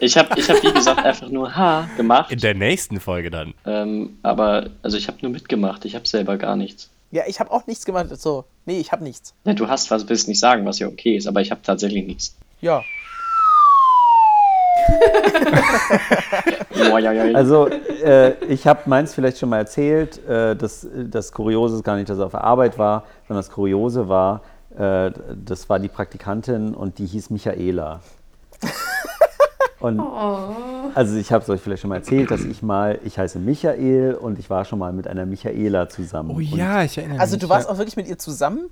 Ich 0.00 0.16
habe, 0.16 0.38
ich 0.38 0.48
hab, 0.48 0.62
wie 0.62 0.72
gesagt, 0.72 1.04
einfach 1.04 1.28
nur 1.28 1.56
Ha 1.56 1.88
gemacht. 1.96 2.30
In 2.30 2.38
der 2.38 2.54
nächsten 2.54 3.00
Folge 3.00 3.30
dann. 3.30 3.54
Ähm, 3.66 4.18
aber, 4.22 4.70
also 4.82 4.96
ich 4.96 5.08
habe 5.08 5.18
nur 5.22 5.32
mitgemacht. 5.32 5.84
Ich 5.84 5.94
habe 5.94 6.06
selber 6.06 6.36
gar 6.36 6.56
nichts. 6.56 6.90
Ja, 7.10 7.24
ich 7.26 7.40
habe 7.40 7.50
auch 7.50 7.66
nichts 7.66 7.84
gemacht. 7.84 8.08
So, 8.20 8.44
nee, 8.64 8.78
ich 8.78 8.92
habe 8.92 9.02
nichts. 9.02 9.34
Ja, 9.44 9.54
du 9.54 9.68
hast 9.68 9.90
was, 9.90 10.08
willst 10.08 10.28
nicht 10.28 10.38
sagen, 10.38 10.64
was 10.66 10.78
ja 10.78 10.86
okay 10.86 11.16
ist, 11.16 11.26
aber 11.26 11.40
ich 11.40 11.50
habe 11.50 11.62
tatsächlich 11.62 12.06
nichts. 12.06 12.36
Ja. 12.60 12.82
Also, 17.34 17.68
äh, 17.68 18.32
ich 18.44 18.66
habe 18.66 18.82
meins 18.86 19.14
vielleicht 19.14 19.38
schon 19.38 19.48
mal 19.48 19.58
erzählt. 19.58 20.24
Äh, 20.26 20.56
das, 20.56 20.86
das 21.10 21.32
Kuriose 21.32 21.76
ist 21.76 21.84
gar 21.84 21.96
nicht, 21.96 22.08
dass 22.08 22.18
er 22.18 22.26
auf 22.26 22.32
der 22.32 22.44
Arbeit 22.44 22.78
war, 22.78 23.04
sondern 23.26 23.44
das 23.44 23.50
Kuriose 23.50 24.08
war, 24.08 24.42
äh, 24.76 25.10
das 25.44 25.68
war 25.68 25.78
die 25.78 25.88
Praktikantin 25.88 26.74
und 26.74 26.98
die 26.98 27.06
hieß 27.06 27.30
Michaela. 27.30 28.00
Und 29.80 30.00
also 30.94 31.16
ich 31.16 31.30
habe 31.32 31.42
es 31.44 31.50
euch 31.50 31.60
vielleicht 31.60 31.82
schon 31.82 31.90
mal 31.90 31.96
erzählt, 31.96 32.30
dass 32.30 32.44
ich 32.44 32.62
mal, 32.62 32.98
ich 33.04 33.18
heiße 33.18 33.38
Michael 33.38 34.14
und 34.14 34.38
ich 34.38 34.50
war 34.50 34.64
schon 34.64 34.78
mal 34.80 34.92
mit 34.92 35.06
einer 35.06 35.24
Michaela 35.24 35.88
zusammen. 35.88 36.32
Oh 36.34 36.40
ja, 36.40 36.82
ich 36.82 36.98
erinnere 36.98 37.20
Also 37.20 37.36
mich. 37.36 37.42
du 37.42 37.48
warst 37.48 37.68
auch 37.68 37.78
wirklich 37.78 37.96
mit 37.96 38.08
ihr 38.08 38.18
zusammen? 38.18 38.70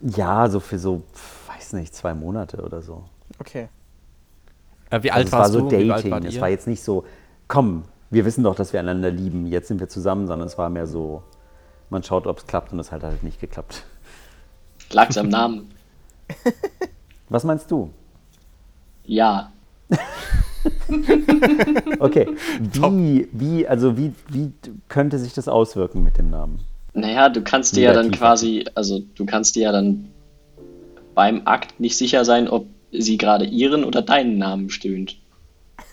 Ja, 0.00 0.48
so 0.48 0.58
für 0.60 0.78
so, 0.78 1.02
weiß 1.46 1.72
nicht, 1.74 1.94
zwei 1.94 2.14
Monate 2.14 2.62
oder 2.62 2.82
so. 2.82 3.04
Okay. 3.38 3.68
Äh, 4.90 5.02
wie 5.02 5.10
Also 5.10 5.18
alt 5.18 5.26
es 5.26 5.32
war 5.32 5.40
warst 5.40 5.52
so 5.52 5.60
du? 5.60 5.70
Wie 5.70 5.76
alt 5.92 6.00
Dating. 6.00 6.10
wart 6.10 6.24
Es 6.24 6.40
war 6.40 6.48
jetzt 6.48 6.66
nicht 6.66 6.82
so, 6.82 7.04
komm, 7.46 7.84
wir 8.10 8.24
wissen 8.24 8.42
doch, 8.42 8.54
dass 8.54 8.72
wir 8.72 8.80
einander 8.80 9.10
lieben, 9.10 9.46
jetzt 9.46 9.68
sind 9.68 9.78
wir 9.80 9.88
zusammen, 9.88 10.26
sondern 10.26 10.48
es 10.48 10.58
war 10.58 10.68
mehr 10.70 10.86
so, 10.86 11.22
man 11.90 12.02
schaut, 12.02 12.26
ob 12.26 12.38
es 12.38 12.46
klappt 12.46 12.72
und 12.72 12.80
es 12.80 12.90
hat 12.90 13.02
halt 13.04 13.22
nicht 13.22 13.40
geklappt. 13.40 13.84
Lag's 14.90 15.16
am 15.18 15.28
Namen? 15.28 15.70
Was 17.28 17.44
meinst 17.44 17.70
du? 17.70 17.90
Ja. 19.04 19.52
Okay, 21.98 22.28
wie, 22.60 23.28
wie, 23.32 23.66
also 23.66 23.96
wie, 23.96 24.12
wie 24.28 24.52
könnte 24.88 25.18
sich 25.18 25.34
das 25.34 25.48
auswirken 25.48 26.02
mit 26.02 26.18
dem 26.18 26.30
Namen? 26.30 26.60
Naja, 26.94 27.28
du 27.28 27.42
kannst 27.42 27.76
dir 27.76 27.84
ja 27.84 27.92
dann 27.92 28.10
quasi, 28.10 28.64
also 28.74 29.00
du 29.14 29.26
kannst 29.26 29.56
dir 29.56 29.64
ja 29.64 29.72
dann 29.72 30.08
beim 31.14 31.42
Akt 31.46 31.80
nicht 31.80 31.96
sicher 31.96 32.24
sein, 32.24 32.48
ob 32.48 32.66
sie 32.92 33.18
gerade 33.18 33.44
ihren 33.44 33.84
oder 33.84 34.02
deinen 34.02 34.38
Namen 34.38 34.70
stöhnt. 34.70 35.18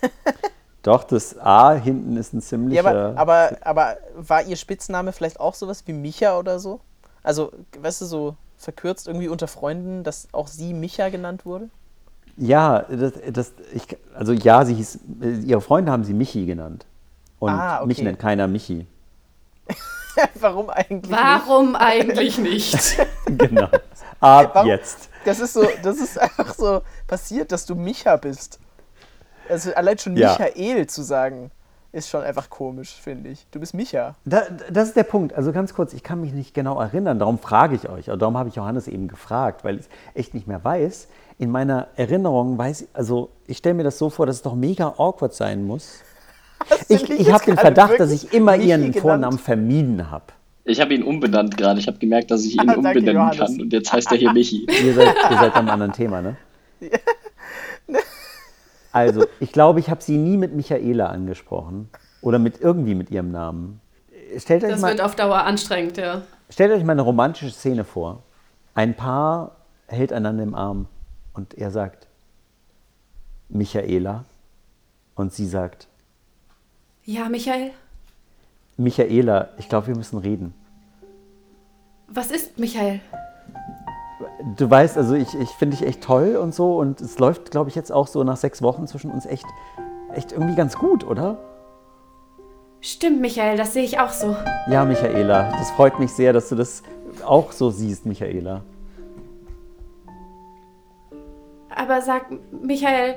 Doch, 0.82 1.04
das 1.04 1.36
A 1.38 1.74
hinten 1.74 2.16
ist 2.16 2.32
ein 2.32 2.38
Ja, 2.38 2.44
ziemlicher. 2.44 2.86
aber, 2.86 3.18
aber, 3.18 3.56
aber 3.62 3.96
war 4.14 4.42
ihr 4.44 4.56
Spitzname 4.56 5.12
vielleicht 5.12 5.40
auch 5.40 5.54
sowas 5.54 5.82
wie 5.86 5.92
Micha 5.92 6.38
oder 6.38 6.58
so? 6.60 6.80
Also, 7.22 7.52
weißt 7.80 8.02
du, 8.02 8.04
so 8.06 8.36
verkürzt 8.56 9.08
irgendwie 9.08 9.28
unter 9.28 9.48
Freunden, 9.48 10.04
dass 10.04 10.28
auch 10.32 10.46
sie 10.46 10.72
Micha 10.74 11.08
genannt 11.08 11.44
wurde? 11.44 11.70
Ja, 12.36 12.80
das, 12.90 13.12
das, 13.32 13.52
ich, 13.72 13.96
also 14.14 14.32
ja, 14.32 14.64
sie 14.64 14.74
hieß, 14.74 14.98
ihre 15.44 15.60
Freunde 15.60 15.92
haben 15.92 16.04
sie 16.04 16.14
Michi 16.14 16.46
genannt. 16.46 16.86
Und 17.38 17.50
Ah, 17.50 17.78
okay. 17.78 17.86
mich 17.86 18.02
nennt 18.02 18.18
keiner 18.18 18.46
Michi. 18.48 18.86
Warum 20.40 20.70
eigentlich? 20.70 21.10
Nicht? 21.10 21.20
Warum 21.20 21.76
eigentlich 21.76 22.38
nicht? 22.38 22.98
Genau. 23.26 23.68
Ab 24.20 24.50
Warum- 24.54 24.68
jetzt. 24.68 25.10
Das 25.24 25.40
ist 25.40 25.52
so, 25.54 25.66
das 25.82 25.96
ist 25.98 26.18
einfach 26.18 26.54
so 26.54 26.82
passiert, 27.08 27.50
dass 27.50 27.66
du 27.66 27.74
Micha 27.74 28.16
bist. 28.16 28.60
Also 29.48 29.74
allein 29.74 29.98
schon 29.98 30.16
Ja. 30.16 30.30
Michael 30.38 30.86
zu 30.86 31.02
sagen, 31.02 31.50
ist 31.92 32.08
schon 32.08 32.22
einfach 32.22 32.48
komisch, 32.48 32.94
finde 33.02 33.30
ich. 33.30 33.46
Du 33.50 33.58
bist 33.58 33.74
Micha. 33.74 34.14
Da, 34.24 34.42
das 34.70 34.88
ist 34.88 34.96
der 34.96 35.02
Punkt. 35.02 35.34
Also 35.34 35.52
ganz 35.52 35.74
kurz, 35.74 35.92
ich 35.94 36.02
kann 36.04 36.20
mich 36.20 36.32
nicht 36.32 36.54
genau 36.54 36.80
erinnern, 36.80 37.18
darum 37.18 37.38
frage 37.38 37.74
ich 37.74 37.88
euch. 37.88 38.08
Und 38.10 38.20
darum 38.22 38.36
habe 38.38 38.48
ich 38.48 38.54
Johannes 38.54 38.86
eben 38.86 39.08
gefragt, 39.08 39.64
weil 39.64 39.80
ich 39.80 39.86
echt 40.14 40.32
nicht 40.34 40.46
mehr 40.46 40.62
weiß. 40.62 41.08
In 41.38 41.50
meiner 41.50 41.88
Erinnerung 41.96 42.56
weiß 42.56 42.82
ich, 42.82 42.88
also 42.94 43.30
ich 43.46 43.58
stelle 43.58 43.74
mir 43.74 43.82
das 43.84 43.98
so 43.98 44.08
vor, 44.08 44.26
dass 44.26 44.36
es 44.36 44.42
doch 44.42 44.54
mega 44.54 44.94
awkward 44.96 45.34
sein 45.34 45.64
muss. 45.64 46.00
Hast 46.70 46.90
Ich, 46.90 47.10
ich 47.10 47.30
habe 47.30 47.44
den 47.44 47.56
Verdacht, 47.58 48.00
dass 48.00 48.10
ich 48.10 48.32
immer 48.32 48.56
ihren 48.56 48.80
genannt? 48.86 48.98
Vornamen 49.00 49.38
vermieden 49.38 50.10
habe. 50.10 50.24
Ich 50.64 50.80
habe 50.80 50.94
ihn 50.94 51.02
umbenannt 51.02 51.56
gerade. 51.56 51.78
Ich 51.78 51.86
habe 51.86 51.98
gemerkt, 51.98 52.30
dass 52.30 52.44
ich 52.44 52.54
ihn 52.60 52.68
Ah, 52.68 52.74
umbenennen 52.74 53.14
Johannes. 53.14 53.38
kann. 53.38 53.60
Und 53.60 53.72
jetzt 53.72 53.92
heißt 53.92 54.10
er 54.10 54.16
hier 54.18 54.32
Michi. 54.32 54.66
Ihr 54.84 54.94
seid, 54.94 55.14
ihr 55.30 55.36
seid 55.36 55.54
beim 55.54 55.68
anderen 55.68 55.92
Thema, 55.92 56.22
ne? 56.22 56.36
Also, 58.92 59.26
ich 59.40 59.52
glaube, 59.52 59.78
ich 59.78 59.90
habe 59.90 60.02
sie 60.02 60.16
nie 60.16 60.38
mit 60.38 60.54
Michaela 60.54 61.06
angesprochen. 61.08 61.90
Oder 62.22 62.38
mit 62.38 62.60
irgendwie 62.62 62.94
mit 62.94 63.10
ihrem 63.10 63.30
Namen. 63.30 63.80
Stellt 64.38 64.64
euch, 64.64 64.70
Das 64.70 64.80
mal, 64.80 64.88
wird 64.92 65.02
auf 65.02 65.14
Dauer 65.14 65.44
anstrengend, 65.44 65.98
ja. 65.98 66.22
stellt 66.48 66.72
euch 66.72 66.82
mal 66.82 66.92
eine 66.92 67.02
romantische 67.02 67.50
Szene 67.50 67.84
vor. 67.84 68.22
Ein 68.74 68.94
Paar 68.94 69.56
hält 69.86 70.12
einander 70.14 70.42
im 70.42 70.54
Arm 70.54 70.86
und 71.36 71.54
er 71.54 71.70
sagt, 71.70 72.06
Michaela. 73.48 74.24
Und 75.14 75.32
sie 75.32 75.46
sagt, 75.46 75.86
Ja, 77.04 77.28
Michael, 77.28 77.70
Michaela, 78.76 79.48
ich 79.56 79.68
glaube, 79.68 79.86
wir 79.88 79.96
müssen 79.96 80.18
reden. 80.18 80.52
was 82.08 82.30
ist 82.30 82.58
Michael? 82.58 83.00
Du 84.56 84.68
weißt, 84.70 84.96
also 84.98 85.14
ich, 85.14 85.34
ich 85.34 85.48
finde 85.50 85.76
dich 85.76 85.86
echt 85.86 86.02
toll 86.02 86.36
und 86.36 86.54
so 86.54 86.78
und 86.78 87.00
es 87.00 87.18
läuft, 87.18 87.50
glaube 87.50 87.70
ich, 87.70 87.74
jetzt 87.76 87.90
auch 87.92 88.06
so 88.06 88.22
nach 88.24 88.36
sechs 88.36 88.60
Wochen 88.62 88.86
zwischen 88.86 89.10
uns 89.10 89.24
echt, 89.26 89.46
echt 90.14 90.32
irgendwie 90.32 90.54
ganz 90.54 90.76
gut, 90.76 91.04
oder? 91.04 91.38
Stimmt, 92.80 93.20
Michael, 93.20 93.56
das 93.56 93.72
sehe 93.72 93.82
ich 93.84 93.98
auch 93.98 94.10
so. 94.10 94.36
Ja, 94.70 94.84
Michaela, 94.84 95.50
das 95.52 95.70
freut 95.72 95.98
mich 95.98 96.12
sehr, 96.12 96.32
dass 96.32 96.48
du 96.50 96.54
das 96.54 96.82
auch 97.24 97.52
so 97.52 97.70
siehst, 97.70 98.04
Michaela. 98.06 98.62
Aber 101.76 102.00
sag, 102.00 102.26
Michael, 102.62 103.16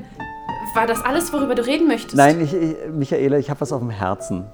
war 0.76 0.86
das 0.86 1.03
alles, 1.03 1.32
worüber 1.32 1.55
du 1.55 1.66
reden 1.66 1.88
möchtest? 1.88 2.16
Nein, 2.16 2.41
ich, 2.41 2.53
ich, 2.53 2.76
Michaela, 2.91 3.38
ich 3.38 3.49
habe 3.49 3.62
was 3.62 3.72
auf 3.72 3.80
dem 3.80 3.89
Herzen. 3.89 4.45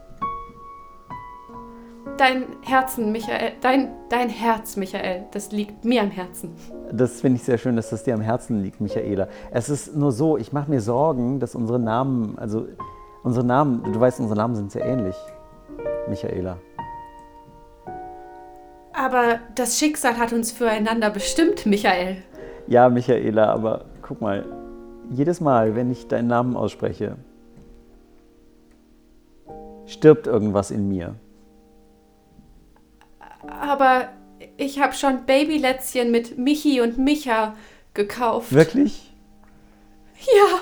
Dein 2.18 2.46
Herzen, 2.62 3.12
Michael, 3.12 3.54
dein, 3.60 3.92
dein 4.10 4.30
Herz, 4.30 4.78
Michael, 4.78 5.26
das 5.32 5.52
liegt 5.52 5.84
mir 5.84 6.02
am 6.02 6.12
Herzen. 6.12 6.56
Das 6.92 7.20
finde 7.20 7.38
ich 7.38 7.44
sehr 7.44 7.58
schön, 7.58 7.76
dass 7.76 7.90
das 7.90 8.04
dir 8.04 8.14
am 8.14 8.22
Herzen 8.22 8.62
liegt, 8.62 8.80
Michaela. 8.80 9.28
Es 9.52 9.70
ist 9.70 9.96
nur 9.96 10.12
so, 10.12 10.38
ich 10.38 10.54
mache 10.54 10.70
mir 10.70 10.80
Sorgen, 10.80 11.40
dass 11.40 11.56
unsere 11.56 11.80
Namen, 11.80 12.38
also 12.38 12.68
unsere 13.24 13.46
Namen, 13.46 13.84
du 13.92 14.00
weißt, 14.00 14.20
unsere 14.20 14.38
Namen 14.38 14.56
sind 14.56 14.72
sehr 14.72 14.86
ähnlich, 14.86 15.16
Michaela. 16.08 16.58
Aber 18.94 19.40
das 19.56 19.78
Schicksal 19.78 20.18
hat 20.18 20.32
uns 20.32 20.52
füreinander 20.52 21.10
bestimmt, 21.10 21.66
Michael. 21.66 22.18
Ja, 22.68 22.88
Michaela, 22.88 23.52
aber 23.52 23.86
guck 24.06 24.22
mal, 24.22 24.46
jedes 25.10 25.42
Mal, 25.42 25.76
wenn 25.76 25.92
ich 25.92 26.08
deinen 26.08 26.28
Namen 26.28 26.56
ausspreche, 26.56 27.18
stirbt 29.88 30.28
irgendwas 30.28 30.70
in 30.70 30.88
mir. 30.88 31.16
Aber 33.48 34.10
ich 34.58 34.80
habe 34.80 34.94
schon 34.94 35.26
Babylätzchen 35.26 36.12
mit 36.12 36.38
Michi 36.38 36.82
und 36.82 37.00
Micha 37.00 37.56
gekauft. 37.96 38.54
Wirklich? 38.54 39.12
Ja. 40.20 40.60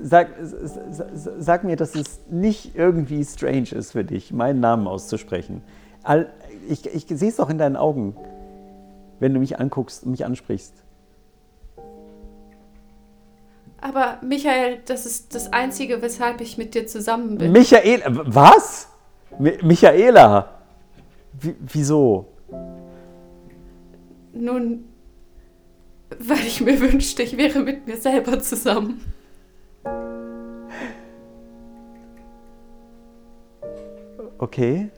Sag, 0.00 0.28
sag 0.40 1.64
mir, 1.64 1.76
dass 1.76 1.94
es 1.94 2.20
nicht 2.30 2.74
irgendwie 2.74 3.24
strange 3.24 3.72
ist 3.72 3.92
für 3.92 4.04
dich, 4.04 4.32
meinen 4.32 4.60
Namen 4.60 4.86
auszusprechen. 4.86 5.62
Ich 6.68 6.86
ich 6.86 7.06
sehe 7.08 7.28
es 7.28 7.36
doch 7.36 7.50
in 7.50 7.58
deinen 7.58 7.76
Augen, 7.76 8.16
wenn 9.18 9.34
du 9.34 9.40
mich 9.40 9.58
anguckst 9.58 10.04
und 10.04 10.12
mich 10.12 10.24
ansprichst. 10.24 10.84
Aber 13.80 14.18
Michael, 14.22 14.80
das 14.86 15.06
ist 15.06 15.34
das 15.34 15.52
Einzige, 15.52 16.02
weshalb 16.02 16.40
ich 16.40 16.58
mit 16.58 16.74
dir 16.74 16.86
zusammen 16.86 17.38
bin. 17.38 17.52
Michael, 17.52 18.02
was? 18.06 18.88
Mi 19.38 19.56
Michaela? 19.62 20.58
Wie, 21.40 21.54
wieso? 21.60 22.26
Nun, 24.32 24.84
weil 26.18 26.40
ich 26.46 26.60
mir 26.60 26.80
wünschte, 26.80 27.22
ich 27.22 27.36
wäre 27.36 27.60
mit 27.60 27.86
mir 27.86 27.96
selber 27.96 28.40
zusammen. 28.40 29.00
Okay. 34.38 34.90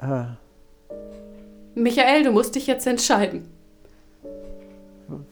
Äh, 0.00 0.24
Michael, 1.74 2.24
du 2.24 2.32
musst 2.32 2.54
dich 2.54 2.66
jetzt 2.66 2.86
entscheiden. 2.86 3.57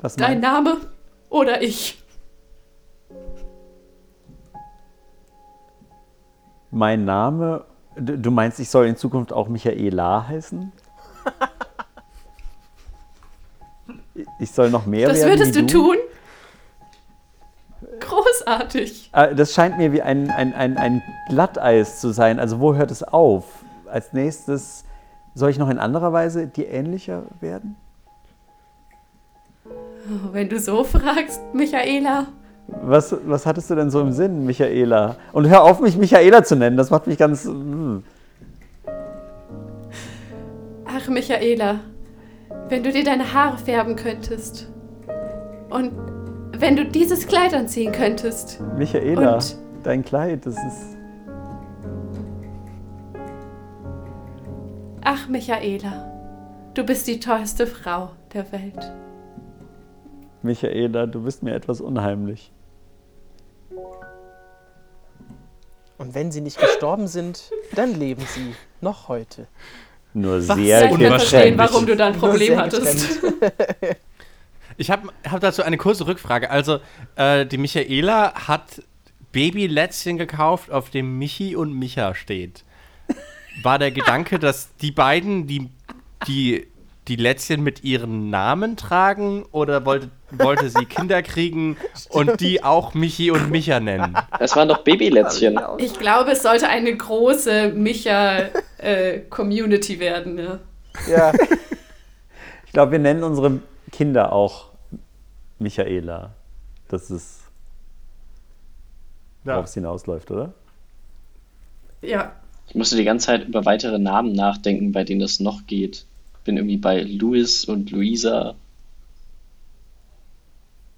Was 0.00 0.16
Dein 0.16 0.40
Name 0.40 0.78
oder 1.28 1.62
ich. 1.62 2.02
mein 6.70 7.04
Name? 7.04 7.64
Du 7.96 8.18
du 8.18 8.30
meinst, 8.30 8.60
ich 8.60 8.68
soll 8.68 8.86
in 8.86 8.96
Zukunft 8.96 9.32
auch 9.32 9.48
Michaela 9.48 10.26
heißen? 10.28 10.72
Ich 14.38 14.50
soll 14.50 14.70
noch 14.70 14.86
mehr 14.86 15.08
Das 15.08 15.18
werden 15.18 15.30
würdest 15.38 15.54
wie 15.54 15.60
du 15.62 15.66
tun? 15.66 15.96
Großartig. 18.00 19.10
Äh, 19.12 19.34
Das 19.34 19.52
scheint 19.52 19.78
mir 19.78 19.92
wie 19.92 20.02
ein, 20.02 20.30
ein, 20.30 20.54
ein, 20.54 20.76
ein 20.76 21.02
Glatteis 21.28 22.00
zu 22.00 22.10
sein. 22.10 22.38
Also 22.38 22.60
wo 22.60 22.74
hört 22.74 22.90
es 22.90 23.02
auf? 23.02 23.44
Als 23.86 24.12
nächstes 24.12 24.84
soll 25.34 25.50
ich 25.50 25.58
noch 25.58 25.68
in 25.68 25.78
anderer 25.78 26.12
Weise 26.12 26.46
dir 26.46 26.68
ähnlicher 26.70 27.24
werden? 27.40 27.76
Wenn 30.32 30.48
du 30.48 30.58
so 30.58 30.84
fragst, 30.84 31.40
Michaela. 31.52 32.26
Was, 32.82 33.14
was 33.26 33.46
hattest 33.46 33.70
du 33.70 33.74
denn 33.76 33.90
so 33.90 34.00
im 34.00 34.10
Sinn, 34.12 34.44
Michaela? 34.44 35.16
Und 35.32 35.48
hör 35.48 35.62
auf, 35.62 35.80
mich 35.80 35.96
Michaela 35.96 36.42
zu 36.42 36.56
nennen. 36.56 36.76
Das 36.76 36.90
macht 36.90 37.06
mich 37.06 37.16
ganz. 37.16 37.44
hm. 37.44 38.02
Ach, 40.84 41.08
Michaela, 41.08 41.80
wenn 42.68 42.82
du 42.82 42.90
dir 42.90 43.04
deine 43.04 43.32
Haare 43.32 43.58
färben 43.58 43.94
könntest. 43.96 44.68
Und 45.70 45.92
wenn 46.58 46.74
du 46.76 46.84
dieses 46.86 47.26
Kleid 47.26 47.54
anziehen 47.54 47.92
könntest. 47.92 48.60
Michaela, 48.76 49.34
Und- 49.34 49.56
dein 49.84 50.04
Kleid, 50.04 50.46
das 50.46 50.54
ist. 50.56 50.96
Ach, 55.04 55.28
Michaela, 55.28 56.10
du 56.74 56.82
bist 56.84 57.06
die 57.06 57.20
tollste 57.20 57.66
Frau 57.66 58.10
der 58.34 58.50
Welt. 58.52 58.92
Michaela, 60.46 61.06
du 61.06 61.22
bist 61.22 61.42
mir 61.42 61.54
etwas 61.54 61.80
unheimlich. 61.80 62.52
Und 65.98 66.14
wenn 66.14 66.30
sie 66.30 66.40
nicht 66.40 66.58
gestorben 66.58 67.08
sind, 67.08 67.50
dann 67.74 67.98
leben 67.98 68.22
sie 68.26 68.54
noch 68.80 69.08
heute. 69.08 69.46
Nur 70.14 70.40
sehr 70.40 70.84
ich 70.84 70.90
kann 70.90 71.00
verstehen, 71.00 71.58
warum 71.58 71.86
du 71.86 71.96
da 71.96 72.06
ein 72.06 72.18
Problem 72.18 72.58
hattest. 72.58 73.20
Ich 74.78 74.90
habe 74.90 75.08
hab 75.26 75.40
dazu 75.40 75.62
eine 75.62 75.78
kurze 75.78 76.06
Rückfrage. 76.06 76.50
Also, 76.50 76.80
äh, 77.16 77.46
die 77.46 77.56
Michaela 77.56 78.34
hat 78.46 78.82
Babylätzchen 79.32 80.18
gekauft, 80.18 80.70
auf 80.70 80.90
dem 80.90 81.18
Michi 81.18 81.56
und 81.56 81.72
Micha 81.72 82.14
steht. 82.14 82.64
War 83.62 83.78
der 83.78 83.90
Gedanke, 83.90 84.38
dass 84.38 84.76
die 84.76 84.90
beiden 84.90 85.46
die, 85.46 85.70
die, 86.26 86.66
die 87.08 87.16
Lätzchen 87.16 87.62
mit 87.62 87.84
ihren 87.84 88.30
Namen 88.30 88.76
tragen 88.76 89.44
oder 89.52 89.84
wollte, 89.86 90.10
wollte 90.30 90.68
sie 90.70 90.84
Kinder 90.86 91.22
kriegen 91.22 91.76
und 92.08 92.40
die 92.40 92.64
auch 92.64 92.94
Michi 92.94 93.30
und 93.30 93.50
Micha 93.50 93.78
nennen? 93.80 94.16
Das 94.38 94.54
waren 94.56 94.68
doch 94.68 94.82
Babylätzchen. 94.84 95.58
Ich 95.78 95.98
glaube, 95.98 96.30
es 96.32 96.42
sollte 96.42 96.68
eine 96.68 96.94
große 96.96 97.72
Micha-Community 97.74 100.00
werden. 100.00 100.38
Ja. 100.38 100.58
Ja, 101.08 101.32
Ich 102.66 102.72
glaube, 102.72 102.92
wir 102.92 102.98
nennen 102.98 103.22
unsere 103.22 103.60
Kinder 103.92 104.32
auch 104.32 104.70
Michaela. 105.58 106.32
Das 106.88 107.10
ist, 107.10 107.40
worauf 109.44 109.66
es 109.66 109.74
hinausläuft, 109.74 110.30
oder? 110.30 110.52
ja. 112.02 112.32
Ich 112.68 112.74
musste 112.74 112.96
die 112.96 113.04
ganze 113.04 113.26
Zeit 113.26 113.46
über 113.46 113.64
weitere 113.64 114.00
Namen 114.00 114.32
nachdenken, 114.32 114.90
bei 114.90 115.04
denen 115.04 115.20
das 115.20 115.38
noch 115.38 115.68
geht. 115.68 116.04
Bin 116.46 116.56
irgendwie 116.56 116.76
bei 116.76 117.02
Louis 117.02 117.64
und 117.64 117.90
Luisa. 117.90 118.54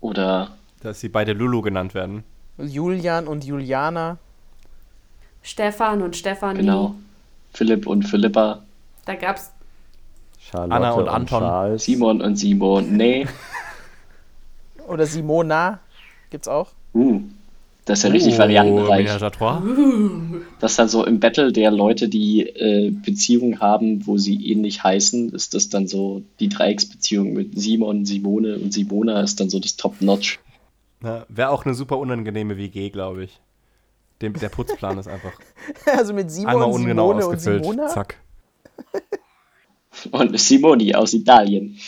Oder 0.01 0.51
Dass 0.83 1.01
sie 1.01 1.09
beide 1.09 1.33
Lulu 1.33 1.63
genannt 1.63 1.95
werden. 1.95 2.23
Julian 2.59 3.27
und 3.27 3.45
Juliana. 3.45 4.19
Stefan 5.43 6.03
und 6.03 6.17
Stefanie. 6.17 6.61
genau 6.61 6.95
Philipp 7.55 7.87
und 7.87 8.03
Philippa, 8.03 8.63
Da 9.07 9.15
gab's. 9.15 9.51
Charlotte 10.39 10.75
Anna 10.75 10.91
und 10.93 11.09
Anton. 11.09 11.41
Charles. 11.41 11.85
Simon 11.85 12.21
und 12.21 12.37
Simon. 12.37 12.97
Nee. 12.97 13.27
Oder 14.87 15.07
Simona. 15.07 15.81
Gibt's 16.31 16.47
auch. 16.47 16.69
Uh, 16.95 17.23
das 17.89 18.01
ist 18.01 18.05
ja 18.05 18.11
richtig 18.11 18.35
Oh, 18.35 18.39
variantenreich. 18.39 19.09
Das 20.61 20.77
dann 20.77 20.89
so 20.89 21.07
im 21.07 21.21
Battle 21.21 21.53
der 21.53 21.71
Leute, 21.71 22.11
die 22.11 22.43
äh, 22.43 22.91
Beziehungen 22.91 23.61
haben, 23.61 24.07
wo 24.07 24.19
sie 24.19 24.51
ähnlich 24.51 24.85
heißen, 24.85 25.31
ist 25.31 25.55
das 25.55 25.71
dann 25.71 25.89
so 25.89 26.23
die 26.39 26.51
Dreiecksbeziehung 26.51 27.33
mit 27.33 27.59
Simon, 27.59 28.05
Simone 28.05 28.59
und 28.59 28.75
Simona 28.75 29.23
ist 29.23 29.41
dann 29.41 29.49
so 29.49 29.59
das 29.59 29.77
Top-Notch. 29.77 30.39
Ja, 31.03 31.25
Wäre 31.31 31.49
auch 31.49 31.65
eine 31.65 31.75
super 31.75 31.99
unangenehme 31.99 32.59
WG, 32.59 32.91
glaube 32.91 33.25
ich. 33.25 33.41
Dem, 34.21 34.35
der 34.35 34.51
Putzplan 34.51 34.99
ist 34.99 35.09
einfach 35.09 35.33
Also 35.87 36.13
mit 36.13 36.31
Simon, 36.31 36.51
einmal 36.51 36.71
ungenau 36.71 37.09
Simone 37.09 37.27
und 37.27 37.35
ausgefüllt. 37.37 37.65
Simona. 37.65 37.87
Zack. 37.89 38.17
Und 40.11 40.39
Simoni 40.39 40.95
aus 40.95 41.15
Italien. 41.15 41.79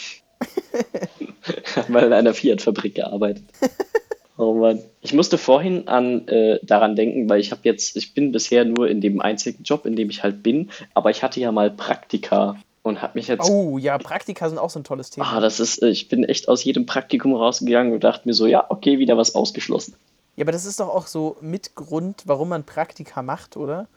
Hat 1.77 1.91
mal 1.91 2.05
in 2.05 2.13
einer 2.15 2.33
Fiat-Fabrik 2.33 2.95
gearbeitet. 2.95 3.45
Oh 4.41 4.55
Mann. 4.55 4.81
Ich 5.03 5.13
musste 5.13 5.37
vorhin 5.37 5.87
an 5.87 6.27
äh, 6.29 6.59
daran 6.63 6.97
denken, 6.97 7.29
weil 7.29 7.41
ich 7.41 7.51
habe 7.51 7.61
jetzt, 7.65 7.95
ich 7.97 8.15
bin 8.15 8.33
bisher 8.33 8.65
nur 8.65 8.89
in 8.89 9.03
dem 9.03 9.21
einzigen 9.21 9.63
Job, 9.65 9.85
in 9.85 9.97
dem 9.97 10.09
ich 10.09 10.23
halt 10.23 10.43
bin, 10.43 10.71
aber 10.95 11.11
ich 11.11 11.23
hatte 11.23 11.41
ja 11.41 11.53
mal 11.53 11.71
Praktika 11.71 12.57
und 12.83 13.03
habe 13.03 13.19
mich 13.19 13.29
jetzt. 13.29 13.51
Oh 13.51 13.77
ja, 13.77 13.99
Praktika 13.99 14.49
sind 14.49 14.59
auch 14.59 14.71
so 14.71 14.81
ein 14.81 14.85
tolles 14.85 15.11
Thema. 15.11 15.31
Ah, 15.31 15.41
das 15.41 15.61
ist, 15.61 15.83
äh, 15.83 15.91
ich 15.91 16.09
bin 16.09 16.25
echt 16.25 16.49
aus 16.49 16.65
jedem 16.65 16.87
Praktikum 16.87 17.35
rausgegangen 17.35 17.93
und 17.93 18.03
dachte 18.03 18.27
mir 18.27 18.33
so, 18.33 18.47
ja, 18.47 18.65
okay, 18.71 18.99
wieder 18.99 19.19
was 19.19 19.35
ausgeschlossen. 19.35 19.95
Ja, 20.37 20.45
aber 20.45 20.53
das 20.53 20.65
ist 20.65 20.81
doch 20.81 20.89
auch 20.89 21.07
so 21.07 21.37
mit 21.43 21.75
Grund, 21.75 22.23
warum 22.25 22.49
man 22.49 22.65
Praktika 22.65 23.21
macht, 23.21 23.59
oder? 23.59 23.89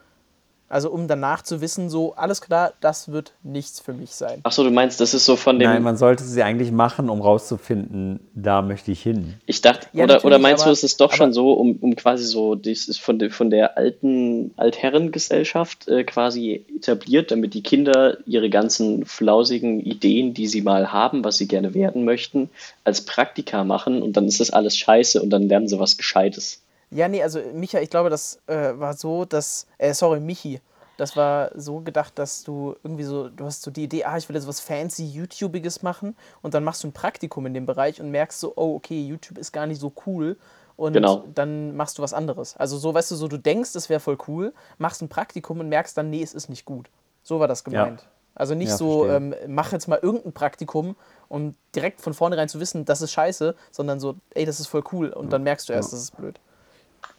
Also 0.74 0.90
um 0.90 1.08
danach 1.08 1.44
zu 1.44 1.62
wissen, 1.62 1.88
so, 1.90 2.16
alles 2.16 2.42
klar, 2.42 2.74
das 2.82 3.12
wird 3.12 3.34
nichts 3.44 3.80
für 3.80 3.94
mich 3.94 4.10
sein. 4.16 4.40
Achso, 4.42 4.64
du 4.64 4.72
meinst, 4.72 5.00
das 5.00 5.14
ist 5.14 5.24
so 5.26 5.36
von 5.36 5.60
dem. 5.60 5.70
Nein, 5.70 5.84
man 5.84 5.98
sollte 5.98 6.24
sie 6.24 6.42
eigentlich 6.42 6.72
machen, 6.72 7.12
um 7.12 7.22
rauszufinden, 7.22 8.20
da 8.34 8.64
möchte 8.64 8.92
ich 8.92 9.04
hin. 9.04 9.36
Ich 9.46 9.62
dachte, 9.62 9.86
Ja, 9.94 10.06
oder, 10.06 10.26
oder 10.26 10.40
meinst 10.40 10.62
du, 10.64 10.66
aber- 10.66 10.72
es 10.74 10.84
ist 10.84 11.00
doch 11.00 11.14
schon 11.14 11.32
so, 11.32 11.54
um, 11.54 11.78
um 11.80 11.96
quasi 11.96 12.24
so, 12.26 12.56
das 12.56 12.88
ist 12.88 13.00
von, 13.00 13.20
der 13.20 13.30
von 13.30 13.52
der 13.52 13.78
alten 13.78 14.52
Altherrengesellschaft 14.58 15.88
äh, 15.88 16.04
quasi 16.04 16.66
etabliert, 16.76 17.30
damit 17.30 17.54
die 17.54 17.62
Kinder 17.62 18.18
ihre 18.26 18.50
ganzen 18.50 19.06
flausigen 19.06 19.80
Ideen, 19.80 20.34
die 20.34 20.48
sie 20.48 20.62
mal 20.64 20.92
haben, 20.92 21.24
was 21.24 21.38
sie 21.38 21.48
gerne 21.48 21.76
werden 21.76 22.04
möchten, 22.04 22.50
als 22.84 23.02
Praktika 23.02 23.64
machen 23.64 24.02
und 24.02 24.18
dann 24.18 24.28
ist 24.28 24.40
das 24.40 24.50
alles 24.50 24.76
scheiße 24.76 25.22
und 25.22 25.30
dann 25.30 25.48
lernen 25.48 25.68
sie 25.68 25.80
was 25.80 25.98
Gescheites. 25.98 26.62
Ja, 26.94 27.08
nee, 27.08 27.24
also 27.24 27.40
Micha, 27.54 27.80
ich 27.80 27.90
glaube, 27.90 28.10
das 28.10 28.40
äh, 28.48 28.78
war 28.78 28.94
so, 28.94 29.26
dass, 29.26 29.68
äh, 29.78 29.94
sorry, 29.94 30.20
Michi, 30.20 30.62
das 30.98 31.16
war 31.16 31.52
so 31.56 31.80
gedacht, 31.80 32.20
dass 32.20 32.44
du 32.44 32.76
irgendwie 32.84 33.04
so, 33.04 33.30
du 33.30 33.46
hast 33.46 33.64
so 33.64 33.72
die 33.72 33.84
Idee, 33.84 34.04
ah, 34.06 34.18
ich 34.18 34.30
will 34.30 34.36
jetzt 34.36 34.48
was 34.48 34.60
fancy 34.60 35.06
YouTubiges 35.06 35.82
machen 35.82 36.16
und 36.42 36.54
dann 36.54 36.64
machst 36.64 36.84
du 36.84 36.88
ein 36.88 36.94
Praktikum 36.94 37.46
in 37.48 37.54
dem 37.54 37.66
Bereich 37.66 38.00
und 38.00 38.12
merkst 38.12 38.40
so, 38.40 38.54
oh, 38.56 38.76
okay, 38.76 39.02
YouTube 39.02 39.38
ist 39.40 39.52
gar 39.52 39.66
nicht 39.66 39.82
so 39.82 39.92
cool 40.06 40.38
und 40.76 40.94
Genau. 40.94 41.24
dann 41.34 41.76
machst 41.76 41.98
du 41.98 42.04
was 42.04 42.14
anderes. 42.14 42.56
Also 42.58 42.78
so, 42.78 42.94
weißt 42.94 43.10
du, 43.12 43.16
so 43.16 43.28
du 43.28 43.38
denkst, 43.38 43.74
es 43.76 43.90
wäre 43.90 44.00
voll 44.00 44.18
cool, 44.28 44.54
machst 44.78 45.02
ein 45.02 45.10
Praktikum 45.10 45.60
und 45.60 45.70
merkst 45.70 45.98
dann, 45.98 46.10
nee, 46.12 46.22
es 46.22 46.34
ist 46.36 46.48
nicht 46.50 46.66
gut. 46.66 46.90
So 47.24 47.40
war 47.40 47.48
das 47.48 47.64
gemeint. 47.64 48.08
Also 48.36 48.56
nicht 48.56 48.70
Ja, 48.70 48.78
so, 48.78 49.08
ähm, 49.08 49.36
mach 49.48 49.72
jetzt 49.72 49.88
mal 49.88 50.00
irgendein 50.02 50.34
Praktikum, 50.34 50.96
um 51.28 51.56
direkt 51.76 52.02
von 52.02 52.14
vornherein 52.14 52.50
zu 52.50 52.60
wissen, 52.60 52.86
das 52.86 53.02
ist 53.02 53.12
scheiße, 53.12 53.56
sondern 53.72 54.00
so, 54.00 54.16
ey, 54.36 54.46
das 54.46 54.60
ist 54.60 54.68
voll 54.68 54.84
cool 54.92 55.10
und 55.10 55.32
dann 55.34 55.44
merkst 55.44 55.70
du 55.70 55.74
erst, 55.74 55.94
das 55.94 56.00
ist 56.02 56.18
blöd. 56.18 56.40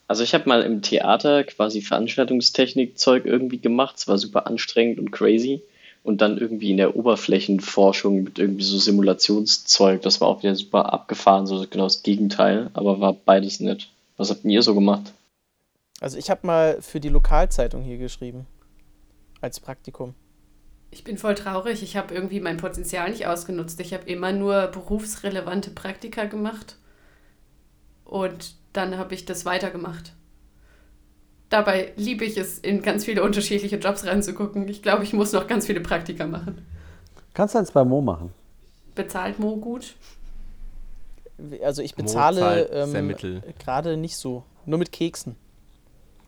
Also 0.06 0.22
ich 0.22 0.34
habe 0.34 0.48
mal 0.48 0.62
im 0.62 0.82
Theater 0.82 1.44
quasi 1.44 1.80
Veranstaltungstechnik-Zeug 1.80 3.24
irgendwie 3.24 3.58
gemacht. 3.58 3.96
Es 3.96 4.08
war 4.08 4.18
super 4.18 4.46
anstrengend 4.46 4.98
und 4.98 5.10
crazy. 5.10 5.62
Und 6.02 6.20
dann 6.20 6.36
irgendwie 6.36 6.70
in 6.72 6.76
der 6.76 6.96
Oberflächenforschung 6.96 8.22
mit 8.24 8.38
irgendwie 8.38 8.64
so 8.64 8.76
Simulationszeug. 8.76 10.02
Das 10.02 10.20
war 10.20 10.28
auch 10.28 10.42
wieder 10.42 10.54
super 10.54 10.92
abgefahren, 10.92 11.46
so 11.46 11.64
genau 11.68 11.84
das 11.84 12.02
Gegenteil. 12.02 12.70
Aber 12.74 13.00
war 13.00 13.14
beides 13.14 13.60
nett. 13.60 13.88
Was 14.18 14.30
habt 14.30 14.44
ihr 14.44 14.62
so 14.62 14.74
gemacht? 14.74 15.12
Also 16.00 16.18
ich 16.18 16.28
habe 16.28 16.46
mal 16.46 16.82
für 16.82 17.00
die 17.00 17.08
Lokalzeitung 17.08 17.82
hier 17.82 17.96
geschrieben. 17.96 18.46
Als 19.40 19.60
Praktikum. 19.60 20.14
Ich 20.90 21.02
bin 21.04 21.16
voll 21.16 21.34
traurig. 21.34 21.82
Ich 21.82 21.96
habe 21.96 22.14
irgendwie 22.14 22.40
mein 22.40 22.58
Potenzial 22.58 23.08
nicht 23.08 23.26
ausgenutzt. 23.26 23.80
Ich 23.80 23.94
habe 23.94 24.04
immer 24.04 24.32
nur 24.32 24.66
berufsrelevante 24.66 25.70
Praktika 25.70 26.26
gemacht. 26.26 26.76
Und 28.04 28.54
dann 28.74 28.98
habe 28.98 29.14
ich 29.14 29.24
das 29.24 29.46
weitergemacht. 29.46 30.12
Dabei 31.48 31.92
liebe 31.96 32.24
ich 32.24 32.36
es, 32.36 32.58
in 32.58 32.82
ganz 32.82 33.04
viele 33.04 33.22
unterschiedliche 33.22 33.76
Jobs 33.76 34.04
reinzugucken. 34.04 34.68
Ich 34.68 34.82
glaube, 34.82 35.04
ich 35.04 35.12
muss 35.12 35.32
noch 35.32 35.46
ganz 35.46 35.66
viele 35.66 35.80
Praktika 35.80 36.26
machen. 36.26 36.66
Kannst 37.32 37.54
du 37.54 37.58
jetzt 37.58 37.72
bei 37.72 37.84
Mo 37.84 38.00
machen? 38.00 38.32
Bezahlt 38.94 39.38
Mo 39.38 39.56
gut? 39.56 39.94
Also 41.62 41.82
ich 41.82 41.94
bezahle 41.94 42.68
ähm, 42.72 43.06
mittel. 43.06 43.42
gerade 43.58 43.96
nicht 43.96 44.16
so. 44.16 44.44
Nur 44.66 44.78
mit 44.78 44.92
Keksen. 44.92 45.36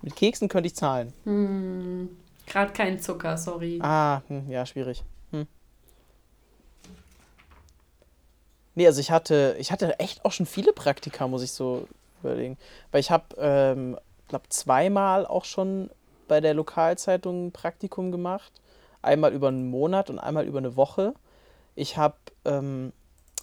Mit 0.02 0.14
Keksen 0.14 0.48
könnte 0.48 0.68
ich 0.68 0.74
zahlen. 0.74 1.12
Hm, 1.24 2.08
Gerade 2.46 2.72
kein 2.72 3.00
Zucker, 3.00 3.36
sorry. 3.36 3.80
Ah, 3.82 4.22
hm, 4.28 4.48
ja, 4.50 4.66
schwierig. 4.66 5.02
Hm. 5.30 5.46
Nee, 8.74 8.86
also 8.86 9.00
ich 9.00 9.10
hatte, 9.10 9.56
ich 9.58 9.72
hatte 9.72 9.98
echt 9.98 10.24
auch 10.24 10.32
schon 10.32 10.46
viele 10.46 10.72
Praktika, 10.72 11.26
muss 11.26 11.42
ich 11.42 11.52
so 11.52 11.88
überlegen. 12.20 12.58
Weil 12.90 13.00
ich 13.00 13.10
habe, 13.10 13.24
ähm, 13.38 13.98
glaube 14.28 14.48
zweimal 14.48 15.26
auch 15.26 15.44
schon 15.44 15.90
bei 16.28 16.40
der 16.40 16.54
Lokalzeitung 16.54 17.46
ein 17.46 17.52
Praktikum 17.52 18.12
gemacht. 18.12 18.60
Einmal 19.02 19.32
über 19.32 19.48
einen 19.48 19.68
Monat 19.70 20.10
und 20.10 20.18
einmal 20.18 20.46
über 20.46 20.58
eine 20.58 20.76
Woche. 20.76 21.14
Ich 21.74 21.96
habe 21.96 22.16
ähm, 22.44 22.92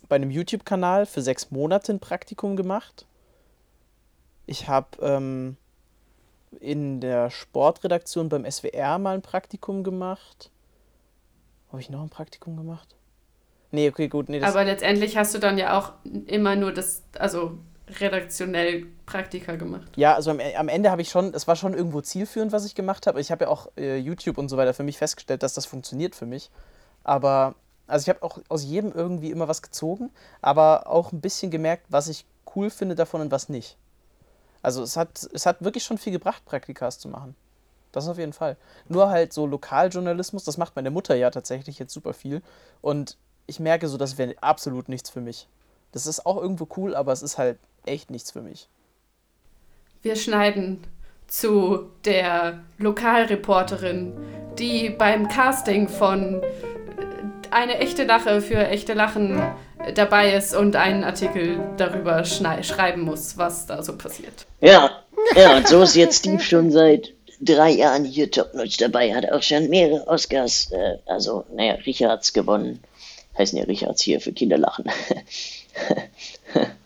bei 0.09 0.17
einem 0.17 0.31
YouTube-Kanal 0.31 1.05
für 1.05 1.21
sechs 1.21 1.51
Monate 1.51 1.93
ein 1.93 1.99
Praktikum 1.99 2.55
gemacht. 2.55 3.05
Ich 4.45 4.67
habe 4.67 4.87
ähm, 5.01 5.57
in 6.59 6.99
der 6.99 7.29
Sportredaktion 7.29 8.29
beim 8.29 8.49
SWR 8.49 8.99
mal 8.99 9.15
ein 9.15 9.21
Praktikum 9.21 9.83
gemacht. 9.83 10.51
Habe 11.69 11.81
ich 11.81 11.89
noch 11.89 12.01
ein 12.01 12.09
Praktikum 12.09 12.57
gemacht? 12.57 12.95
Nee, 13.71 13.89
okay, 13.89 14.07
gut. 14.07 14.29
Nee, 14.29 14.41
Aber 14.43 14.63
letztendlich 14.63 15.17
hast 15.17 15.33
du 15.33 15.39
dann 15.39 15.57
ja 15.57 15.77
auch 15.77 15.93
immer 16.27 16.55
nur 16.55 16.71
das, 16.71 17.03
also 17.17 17.57
redaktionell 18.01 18.85
Praktika 19.05 19.55
gemacht. 19.55 19.91
Ja, 19.95 20.15
also 20.15 20.31
am, 20.31 20.39
am 20.39 20.67
Ende 20.67 20.91
habe 20.91 21.01
ich 21.01 21.09
schon, 21.09 21.33
es 21.33 21.47
war 21.47 21.55
schon 21.55 21.73
irgendwo 21.73 22.01
zielführend, 22.01 22.51
was 22.51 22.65
ich 22.65 22.75
gemacht 22.75 23.07
habe. 23.07 23.19
Ich 23.21 23.31
habe 23.31 23.45
ja 23.45 23.49
auch 23.49 23.67
äh, 23.77 23.97
YouTube 23.97 24.37
und 24.37 24.49
so 24.49 24.57
weiter 24.57 24.73
für 24.73 24.83
mich 24.83 24.97
festgestellt, 24.97 25.43
dass 25.43 25.53
das 25.53 25.65
funktioniert 25.65 26.15
für 26.15 26.25
mich. 26.25 26.49
Aber, 27.03 27.55
also 27.87 28.03
ich 28.03 28.09
habe 28.09 28.23
auch 28.23 28.39
aus 28.49 28.63
jedem 28.63 28.91
irgendwie 28.91 29.31
immer 29.31 29.47
was 29.47 29.61
gezogen, 29.61 30.11
aber 30.41 30.87
auch 30.87 31.11
ein 31.11 31.21
bisschen 31.21 31.51
gemerkt, 31.51 31.85
was 31.89 32.07
ich 32.07 32.25
cool 32.55 32.69
finde 32.69 32.95
davon 32.95 33.21
und 33.21 33.31
was 33.31 33.49
nicht. 33.49 33.77
Also 34.61 34.81
es 34.81 34.95
hat, 34.95 35.27
es 35.33 35.45
hat 35.45 35.63
wirklich 35.63 35.83
schon 35.83 35.97
viel 35.97 36.13
gebracht, 36.13 36.45
Praktikas 36.45 36.99
zu 36.99 37.09
machen. 37.09 37.35
Das 37.91 38.07
auf 38.07 38.17
jeden 38.17 38.33
Fall. 38.33 38.57
Nur 38.87 39.09
halt 39.09 39.33
so 39.33 39.45
Lokaljournalismus, 39.45 40.43
das 40.43 40.57
macht 40.57 40.75
meine 40.75 40.89
Mutter 40.89 41.15
ja 41.15 41.29
tatsächlich 41.29 41.79
jetzt 41.79 41.93
super 41.93 42.13
viel. 42.13 42.41
Und 42.81 43.17
ich 43.45 43.59
merke 43.59 43.87
so, 43.87 43.97
das 43.97 44.17
wäre 44.17 44.35
absolut 44.41 44.89
nichts 44.89 45.09
für 45.09 45.21
mich. 45.21 45.47
Das 45.91 46.07
ist 46.07 46.25
auch 46.25 46.37
irgendwo 46.37 46.67
cool, 46.75 46.95
aber 46.95 47.11
es 47.11 47.21
ist 47.21 47.37
halt 47.37 47.59
echt 47.85 48.11
nichts 48.11 48.31
für 48.31 48.41
mich. 48.41 48.67
Wir 50.01 50.15
schneiden 50.15 50.83
zu 51.27 51.89
der 52.05 52.63
Lokalreporterin, 52.77 54.13
die 54.59 54.89
beim 54.89 55.27
Casting 55.27 55.87
von 55.87 56.43
äh, 56.43 56.45
Eine 57.51 57.79
echte 57.79 58.03
Lache 58.03 58.41
für 58.41 58.67
echte 58.67 58.93
Lachen 58.93 59.41
dabei 59.95 60.33
ist 60.33 60.55
und 60.55 60.75
einen 60.75 61.03
Artikel 61.03 61.59
darüber 61.77 62.23
schreiben 62.25 63.01
muss, 63.01 63.37
was 63.37 63.65
da 63.65 63.83
so 63.83 63.97
passiert. 63.97 64.45
Ja, 64.61 65.03
ja, 65.35 65.57
und 65.57 65.67
so 65.67 65.81
ist 65.81 65.95
jetzt 65.95 66.19
Steve 66.19 66.39
schon 66.41 66.71
seit 66.71 67.13
drei 67.41 67.71
Jahren 67.71 68.05
hier 68.05 68.31
Top-Notch 68.31 68.77
dabei, 68.77 69.13
hat 69.13 69.29
auch 69.31 69.43
schon 69.43 69.69
mehrere 69.69 70.07
Oscars, 70.07 70.71
äh, 70.71 70.97
also, 71.05 71.45
naja, 71.53 71.73
Richards 71.85 72.33
gewonnen. 72.33 72.81
Heißen 73.37 73.57
ja 73.57 73.65
Richards 73.65 74.01
hier 74.01 74.21
für 74.21 74.31
Kinderlachen. 74.31 74.85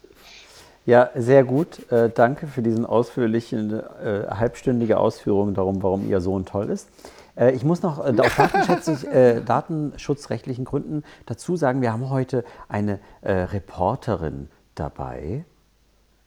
Ja, 0.88 1.10
sehr 1.16 1.44
gut. 1.44 1.92
Äh, 1.92 2.10
danke 2.10 2.48
für 2.48 2.62
diesen 2.62 2.86
ausführlichen, 2.86 3.74
äh, 3.74 4.26
halbstündige 4.30 4.98
Ausführung 4.98 5.54
darum, 5.54 5.84
warum 5.84 6.10
Ihr 6.10 6.22
Sohn 6.22 6.46
toll 6.46 6.70
ist. 6.70 6.88
Äh, 7.36 7.52
ich 7.52 7.66
muss 7.66 7.82
noch 7.82 8.00
äh, 8.00 8.16
aus 8.18 8.34
datenschutzlich, 8.38 9.06
äh, 9.06 9.42
datenschutzrechtlichen 9.42 10.64
Gründen 10.64 11.04
dazu 11.26 11.58
sagen, 11.58 11.82
wir 11.82 11.92
haben 11.92 12.10
heute 12.10 12.46
eine 12.70 13.02
äh, 13.22 13.34
Reporterin 13.34 14.50
dabei. 14.76 15.44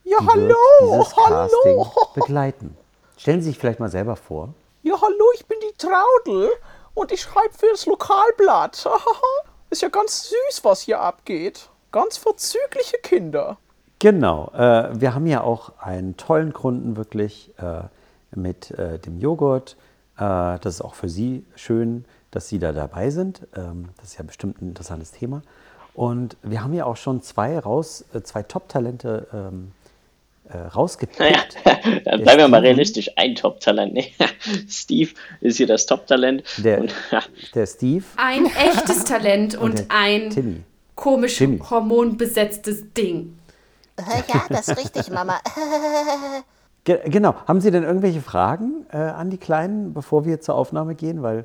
Ja, 0.05 0.19
die 0.21 0.27
hallo, 0.27 0.55
dieses 0.83 1.17
hallo. 1.17 1.49
Casting 1.49 2.05
begleiten. 2.15 2.77
Stellen 3.17 3.41
Sie 3.41 3.49
sich 3.49 3.59
vielleicht 3.59 3.81
mal 3.81 3.89
selber 3.89 4.17
vor. 4.17 4.51
Ja, 4.83 5.01
hallo, 5.01 5.25
ich 5.37 5.47
bin 5.47 5.57
die 5.63 5.75
Traudel 5.79 6.51
und 6.93 7.13
ich 7.13 7.23
schreibe 7.23 7.55
für 7.57 7.71
das 7.71 7.87
Lokalblatt. 7.87 8.87
Ist 9.71 9.81
ja 9.81 9.89
ganz 9.89 10.29
süß, 10.29 10.65
was 10.65 10.83
hier 10.83 11.01
abgeht. 11.01 11.71
Ganz 11.93 12.19
vorzügliche 12.19 12.99
Kinder. 12.99 13.57
Genau, 14.01 14.51
äh, 14.57 14.99
wir 15.01 15.15
haben 15.15 15.27
ja 15.27 15.43
auch 15.43 15.79
einen 15.79 16.17
tollen 16.17 16.53
Kunden 16.53 16.97
wirklich 16.97 17.51
äh, 17.59 17.83
mit 18.35 18.71
äh, 18.73 18.99
dem 18.99 19.19
Joghurt. 19.21 19.77
Äh, 20.17 20.59
das 20.61 20.75
ist 20.77 20.81
auch 20.83 20.95
für 20.95 21.09
Sie 21.09 21.45
schön, 21.55 22.05
dass 22.31 22.49
Sie 22.49 22.59
da 22.59 22.73
dabei 22.73 23.11
sind. 23.11 23.47
Ähm, 23.57 23.91
das 23.99 24.07
ist 24.13 24.19
ja 24.19 24.25
bestimmt 24.25 24.63
ein 24.63 24.69
interessantes 24.71 25.13
Thema. 25.13 25.43
Und 25.95 26.37
wir 26.43 26.63
haben 26.63 26.73
ja 26.73 26.87
auch 26.87 26.97
schon 26.97 27.21
zwei 27.23 27.59
raus, 27.59 28.05
äh, 28.15 28.23
zwei 28.23 28.43
Top-Talente 28.43 29.27
ähm, 29.35 29.73
äh, 30.49 30.57
rausgepickt. 30.57 31.21
Naja, 31.21 31.43
dann 32.05 32.23
bleiben 32.23 32.39
wir 32.39 32.49
mal 32.49 32.61
realistisch. 32.61 33.11
Ein 33.17 33.35
Top-Talent. 33.35 33.93
Nee. 33.93 34.13
Steve 34.69 35.11
ist 35.43 35.59
hier 35.59 35.67
das 35.67 35.85
Top-Talent. 35.85 36.43
Der, 36.57 36.81
Und, 36.81 36.95
der 37.55 37.67
Steve, 37.67 38.05
Ein 38.17 38.47
echtes 38.47 39.05
Talent 39.05 39.57
und 39.57 39.81
der 39.81 39.87
ein 39.91 40.31
Timmy. 40.31 40.63
komisch 40.95 41.37
Timmy. 41.37 41.59
hormonbesetztes 41.59 42.95
Ding. 42.97 43.37
Ja, 44.29 44.45
das 44.49 44.69
ist 44.69 44.79
richtig, 44.79 45.11
Mama. 45.11 45.41
Ge 46.85 47.01
genau, 47.11 47.35
haben 47.47 47.61
Sie 47.61 47.71
denn 47.71 47.83
irgendwelche 47.83 48.23
Fragen 48.23 48.87
äh, 48.91 48.97
an 48.97 49.31
die 49.31 49.39
Kleinen, 49.39 49.93
bevor 49.93 50.25
wir 50.25 50.41
zur 50.41 50.55
Aufnahme 50.55 50.95
gehen? 50.95 51.23
Weil 51.23 51.45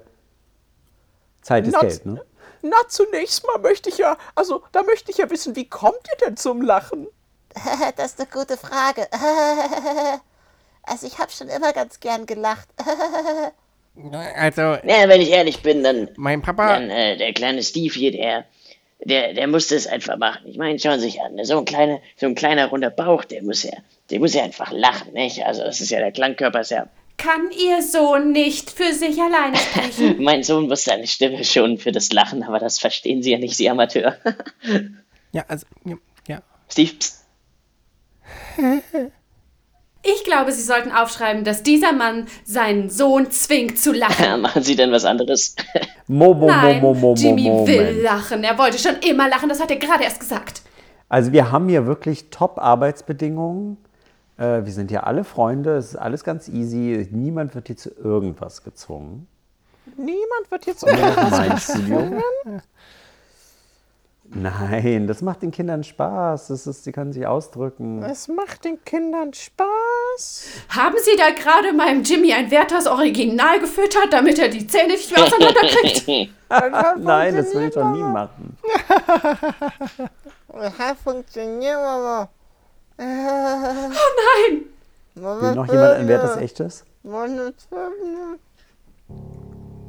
Zeit 1.42 1.68
ist 1.68 1.74
Na, 1.74 1.82
Geld, 1.82 2.06
ne? 2.06 2.22
Na, 2.62 2.78
zunächst 2.88 3.46
mal 3.46 3.60
möchte 3.60 3.90
ich 3.90 3.98
ja, 3.98 4.18
also 4.34 4.64
da 4.72 4.84
möchte 4.84 5.12
ich 5.12 5.18
ja 5.18 5.30
wissen, 5.30 5.56
wie 5.56 5.68
kommt 5.68 6.00
ihr 6.12 6.26
denn 6.26 6.38
zum 6.38 6.62
Lachen? 6.62 7.08
Das 7.96 8.14
ist 8.14 8.20
eine 8.20 8.30
gute 8.30 8.58
Frage. 8.58 9.08
Also 10.88 11.08
ich 11.08 11.18
habe 11.18 11.32
schon 11.32 11.48
immer 11.48 11.74
ganz 11.74 12.00
gern 12.00 12.28
gelacht. 12.28 12.68
Also, 14.36 14.62
ja, 14.62 15.08
wenn 15.10 15.20
ich 15.20 15.32
ehrlich 15.32 15.64
bin, 15.64 15.84
dann, 15.84 16.10
mein 16.16 16.44
Papa. 16.44 16.68
dann 16.68 16.92
äh, 16.92 17.18
der 17.18 17.34
kleine 17.34 17.64
Steve 17.64 17.92
hier, 17.92 18.12
der, 18.12 18.46
der, 19.06 19.34
der 19.34 19.48
musste 19.48 19.76
es 19.76 19.88
einfach 19.88 20.18
machen. 20.18 20.42
Ich 20.46 20.58
meine, 20.58 20.78
schauen 20.80 21.00
Sie 21.00 21.06
sich 21.06 21.22
an, 21.22 21.36
ne? 21.36 21.46
so 21.46 21.58
ein 21.58 21.66
kleiner, 21.66 22.00
so 22.18 22.26
ein 22.26 22.36
kleiner 22.36 22.68
runder 22.68 22.90
Bauch, 22.90 23.24
der 23.24 23.44
muss 23.44 23.64
ja, 23.64 23.72
der 24.10 24.20
muss 24.20 24.34
ja 24.34 24.44
einfach 24.44 24.72
lachen, 24.72 25.14
nicht? 25.14 25.46
Also 25.46 25.64
das 25.64 25.80
ist 25.80 25.92
ja 25.92 26.00
der 26.00 26.12
Klangkörper, 26.12 26.62
ist 26.62 26.72
ja. 26.72 26.88
Kann 27.18 27.50
Ihr 27.52 27.82
Sohn 27.82 28.34
nicht 28.34 28.72
für 28.72 28.94
sich 28.94 29.22
alleine 29.22 29.56
sprechen? 29.56 30.16
Mein 30.22 30.44
Sohn 30.44 30.68
muss 30.68 30.84
seine 30.84 31.08
Stimme 31.08 31.46
schon 31.46 31.78
für 31.78 31.92
das 31.92 32.12
Lachen, 32.12 32.44
aber 32.44 32.60
das 32.60 32.80
verstehen 32.80 33.24
Sie 33.24 33.32
ja 33.32 33.38
nicht, 33.38 33.56
Sie 33.56 33.70
Amateur. 33.70 34.18
Ja, 35.32 35.46
also, 35.48 35.66
ja, 35.86 35.96
ja. 36.28 36.42
Steve, 36.68 36.94
pst. 36.96 37.26
Ich 40.14 40.24
glaube, 40.24 40.52
Sie 40.52 40.62
sollten 40.62 40.92
aufschreiben, 40.92 41.44
dass 41.44 41.64
dieser 41.64 41.92
Mann 41.92 42.28
seinen 42.44 42.90
Sohn 42.90 43.32
zwingt 43.32 43.80
zu 43.80 43.92
lachen. 43.92 44.42
machen 44.42 44.62
Sie 44.62 44.76
denn 44.76 44.92
was 44.92 45.04
anderes? 45.04 45.56
Mo, 46.08 46.36
mo, 46.36 46.46
Nein, 46.46 46.82
mo, 46.82 46.94
mo, 46.94 47.00
mo, 47.00 47.16
Jimmy 47.16 47.50
mo, 47.50 47.66
will 47.66 47.78
Moment. 47.78 48.04
lachen. 48.04 48.44
Er 48.44 48.58
wollte 48.60 48.78
schon 48.78 48.98
immer 48.98 49.28
lachen. 49.28 49.50
Das 49.50 49.60
hat 49.60 49.72
er 49.72 49.78
gerade 49.78 50.04
erst 50.04 50.20
gesagt. 50.20 50.62
Also 51.10 51.32
wir 51.32 51.52
haben 51.52 51.68
hier 51.68 51.88
wirklich 51.88 52.30
Top-Arbeitsbedingungen. 52.30 53.78
Äh, 54.38 54.64
wir 54.66 54.72
sind 54.72 54.92
ja 54.92 55.02
alle 55.02 55.24
Freunde, 55.24 55.78
es 55.78 55.90
ist 55.90 55.96
alles 55.96 56.24
ganz 56.24 56.48
easy. 56.48 57.08
Niemand 57.12 57.56
wird 57.56 57.68
hier 57.68 57.78
zu 57.78 57.90
irgendwas 57.90 58.64
gezwungen. 58.64 59.28
Niemand 59.98 60.52
wird 60.52 60.66
jetzt 60.66 60.86
Mein 60.86 61.58
Studio. 61.58 62.22
Nein, 64.30 65.08
das 65.08 65.22
macht 65.22 65.44
den 65.44 65.52
Kindern 65.52 65.84
Spaß. 65.84 66.48
Das 66.48 66.66
ist, 66.68 66.84
sie 66.84 66.92
können 66.92 67.14
sich 67.14 67.28
ausdrücken. 67.28 68.04
Es 68.04 68.28
macht 68.28 68.66
den 68.66 68.84
Kindern 68.84 69.34
Spaß. 69.34 70.48
Haben 70.70 70.96
Sie 71.04 71.16
da 71.18 71.30
gerade 71.30 71.74
meinem 71.74 72.04
Jimmy 72.04 72.34
ein 72.34 72.50
Werthers 72.50 72.88
Original 72.88 73.60
gefüttert, 73.60 74.12
damit 74.12 74.40
er 74.40 74.50
die 74.50 74.66
Zähne 74.66 74.94
nicht 74.94 75.16
mehr 75.16 75.26
auseinanderkriegt? 75.26 76.08
Nein, 77.00 77.36
das 77.36 77.54
will 77.54 77.68
ich 77.68 77.74
doch 77.74 77.92
nie 77.92 78.02
machen. 78.04 78.58
Hat 80.80 80.98
funktioniert, 81.04 81.76
Mama. 81.76 82.30
Oh 82.98 83.04
nein! 83.04 84.64
Will 85.16 85.56
noch 85.56 85.68
jemand 85.68 85.94
ein 85.96 86.08
wertes 86.08 86.38
echtes? 86.38 86.86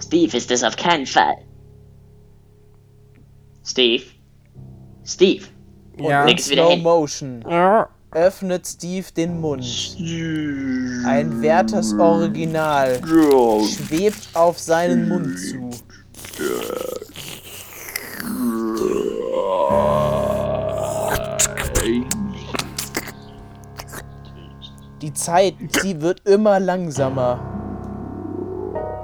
Steve 0.03 0.37
ist 0.37 0.51
es 0.51 0.64
auf 0.64 0.76
keinen 0.76 1.07
Fall. 1.07 1.37
Steve? 3.64 4.05
Steve? 5.07 5.44
Ja. 5.98 6.24
Leg 6.24 6.38
es 6.38 6.50
wieder 6.50 6.64
Slow 6.64 6.74
hin. 6.74 6.82
Motion. 6.82 7.44
Öffnet 8.12 8.66
Steve 8.66 9.07
den 9.16 9.40
Mund. 9.40 9.64
Ein 11.07 11.42
Werthers 11.42 11.92
Original 11.98 13.00
schwebt 13.04 14.28
auf 14.34 14.59
seinen 14.59 15.09
Mund 15.09 15.38
zu. 15.38 15.70
Die 25.02 25.12
Zeit, 25.12 25.54
sie 25.82 26.00
wird 26.00 26.26
immer 26.26 26.59
langsamer. 26.59 27.38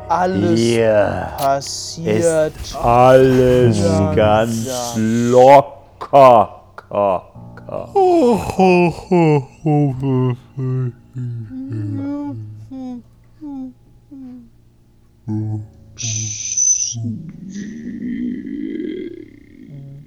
Alles 0.08 0.58
Hier 0.58 1.28
passiert. 1.38 2.54
ist 2.62 2.76
alles 2.76 3.78
langsam. 3.78 4.16
ganz 4.16 4.94
locker. 4.96 5.81
Ka, 6.10 6.50
ka. 6.74 7.22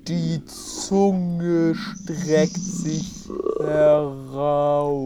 Die 0.07 0.45
Zunge 0.45 1.73
streckt 1.75 2.57
sich 2.57 3.29
heraus. 3.59 5.05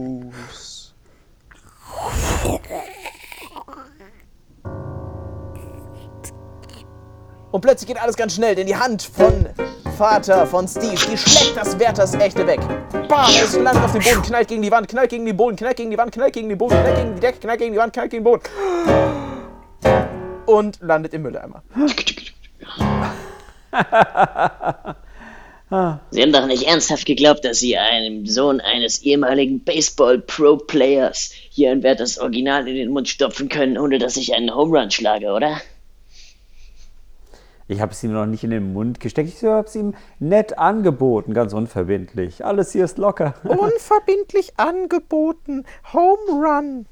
Und 7.52 7.62
plötzlich 7.62 7.88
geht 7.88 8.00
alles 8.00 8.16
ganz 8.16 8.34
schnell, 8.34 8.54
denn 8.54 8.66
die 8.66 8.76
Hand 8.76 9.02
von 9.02 9.46
Vater 9.98 10.46
von 10.46 10.68
Steve, 10.68 11.00
die 11.10 11.18
schlägt 11.18 11.56
das 11.56 11.78
Wert 11.78 11.98
das 11.98 12.14
echte 12.14 12.46
weg. 12.46 12.60
Bam, 13.08 13.28
es 13.42 13.56
landet 13.56 13.82
auf 13.82 13.92
dem 13.92 14.02
Boden, 14.02 14.22
knallt 14.22 14.48
gegen 14.48 14.62
die 14.62 14.70
Wand, 14.70 14.88
knallt 14.88 15.10
gegen 15.10 15.26
den 15.26 15.36
Boden, 15.36 15.56
knallt 15.56 15.76
gegen 15.76 15.90
die 15.90 15.98
Wand, 15.98 16.12
knallt 16.12 16.32
gegen 16.32 16.48
den 16.48 16.58
Boden, 16.58 16.76
knallt 16.76 16.96
gegen 16.96 17.14
die 17.16 17.20
Decke, 17.20 17.40
knallt 17.40 17.58
gegen 17.58 17.72
die 17.72 17.78
Wand, 17.78 17.92
knallt 17.92 18.10
gegen 18.10 18.24
den 18.24 18.30
Boden. 18.30 18.42
Und 20.46 20.78
landet 20.80 21.12
im 21.12 21.22
Mülleimer. 21.22 21.62
Sie 26.10 26.22
haben 26.22 26.32
doch 26.32 26.46
nicht 26.46 26.64
ernsthaft 26.64 27.06
geglaubt, 27.06 27.44
dass 27.44 27.58
Sie 27.58 27.76
einem 27.76 28.26
Sohn 28.26 28.60
eines 28.60 29.02
ehemaligen 29.02 29.62
Baseball-Pro-Players 29.62 31.30
hier 31.50 31.70
ein 31.70 31.82
wertes 31.82 32.18
Original 32.18 32.66
in 32.66 32.76
den 32.76 32.90
Mund 32.90 33.08
stopfen 33.08 33.48
können, 33.48 33.78
ohne 33.78 33.98
dass 33.98 34.16
ich 34.16 34.34
einen 34.34 34.54
Home 34.54 34.78
Run 34.78 34.90
schlage, 34.90 35.32
oder? 35.32 35.60
Ich 37.70 37.80
habe 37.80 37.92
es 37.92 38.02
ihm 38.02 38.12
noch 38.12 38.26
nicht 38.26 38.42
in 38.42 38.50
den 38.50 38.72
Mund 38.72 38.98
gesteckt. 38.98 39.28
Ich 39.28 39.44
habe 39.44 39.68
es 39.68 39.76
ihm 39.76 39.94
nett 40.18 40.58
angeboten, 40.58 41.34
ganz 41.34 41.52
unverbindlich. 41.52 42.44
Alles 42.44 42.72
hier 42.72 42.84
ist 42.84 42.98
locker. 42.98 43.34
Unverbindlich 43.44 44.54
angeboten. 44.56 45.64
Home 45.92 46.32
Run. 46.32 46.86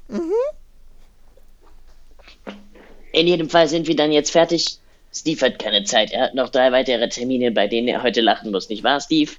In 3.11 3.27
jedem 3.27 3.49
Fall 3.49 3.67
sind 3.67 3.87
wir 3.87 3.95
dann 3.97 4.13
jetzt 4.13 4.31
fertig. 4.31 4.79
Steve 5.11 5.47
hat 5.47 5.59
keine 5.59 5.83
Zeit. 5.83 6.13
Er 6.13 6.27
hat 6.27 6.35
noch 6.35 6.47
drei 6.47 6.71
weitere 6.71 7.09
Termine, 7.09 7.51
bei 7.51 7.67
denen 7.67 7.89
er 7.89 8.01
heute 8.01 8.21
lachen 8.21 8.51
muss, 8.51 8.69
nicht 8.69 8.85
wahr, 8.85 9.01
Steve? 9.01 9.31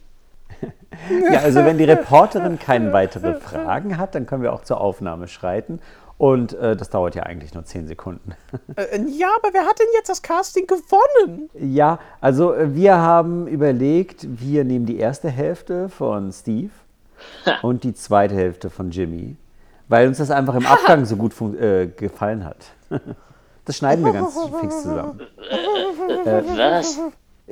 Ja, 1.33 1.41
also 1.41 1.65
wenn 1.65 1.79
die 1.79 1.85
Reporterin 1.85 2.59
keine 2.59 2.93
weitere 2.93 3.41
Fragen 3.41 3.97
hat, 3.97 4.15
dann 4.15 4.27
können 4.27 4.43
wir 4.43 4.53
auch 4.53 4.65
zur 4.65 4.79
Aufnahme 4.79 5.27
schreiten. 5.27 5.81
Und 6.21 6.53
äh, 6.53 6.77
das 6.77 6.91
dauert 6.91 7.15
ja 7.15 7.23
eigentlich 7.23 7.55
nur 7.55 7.65
zehn 7.65 7.87
Sekunden. 7.87 8.35
Äh, 8.77 9.01
ja, 9.09 9.29
aber 9.39 9.55
wer 9.55 9.65
hat 9.65 9.79
denn 9.79 9.87
jetzt 9.95 10.11
das 10.11 10.21
Casting 10.21 10.67
gewonnen? 10.67 11.49
Ja, 11.55 11.99
also 12.21 12.53
äh, 12.53 12.75
wir 12.75 12.99
haben 12.99 13.47
überlegt, 13.47 14.27
wir 14.29 14.65
nehmen 14.65 14.85
die 14.85 14.99
erste 14.99 15.31
Hälfte 15.31 15.89
von 15.89 16.31
Steve 16.31 16.73
und 17.63 17.85
die 17.85 17.95
zweite 17.95 18.35
Hälfte 18.35 18.69
von 18.69 18.91
Jimmy, 18.91 19.37
weil 19.89 20.09
uns 20.09 20.19
das 20.19 20.31
einfach 20.31 20.55
im 20.57 20.67
Abgang 20.67 21.07
so 21.07 21.17
gut 21.17 21.33
äh, 21.59 21.87
gefallen 21.87 22.45
hat. 22.45 22.67
Das 23.67 23.77
schneiden 23.77 24.05
wir 24.05 24.13
ganz 24.13 24.37
fix 24.61 24.83
zusammen. 24.83 25.21
Was? 26.25 26.99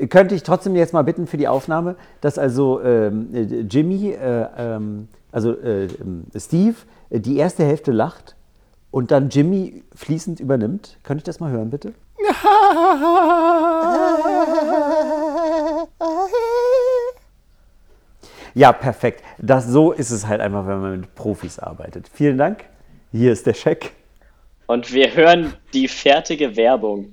Könnte 0.09 0.35
ich 0.35 0.43
trotzdem 0.43 0.75
jetzt 0.75 0.93
mal 0.93 1.05
bitten 1.05 1.29
für 1.29 1.37
die 1.37 1.47
Aufnahme, 1.47 1.95
dass 2.23 2.39
also 2.39 2.83
ähm, 2.83 3.29
äh, 3.33 3.43
Jimmy, 3.43 4.11
äh, 4.11 4.47
ähm, 4.57 5.09
also 5.31 5.53
äh, 5.53 5.85
ähm, 5.85 6.25
Steve, 6.35 6.75
äh, 7.11 7.21
die 7.21 7.37
erste 7.37 7.63
Hälfte 7.65 7.93
lacht 7.93 8.35
und 8.91 9.11
dann 9.11 9.29
Jimmy 9.29 9.83
fließend 9.95 10.41
übernimmt. 10.41 10.99
Könnte 11.03 11.21
ich 11.21 11.25
das 11.25 11.41
mal 11.41 11.51
hören, 11.51 11.71
bitte? 11.71 11.95
Ja, 18.55 18.73
perfekt. 18.73 19.23
Das, 19.39 19.69
so 19.69 19.93
ist 19.93 20.11
es 20.11 20.27
halt 20.27 20.41
einfach, 20.41 20.67
wenn 20.67 20.81
man 20.81 21.01
mit 21.01 21.15
Profis 21.15 21.61
arbeitet. 21.61 22.11
Vielen 22.13 22.39
Dank. 22.39 22.65
Hier 23.13 23.31
ist 23.31 23.47
der 23.47 23.55
Scheck. 23.55 23.93
Und 24.67 24.93
wir 24.93 25.15
hören 25.15 25.53
die 25.73 25.87
fertige 25.87 26.57
Werbung. 26.57 27.13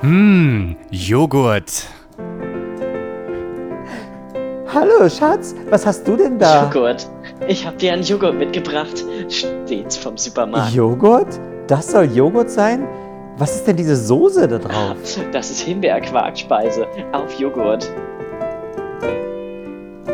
Hm, 0.00 0.76
Joghurt. 0.92 1.88
Hallo, 4.74 5.06
Schatz. 5.06 5.54
Was 5.68 5.84
hast 5.84 6.08
du 6.08 6.16
denn 6.16 6.38
da? 6.38 6.64
Joghurt. 6.64 7.06
Ich 7.46 7.66
habe 7.66 7.76
dir 7.76 7.92
einen 7.92 8.02
Joghurt 8.02 8.36
mitgebracht. 8.36 9.04
Stets 9.28 9.98
vom 9.98 10.16
Supermarkt. 10.16 10.72
Joghurt? 10.72 11.38
Das 11.66 11.90
soll 11.90 12.06
Joghurt 12.06 12.48
sein? 12.48 12.88
Was 13.36 13.56
ist 13.56 13.66
denn 13.66 13.76
diese 13.76 13.96
Soße 13.96 14.48
da 14.48 14.58
drauf? 14.58 14.96
Das 15.32 15.50
ist 15.50 15.60
Himbeerquarkspeise 15.60 16.86
auf 17.12 17.38
Joghurt. 17.38 17.86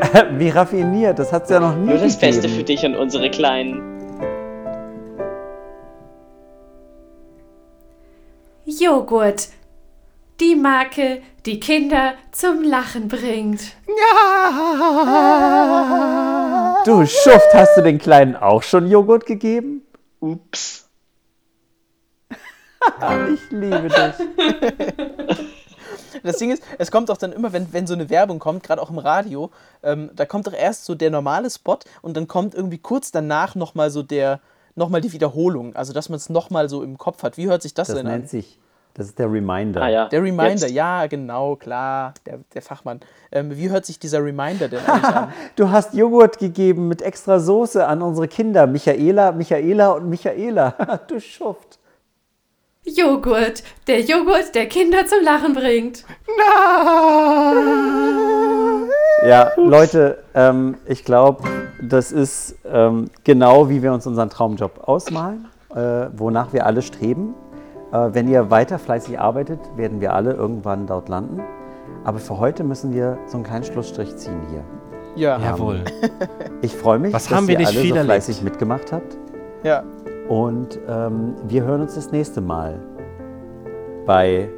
Wie 0.39 0.49
raffiniert, 0.49 1.21
das 1.21 1.33
hat 1.33 1.45
es 1.45 1.51
ja 1.51 1.61
noch 1.61 1.77
nie 1.77 1.91
Nur 1.91 1.99
das 1.99 2.19
gegeben. 2.19 2.43
Beste 2.43 2.49
für 2.49 2.65
dich 2.65 2.85
und 2.85 2.97
unsere 2.97 3.31
Kleinen. 3.31 3.81
Joghurt. 8.65 9.49
Die 10.41 10.55
Marke, 10.55 11.21
die 11.49 11.59
Kinder 11.61 12.13
zum 12.31 12.63
Lachen 12.63 13.09
bringt. 13.09 13.61
Du 16.85 17.07
Schuft, 17.07 17.55
hast 17.55 17.75
du 17.77 17.83
den 17.83 17.99
Kleinen 17.99 18.37
auch 18.37 18.63
schon 18.63 18.87
Joghurt 18.87 19.25
gegeben? 19.25 19.83
Ups. 20.21 20.89
Ich 23.33 23.51
liebe 23.51 23.89
dich. 23.89 24.15
Das 26.23 26.37
Ding 26.37 26.51
ist, 26.51 26.63
es 26.79 26.91
kommt 26.91 27.09
doch 27.09 27.17
dann 27.17 27.33
immer, 27.33 27.53
wenn, 27.53 27.73
wenn 27.73 27.87
so 27.87 27.95
eine 27.95 28.09
Werbung 28.11 28.39
kommt, 28.39 28.63
gerade 28.63 28.81
auch 28.81 28.91
im 28.91 28.99
Radio, 28.99 29.51
ähm, 29.83 30.11
da 30.15 30.25
kommt 30.27 30.47
doch 30.47 30.53
erst 30.53 30.85
so 30.85 30.95
der 30.95 31.11
normale 31.11 31.51
Spot 31.51 31.79
und 32.03 32.17
dann 32.17 32.29
kommt 32.29 32.55
irgendwie 32.55 32.79
kurz 32.79 33.11
danach 33.11 33.55
nochmal 33.55 33.91
so 33.91 34.03
der, 34.03 34.41
nochmal 34.75 35.01
die 35.01 35.13
Wiederholung. 35.13 35.77
Also, 35.77 35.93
dass 35.93 36.09
man 36.09 36.17
es 36.17 36.29
nochmal 36.31 36.69
so 36.69 36.83
im 36.83 36.99
Kopf 36.99 37.23
hat. 37.23 37.37
Wie 37.37 37.47
hört 37.47 37.63
sich 37.63 37.75
das, 37.75 37.89
Das 37.89 37.97
denn 37.97 38.07
nennt 38.07 38.25
an? 38.25 38.29
sich, 38.29 38.59
das 38.99 39.07
ist 39.07 39.19
der 39.21 39.31
Reminder. 39.33 39.81
Ah 39.81 39.89
ja. 39.89 40.09
Der 40.09 40.21
Reminder, 40.21 40.67
Jetzt. 40.67 40.71
ja, 40.73 41.07
genau, 41.07 41.55
klar, 41.55 42.15
der, 42.27 42.41
der 42.53 42.63
Fachmann. 42.63 42.99
Ähm, 43.31 43.57
wie 43.57 43.71
hört 43.71 43.87
sich 43.87 44.01
dieser 44.01 44.25
Reminder 44.25 44.67
denn 44.67 44.81
eigentlich 44.87 45.05
an? 45.05 45.33
Du 45.55 45.71
hast 45.71 45.95
Joghurt 45.95 46.39
gegeben 46.39 46.89
mit 46.89 47.01
extra 47.01 47.39
Soße 47.39 47.87
an 47.87 48.03
unsere 48.03 48.27
Kinder, 48.27 48.67
Michaela, 48.67 49.31
Michaela 49.31 49.93
und 49.93 50.09
Michaela. 50.09 50.75
Du 51.07 51.21
Schuft. 51.21 51.79
Joghurt. 52.83 53.63
Der 53.87 54.01
Joghurt, 54.01 54.55
der 54.57 54.67
Kinder 54.67 55.07
zum 55.07 55.23
Lachen 55.23 55.55
bringt. 55.55 56.05
Ja, 59.25 59.53
Leute, 59.57 60.25
ähm, 60.35 60.77
ich 60.87 61.05
glaube, 61.05 61.45
das 61.81 62.11
ist 62.11 62.57
ähm, 62.67 63.11
genau 63.23 63.69
wie 63.69 63.81
wir 63.83 63.93
uns 63.93 64.07
unseren 64.09 64.31
Traumjob 64.31 64.89
ausmalen, 64.89 65.47
äh, 65.73 66.07
wonach 66.17 66.53
wir 66.53 66.67
alle 66.67 66.83
streben. 66.83 67.35
Äh, 67.93 68.09
wenn 68.13 68.29
ihr 68.29 68.51
weiter 68.51 68.79
fleißig 68.79 69.19
arbeitet, 69.19 69.61
werden 69.77 70.01
wir 70.01 70.13
alle 70.15 70.33
irgendwann 70.33 70.87
dort 70.87 71.09
landen. 71.09 71.41
Aber 72.05 72.19
für 72.19 72.39
heute 72.39 72.65
müssen 72.65 72.93
wir 72.93 73.19
so 73.27 73.37
einen 73.39 73.45
kleinen 73.45 73.65
Schlussstrich 73.65 74.17
ziehen 74.17 74.41
hier. 74.51 74.65
Ja, 75.17 75.39
Jawohl. 75.39 75.83
Ich 76.63 76.75
freue 76.75 76.99
mich, 76.99 77.13
Was 77.13 77.25
dass 77.29 77.37
haben 77.37 77.47
wir 77.49 77.55
ihr 77.55 77.59
nicht 77.59 77.69
alle 77.69 77.81
viel 77.81 77.91
so 77.91 77.97
erlebt? 77.97 78.13
fleißig 78.13 78.43
mitgemacht 78.43 78.93
habt. 78.93 79.17
ja. 79.63 79.83
Und 80.29 80.79
ähm, 80.87 81.37
wir 81.47 81.63
hören 81.65 81.81
uns 81.81 81.95
das 81.95 82.13
nächste 82.13 82.43
Mal 82.43 82.79
bei 84.05 84.51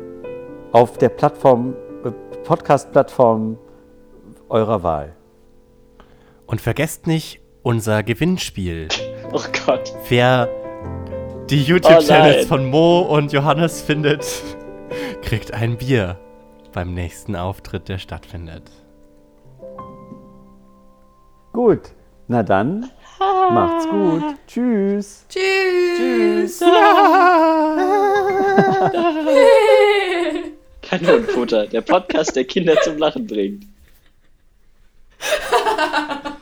auf 0.72 0.98
der 0.98 1.10
Plattform, 1.10 1.74
äh, 2.04 2.10
Podcast-Plattform 2.44 3.56
eurer 4.48 4.82
Wahl. 4.82 5.12
Und 6.46 6.60
vergesst 6.60 7.06
nicht 7.06 7.40
unser 7.62 8.02
Gewinnspiel. 8.02 8.88
Oh 9.32 9.40
Gott. 9.64 9.94
Wer 10.08 10.48
die 11.50 11.62
YouTube-Channels 11.62 12.36
nein. 12.36 12.46
von 12.46 12.70
Mo 12.70 13.00
und 13.00 13.32
Johannes 13.32 13.82
findet, 13.82 14.24
kriegt 15.22 15.52
ein 15.52 15.76
Bier 15.76 16.16
beim 16.72 16.94
nächsten 16.94 17.34
Auftritt, 17.34 17.88
der 17.88 17.98
stattfindet. 17.98 18.70
Gut, 21.52 21.80
na 22.28 22.44
dann, 22.44 22.88
macht's 23.18 23.88
gut. 23.88 24.22
Tschüss. 24.46 25.26
Tschüss. 25.28 26.60
Kanonenfutter, 30.82 31.66
der 31.66 31.80
Podcast, 31.80 32.36
der 32.36 32.44
Kinder 32.44 32.80
zum 32.82 32.98
Lachen 32.98 33.26
bringt. 33.26 33.66